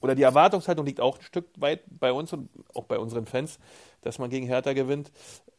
oder 0.02 0.14
die 0.14 0.22
Erwartungshaltung 0.22 0.84
liegt 0.84 1.00
auch 1.00 1.18
ein 1.18 1.24
Stück 1.24 1.46
weit 1.56 1.80
bei 1.88 2.12
uns 2.12 2.32
und 2.32 2.50
auch 2.74 2.84
bei 2.84 2.98
unseren 2.98 3.24
Fans, 3.24 3.58
dass 4.02 4.18
man 4.18 4.28
gegen 4.28 4.46
Hertha 4.46 4.72
gewinnt. 4.72 5.10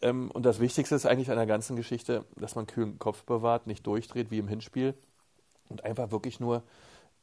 Ähm, 0.02 0.30
und 0.32 0.46
das 0.46 0.60
Wichtigste 0.60 0.96
ist 0.96 1.06
eigentlich 1.06 1.32
an 1.32 1.38
der 1.38 1.46
ganzen 1.46 1.76
Geschichte, 1.76 2.26
dass 2.36 2.56
man 2.56 2.68
kühlen 2.68 3.00
Kopf 3.00 3.24
bewahrt, 3.24 3.66
nicht 3.66 3.88
durchdreht 3.88 4.30
wie 4.30 4.38
im 4.38 4.48
Hinspiel 4.48 4.94
und 5.70 5.84
einfach 5.84 6.12
wirklich 6.12 6.40
nur 6.40 6.62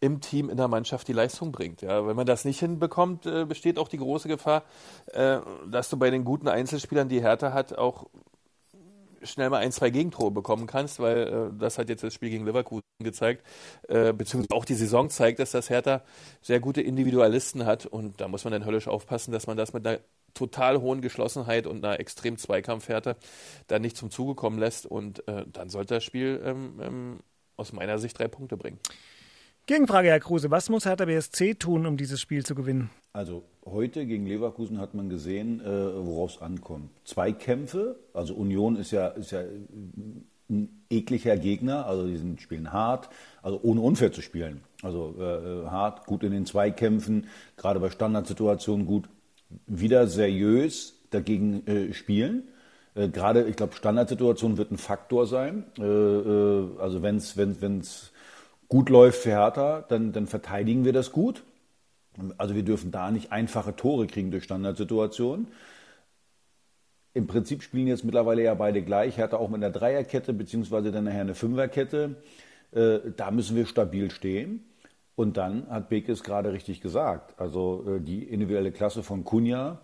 im 0.01 0.23
Team, 0.23 0.49
in 0.49 0.57
der 0.57 0.69
Mannschaft 0.69 1.09
die 1.09 1.13
Leistung 1.13 1.53
bringt. 1.53 1.83
Ja, 1.83 2.07
wenn 2.07 2.17
man 2.17 2.25
das 2.25 2.47
nicht 2.47 2.59
hinbekommt, 2.59 3.27
äh, 3.27 3.45
besteht 3.45 3.79
auch 3.79 3.89
die 3.89 3.99
große 3.99 4.29
Gefahr, 4.29 4.65
äh, 5.13 5.41
dass 5.71 5.91
du 5.91 5.99
bei 5.99 6.11
den 6.11 6.25
guten 6.25 6.49
Einzelspielern, 6.49 7.09
die 7.11 7.21
Hertha 7.21 7.53
hat, 7.53 7.77
auch 7.77 8.07
schnell 9.23 9.51
mal 9.51 9.59
ein, 9.59 9.73
zwei 9.73 9.91
Gegentore 9.91 10.31
bekommen 10.31 10.67
kannst, 10.67 11.01
weil 11.01 11.51
äh, 11.53 11.59
das 11.59 11.79
hat 11.79 11.89
jetzt 11.89 12.03
das 12.03 12.15
Spiel 12.15 12.31
gegen 12.31 12.47
Leverkusen 12.47 12.83
gezeigt, 13.03 13.45
äh, 13.89 14.13
beziehungsweise 14.13 14.57
auch 14.57 14.65
die 14.65 14.75
Saison 14.75 15.11
zeigt, 15.11 15.39
dass 15.39 15.51
das 15.51 15.71
Hertha 15.71 16.03
sehr 16.43 16.61
gute 16.61 16.81
Individualisten 16.81 17.67
hat 17.67 17.87
und 17.87 18.21
da 18.21 18.29
muss 18.29 18.45
man 18.45 18.53
dann 18.53 18.65
höllisch 18.65 18.89
aufpassen, 18.89 19.33
dass 19.33 19.47
man 19.47 19.57
das 19.57 19.73
mit 19.73 19.87
einer 19.87 20.01
total 20.35 20.81
hohen 20.81 21.01
Geschlossenheit 21.01 21.67
und 21.67 21.85
einer 21.85 21.99
extrem 22.01 22.37
Zweikampfhärte 22.37 23.17
dann 23.67 23.83
nicht 23.83 23.97
zum 23.97 24.11
Zuge 24.11 24.35
kommen 24.35 24.59
lässt 24.59 24.87
und 24.87 25.27
äh, 25.29 25.45
dann 25.53 25.69
sollte 25.71 25.95
das 25.95 26.05
Spiel 26.05 26.41
ähm, 26.45 26.81
ähm, 26.83 27.21
aus 27.57 27.73
meiner 27.73 27.99
Sicht 27.99 28.19
drei 28.19 28.29
Punkte 28.29 28.57
bringen. 28.57 28.79
Gegenfrage, 29.67 30.09
Herr 30.09 30.21
Kruse. 30.21 30.51
Was 30.51 30.69
muss 30.69 30.85
Hertha 30.85 31.05
BSC 31.05 31.55
tun, 31.55 31.87
um 31.87 31.97
dieses 31.97 32.21
Spiel 32.21 32.45
zu 32.45 32.55
gewinnen? 32.55 32.91
Also 33.13 33.45
heute 33.65 34.07
gegen 34.07 34.27
Leverkusen 34.27 34.79
hat 34.79 34.95
man 34.95 35.09
gesehen, 35.09 35.61
äh, 35.61 35.67
worauf 35.67 36.37
es 36.37 36.43
ankommt. 36.43 36.91
Zwei 37.05 37.33
Kämpfe, 37.33 37.97
also 38.15 38.35
Union 38.35 38.77
ist 38.77 38.91
ja, 38.91 39.09
ist 39.09 39.33
ja 39.33 39.41
ein 40.51 40.85
ekliger 40.91 41.37
Gegner, 41.37 41.87
also 41.87 42.07
die 42.07 42.17
sind, 42.17 42.41
spielen 42.41 42.73
hart, 42.73 43.09
also 43.43 43.61
ohne 43.63 43.81
unfair 43.81 44.13
zu 44.13 44.23
spielen. 44.23 44.63
Also 44.83 45.15
äh, 45.19 45.69
hart, 45.69 46.07
gut 46.07 46.23
in 46.25 46.33
den 46.33 46.47
Zweikämpfen, 46.47 47.27
gerade 47.57 47.81
bei 47.81 47.91
Standardsituationen 47.91 48.87
gut, 48.87 49.09
wieder 49.67 50.07
seriös 50.07 50.95
dagegen 51.11 51.67
äh, 51.67 51.93
spielen. 51.93 52.49
Äh, 52.95 53.09
gerade, 53.09 53.45
ich 53.45 53.57
glaube, 53.57 53.75
Standardsituation 53.75 54.59
wird 54.59 54.71
ein 54.73 54.79
Faktor 54.79 55.27
sein. 55.27 55.65
Äh, 55.79 55.83
äh, 55.83 56.69
also 56.79 57.03
wenn 57.03 57.17
es 57.17 57.37
wenn, 57.37 57.61
wenn's 57.61 58.13
gut 58.69 58.89
läuft 58.89 59.23
für 59.23 59.31
Hertha, 59.31 59.85
dann, 59.89 60.13
dann 60.13 60.27
verteidigen 60.27 60.85
wir 60.85 60.93
das 60.93 61.13
gut. 61.13 61.43
Also 62.39 62.55
wir 62.55 62.63
dürfen 62.63 62.91
da 62.91 63.11
nicht 63.11 63.33
einfache 63.33 63.77
Tore 63.77 64.07
kriegen 64.07 64.31
durch 64.31 64.45
Standardsituationen. 64.45 65.49
Im 67.13 67.27
Prinzip 67.27 67.63
spielen 67.63 67.89
jetzt 67.89 68.05
mittlerweile 68.05 68.43
ja 68.45 68.55
beide 68.55 68.83
gleich. 68.83 69.17
Hertha 69.17 69.37
auch 69.37 69.49
mit 69.49 69.63
einer 69.63 69.73
Dreierkette, 69.73 70.33
beziehungsweise 70.33 70.93
dann 70.93 71.05
nachher 71.05 71.23
eine 71.23 71.35
Fünferkette. 71.35 72.17
Äh, 72.73 72.99
da 73.17 73.31
müssen 73.31 73.57
wir 73.57 73.67
stabil 73.67 74.11
stehen. 74.11 74.65
Und 75.17 75.37
dann 75.37 75.69
hat 75.69 75.89
Beke 75.89 76.13
es 76.13 76.23
gerade 76.23 76.53
richtig 76.53 76.81
gesagt. 76.81 77.39
Also 77.41 77.85
äh, 77.97 78.01
die 78.01 78.23
individuelle 78.23 78.73
Klasse 78.73 79.03
von 79.03 79.25
Kunja, 79.25 79.81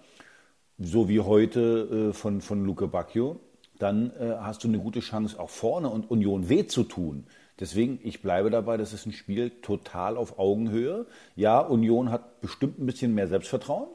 so 0.78 1.08
wie 1.08 1.20
heute 1.20 2.10
äh, 2.10 2.12
von, 2.12 2.40
von 2.40 2.64
Luke 2.64 2.86
Bacchio, 2.86 3.40
dann 3.78 4.10
hast 4.40 4.64
du 4.64 4.68
eine 4.68 4.78
gute 4.78 5.00
Chance, 5.00 5.38
auch 5.38 5.50
vorne 5.50 5.90
und 5.90 6.10
Union 6.10 6.48
weh 6.48 6.66
zu 6.66 6.82
tun. 6.82 7.26
Deswegen, 7.58 7.98
ich 8.02 8.20
bleibe 8.20 8.50
dabei, 8.50 8.76
das 8.76 8.92
ist 8.92 9.06
ein 9.06 9.12
Spiel 9.12 9.50
total 9.62 10.16
auf 10.16 10.38
Augenhöhe. 10.38 11.06
Ja, 11.36 11.60
Union 11.60 12.10
hat 12.10 12.40
bestimmt 12.40 12.78
ein 12.78 12.86
bisschen 12.86 13.14
mehr 13.14 13.28
Selbstvertrauen. 13.28 13.88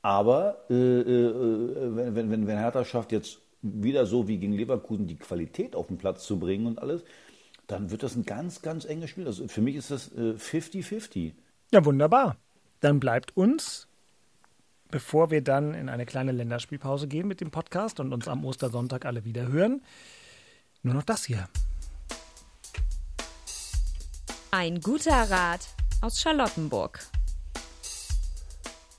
Aber 0.00 0.64
äh, 0.70 0.74
äh, 0.74 1.96
wenn, 1.96 2.14
wenn, 2.14 2.30
wenn 2.30 2.46
wenn 2.46 2.58
Hertha 2.58 2.84
schafft, 2.84 3.12
jetzt 3.12 3.38
wieder 3.62 4.06
so 4.06 4.26
wie 4.26 4.38
gegen 4.38 4.52
Leverkusen 4.52 5.06
die 5.06 5.16
Qualität 5.16 5.76
auf 5.76 5.86
den 5.86 5.98
Platz 5.98 6.24
zu 6.24 6.38
bringen 6.38 6.66
und 6.66 6.80
alles, 6.80 7.04
dann 7.68 7.90
wird 7.90 8.02
das 8.02 8.16
ein 8.16 8.24
ganz, 8.24 8.62
ganz 8.62 8.84
enges 8.84 9.10
Spiel. 9.10 9.26
Also 9.26 9.46
für 9.46 9.60
mich 9.60 9.76
ist 9.76 9.90
das 9.90 10.10
äh, 10.12 10.34
50-50. 10.34 11.32
Ja, 11.70 11.84
wunderbar. 11.84 12.36
Dann 12.80 12.98
bleibt 12.98 13.36
uns, 13.36 13.86
bevor 14.90 15.30
wir 15.30 15.42
dann 15.42 15.74
in 15.74 15.88
eine 15.88 16.04
kleine 16.04 16.32
Länderspielpause 16.32 17.06
gehen 17.06 17.28
mit 17.28 17.40
dem 17.40 17.50
Podcast 17.50 18.00
und 18.00 18.12
uns 18.12 18.26
am 18.26 18.44
Ostersonntag 18.44 19.06
alle 19.06 19.24
wieder 19.24 19.46
hören, 19.48 19.82
nur 20.82 20.94
noch 20.94 21.04
das 21.04 21.24
hier. 21.24 21.48
Ein 24.54 24.82
guter 24.82 25.30
Rat 25.30 25.66
aus 26.02 26.20
Charlottenburg. 26.20 27.00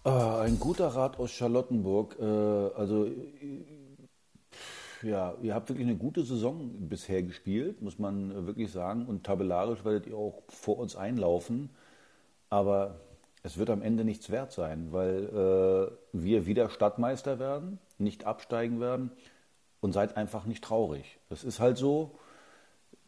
Ah, 0.04 0.42
ein 0.42 0.60
guter 0.60 0.88
Rat 0.88 1.20
aus 1.20 1.30
Charlottenburg. 1.30 2.18
Äh, 2.20 2.24
also, 2.24 3.08
ja, 5.04 5.36
ihr 5.44 5.54
habt 5.54 5.70
wirklich 5.70 5.86
eine 5.86 5.96
gute 5.96 6.24
Saison 6.24 6.72
bisher 6.90 7.22
gespielt, 7.22 7.84
muss 7.84 8.00
man 8.00 8.32
äh, 8.32 8.48
wirklich 8.48 8.72
sagen. 8.72 9.06
Und 9.06 9.26
tabellarisch 9.26 9.86
werdet 9.86 10.08
ihr 10.08 10.18
auch 10.18 10.42
vor 10.50 10.80
uns 10.80 10.96
einlaufen. 10.96 11.70
Aber 12.50 12.96
es 13.44 13.60
wird 13.60 13.70
am 13.70 13.84
Ende 13.84 14.06
nichts 14.06 14.32
wert 14.32 14.52
sein, 14.54 14.88
weil 14.90 15.26
äh, 15.30 15.96
wir 16.14 16.48
wieder 16.48 16.72
Stadtmeister 16.72 17.38
werden, 17.38 17.78
nicht 18.00 18.26
absteigen 18.26 18.80
werden. 18.80 19.12
Und 19.82 19.92
seid 19.92 20.18
einfach 20.18 20.46
nicht 20.46 20.64
traurig. 20.64 21.20
Das 21.30 21.44
ist 21.44 21.60
halt 21.60 21.78
so. 21.78 22.18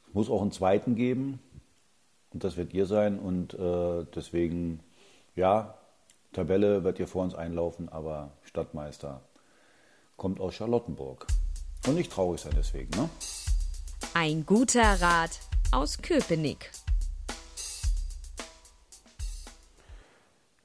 Es 0.10 0.14
muss 0.14 0.30
auch 0.30 0.44
einen 0.44 0.52
zweiten 0.52 0.94
geben. 0.94 1.40
Und 2.36 2.44
das 2.44 2.58
wird 2.58 2.74
ihr 2.74 2.86
sein. 2.86 3.18
Und 3.18 3.54
äh, 3.54 4.06
deswegen, 4.14 4.82
ja, 5.38 5.74
Tabelle 6.34 6.84
wird 6.84 7.00
ihr 7.00 7.08
vor 7.08 7.24
uns 7.24 7.34
einlaufen, 7.34 7.88
aber 7.88 8.32
Stadtmeister 8.44 9.22
kommt 10.18 10.42
aus 10.42 10.54
Charlottenburg. 10.54 11.28
Und 11.88 11.96
nicht 11.96 12.12
traurig 12.12 12.42
sein 12.42 12.52
deswegen, 12.54 12.90
ne? 12.98 13.10
Ein 14.14 14.46
guter 14.46 15.02
Rat 15.02 15.40
aus 15.72 15.98
Köpenick. 16.02 16.72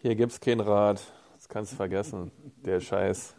Hier 0.03 0.17
gibt's 0.17 0.41
keinen 0.41 0.63
Rat. 0.63 1.01
Das 1.37 1.49
kannst 1.49 1.71
du 1.71 1.77
vergessen. 1.77 2.33
Der 2.65 2.81
Scheiß. 2.81 3.37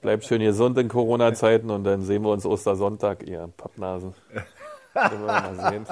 Bleibt 0.00 0.24
schön 0.24 0.40
gesund 0.40 0.78
in 0.78 0.88
Corona-Zeiten 0.88 1.68
und 1.68 1.84
dann 1.84 2.00
sehen 2.00 2.22
wir 2.22 2.30
uns 2.30 2.46
Ostersonntag, 2.46 3.28
ihr 3.28 3.52
Pappnasen. 3.54 4.14
Wir 4.94 5.18
mal 5.18 5.70
sehen. 5.70 5.86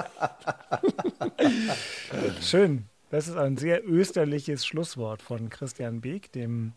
Schön. 2.41 2.85
Das 3.11 3.27
ist 3.27 3.37
ein 3.37 3.57
sehr 3.57 3.87
österliches 3.89 4.67
Schlusswort 4.67 5.23
von 5.23 5.49
Christian 5.49 6.01
Beek, 6.03 6.31
dem 6.33 6.73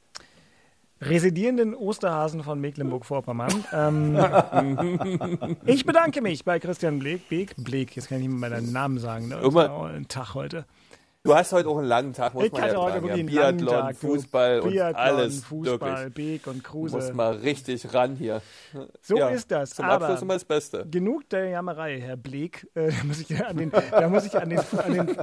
residierenden 1.01 1.75
Osterhasen 1.75 2.43
von 2.43 2.61
Mecklenburg-Vorpommern. 2.61 3.65
Ähm, 3.73 5.57
ich 5.65 5.83
bedanke 5.85 6.21
mich 6.21 6.45
bei 6.45 6.59
Christian 6.59 6.99
Bleek. 6.99 7.27
Beek, 7.27 7.55
Bleek, 7.57 7.95
jetzt 7.95 8.07
kann 8.07 8.19
ich 8.21 8.27
nicht 8.27 8.39
mehr 8.39 8.49
meinen 8.51 8.71
Namen 8.71 8.99
sagen. 8.99 9.27
Ne? 9.29 9.35
Irgendwann- 9.35 9.95
ein 9.95 10.07
Tag 10.07 10.35
heute. 10.35 10.65
Du 11.23 11.35
hast 11.35 11.53
heute 11.53 11.69
auch 11.69 11.77
einen 11.77 11.87
langen 11.87 12.13
Tag, 12.13 12.33
muss 12.33 12.45
ich 12.45 12.51
man 12.51 12.61
ja 12.63 12.77
heute 12.77 12.93
sagen. 12.93 13.07
wirklich 13.09 13.35
Ja, 13.35 13.51
Biathlon, 13.51 13.67
Tag. 13.67 13.95
Fußball 13.97 14.61
Biathlon, 14.63 14.87
und 14.89 14.95
alles. 14.95 15.43
Fußball, 15.43 15.79
wirklich. 16.05 16.13
Beek 16.15 16.47
und 16.47 16.63
Kruse. 16.63 16.95
Muss 16.95 17.13
mal 17.13 17.33
richtig 17.33 17.93
ran 17.93 18.15
hier. 18.15 18.41
So 19.03 19.17
Ja, 19.17 19.29
ist 19.29 19.51
das. 19.51 19.69
Zum 19.69 19.85
aber 19.85 20.05
Abschluss 20.05 20.23
immer 20.23 20.33
das 20.33 20.45
Beste. 20.45 20.87
Genug 20.89 21.29
der 21.29 21.49
Jammerei, 21.49 22.01
Herr 22.01 22.17
Bleek. 22.17 22.67
Äh, 22.73 22.87
da 22.89 23.03
muss 23.03 23.19
ich 23.21 23.45
an 23.45 23.55
den, 23.55 23.69
da 23.91 24.09
muss 24.09 24.25
ich 24.25 24.35
an 24.35 24.49
den, 24.49 24.57
an, 24.57 24.93
den, 24.93 25.17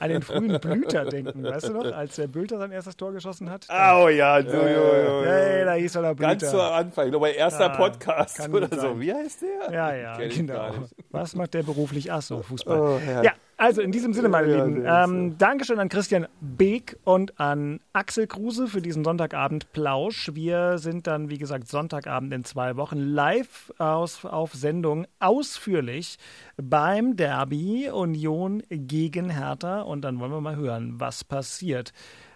an 0.00 0.08
den 0.10 0.22
frühen 0.22 0.60
Blüter 0.60 1.06
denken. 1.06 1.42
Weißt 1.42 1.66
du 1.68 1.72
noch, 1.72 1.92
als 1.92 2.14
der 2.14 2.28
Bülter 2.28 2.58
sein 2.58 2.70
erstes 2.70 2.96
Tor 2.96 3.10
geschossen 3.10 3.50
hat? 3.50 3.66
Oh 3.68 4.06
ja, 4.08 4.40
du, 4.42 4.52
Hey, 4.52 5.64
da 5.64 5.72
hieß 5.74 5.96
er 5.96 6.02
noch 6.02 6.14
Blüter. 6.14 6.36
Ganz 6.36 6.50
zu 6.52 6.62
Anfang, 6.62 7.10
nur 7.10 7.18
mein 7.20 7.34
erster 7.34 7.72
Ah, 7.72 7.76
Podcast 7.76 8.48
oder 8.48 8.68
so. 8.80 9.00
Wie 9.00 9.12
heißt 9.12 9.42
der? 9.42 9.74
Ja, 9.74 9.92
ja, 9.92 10.20
ich 10.20 10.36
genau. 10.36 10.70
Was 11.10 11.34
macht 11.34 11.54
der 11.54 11.64
beruflich? 11.64 12.12
Ach 12.12 12.22
so, 12.22 12.42
Fußball. 12.42 12.78
Oh, 12.80 13.00
ja, 13.24 13.32
also 13.62 13.80
in 13.80 13.92
diesem 13.92 14.12
Sinne, 14.12 14.28
meine 14.28 14.50
Ja, 14.50 14.64
Lieben, 14.64 14.84
ähm, 14.84 15.38
Dankeschön 15.38 15.78
an 15.78 15.88
Christian 15.88 16.26
Beek 16.40 16.96
und 17.04 17.38
an 17.38 17.78
Axel 17.92 18.26
Kruse 18.26 18.66
für 18.66 18.82
diesen 18.82 19.04
Sonntagabend-Plausch. 19.04 20.34
Wir 20.34 20.78
sind 20.78 21.06
dann, 21.06 21.30
wie 21.30 21.38
gesagt, 21.38 21.68
Sonntagabend 21.68 22.32
in 22.32 22.44
zwei 22.44 22.76
Wochen 22.76 22.98
live 22.98 23.72
aus, 23.78 24.24
auf 24.24 24.52
Sendung 24.52 25.06
ausführlich 25.20 26.18
beim 26.60 27.14
Derby 27.14 27.88
Union 27.88 28.64
gegen 28.68 29.30
Hertha. 29.30 29.82
Und 29.82 30.02
dann 30.02 30.18
wollen 30.18 30.32
wir 30.32 30.40
mal 30.40 30.56
hören, 30.56 30.94
was 30.98 31.22
passiert. 31.22 31.92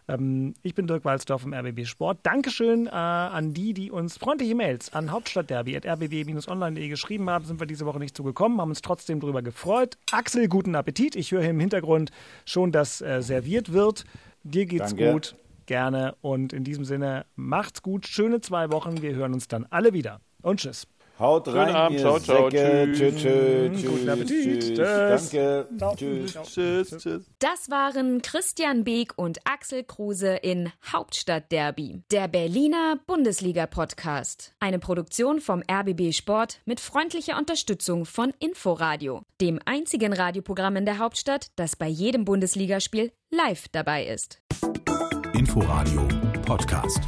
Ähm, 0.08 0.54
ich 0.62 0.74
bin 0.74 0.86
Dirk 0.86 1.04
Walzdorf 1.04 1.42
vom 1.42 1.52
RBB 1.52 1.86
Sport. 1.86 2.18
Dankeschön 2.22 2.86
äh, 2.86 2.90
an 2.90 3.54
die, 3.54 3.74
die 3.74 3.90
uns 3.90 4.16
freundliche 4.16 4.54
Mails 4.54 4.92
an 4.92 5.10
hauptstadtderby.rbb-online.de 5.10 6.88
geschrieben 6.88 7.28
haben. 7.30 7.44
Sind 7.44 7.60
wir 7.60 7.66
diese 7.66 7.86
Woche 7.86 7.98
nicht 7.98 8.16
zugekommen, 8.16 8.60
haben 8.60 8.70
uns 8.70 8.82
trotzdem 8.82 9.20
darüber 9.20 9.42
gefreut. 9.42 9.98
Axel, 10.12 10.48
guten 10.48 10.74
Appetit. 10.74 11.16
Ich 11.16 11.32
höre 11.32 11.40
hier 11.40 11.50
im 11.50 11.60
Hintergrund 11.60 12.10
schon, 12.44 12.72
dass 12.72 13.00
äh, 13.00 13.22
serviert 13.22 13.72
wird. 13.72 14.04
Dir 14.42 14.66
geht's 14.66 14.94
Danke. 14.94 15.12
gut. 15.12 15.36
Gerne. 15.66 16.14
Und 16.20 16.52
in 16.52 16.62
diesem 16.62 16.84
Sinne, 16.84 17.26
macht's 17.34 17.82
gut. 17.82 18.06
Schöne 18.06 18.40
zwei 18.40 18.70
Wochen. 18.70 19.02
Wir 19.02 19.14
hören 19.14 19.34
uns 19.34 19.48
dann 19.48 19.66
alle 19.70 19.92
wieder. 19.92 20.20
Und 20.42 20.60
tschüss. 20.60 20.86
Haut 21.18 21.48
rein, 21.48 21.74
Abend, 21.74 21.98
ihr 21.98 22.04
ciao, 22.04 22.18
ciao, 22.20 22.50
Säcke. 22.50 22.92
tschüss. 22.92 23.14
Tschüss, 23.14 23.22
tschüss, 23.22 23.82
Guten 23.90 23.96
tschüss, 23.96 24.08
Appetit. 24.08 24.60
tschüss. 24.60 25.30
Tschüss. 25.30 25.30
Danke. 25.78 25.96
Tschüss. 25.96 26.38
Tschüss, 26.52 26.90
tschüss. 26.98 27.30
Das 27.38 27.70
waren 27.70 28.20
Christian 28.20 28.84
Beek 28.84 29.12
und 29.16 29.38
Axel 29.44 29.82
Kruse 29.84 30.34
in 30.36 30.70
Hauptstadtderby, 30.92 32.02
der 32.10 32.28
Berliner 32.28 32.98
Bundesliga-Podcast. 33.06 34.52
Eine 34.60 34.78
Produktion 34.78 35.40
vom 35.40 35.62
RBB 35.70 36.12
Sport 36.12 36.60
mit 36.66 36.80
freundlicher 36.80 37.38
Unterstützung 37.38 38.04
von 38.04 38.34
Inforadio, 38.38 39.22
dem 39.40 39.58
einzigen 39.64 40.12
Radioprogramm 40.12 40.76
in 40.76 40.84
der 40.84 40.98
Hauptstadt, 40.98 41.46
das 41.56 41.76
bei 41.76 41.88
jedem 41.88 42.26
Bundesligaspiel 42.26 43.10
live 43.30 43.68
dabei 43.72 44.04
ist. 44.06 44.42
Inforadio 45.32 46.06
Podcast. 46.44 47.00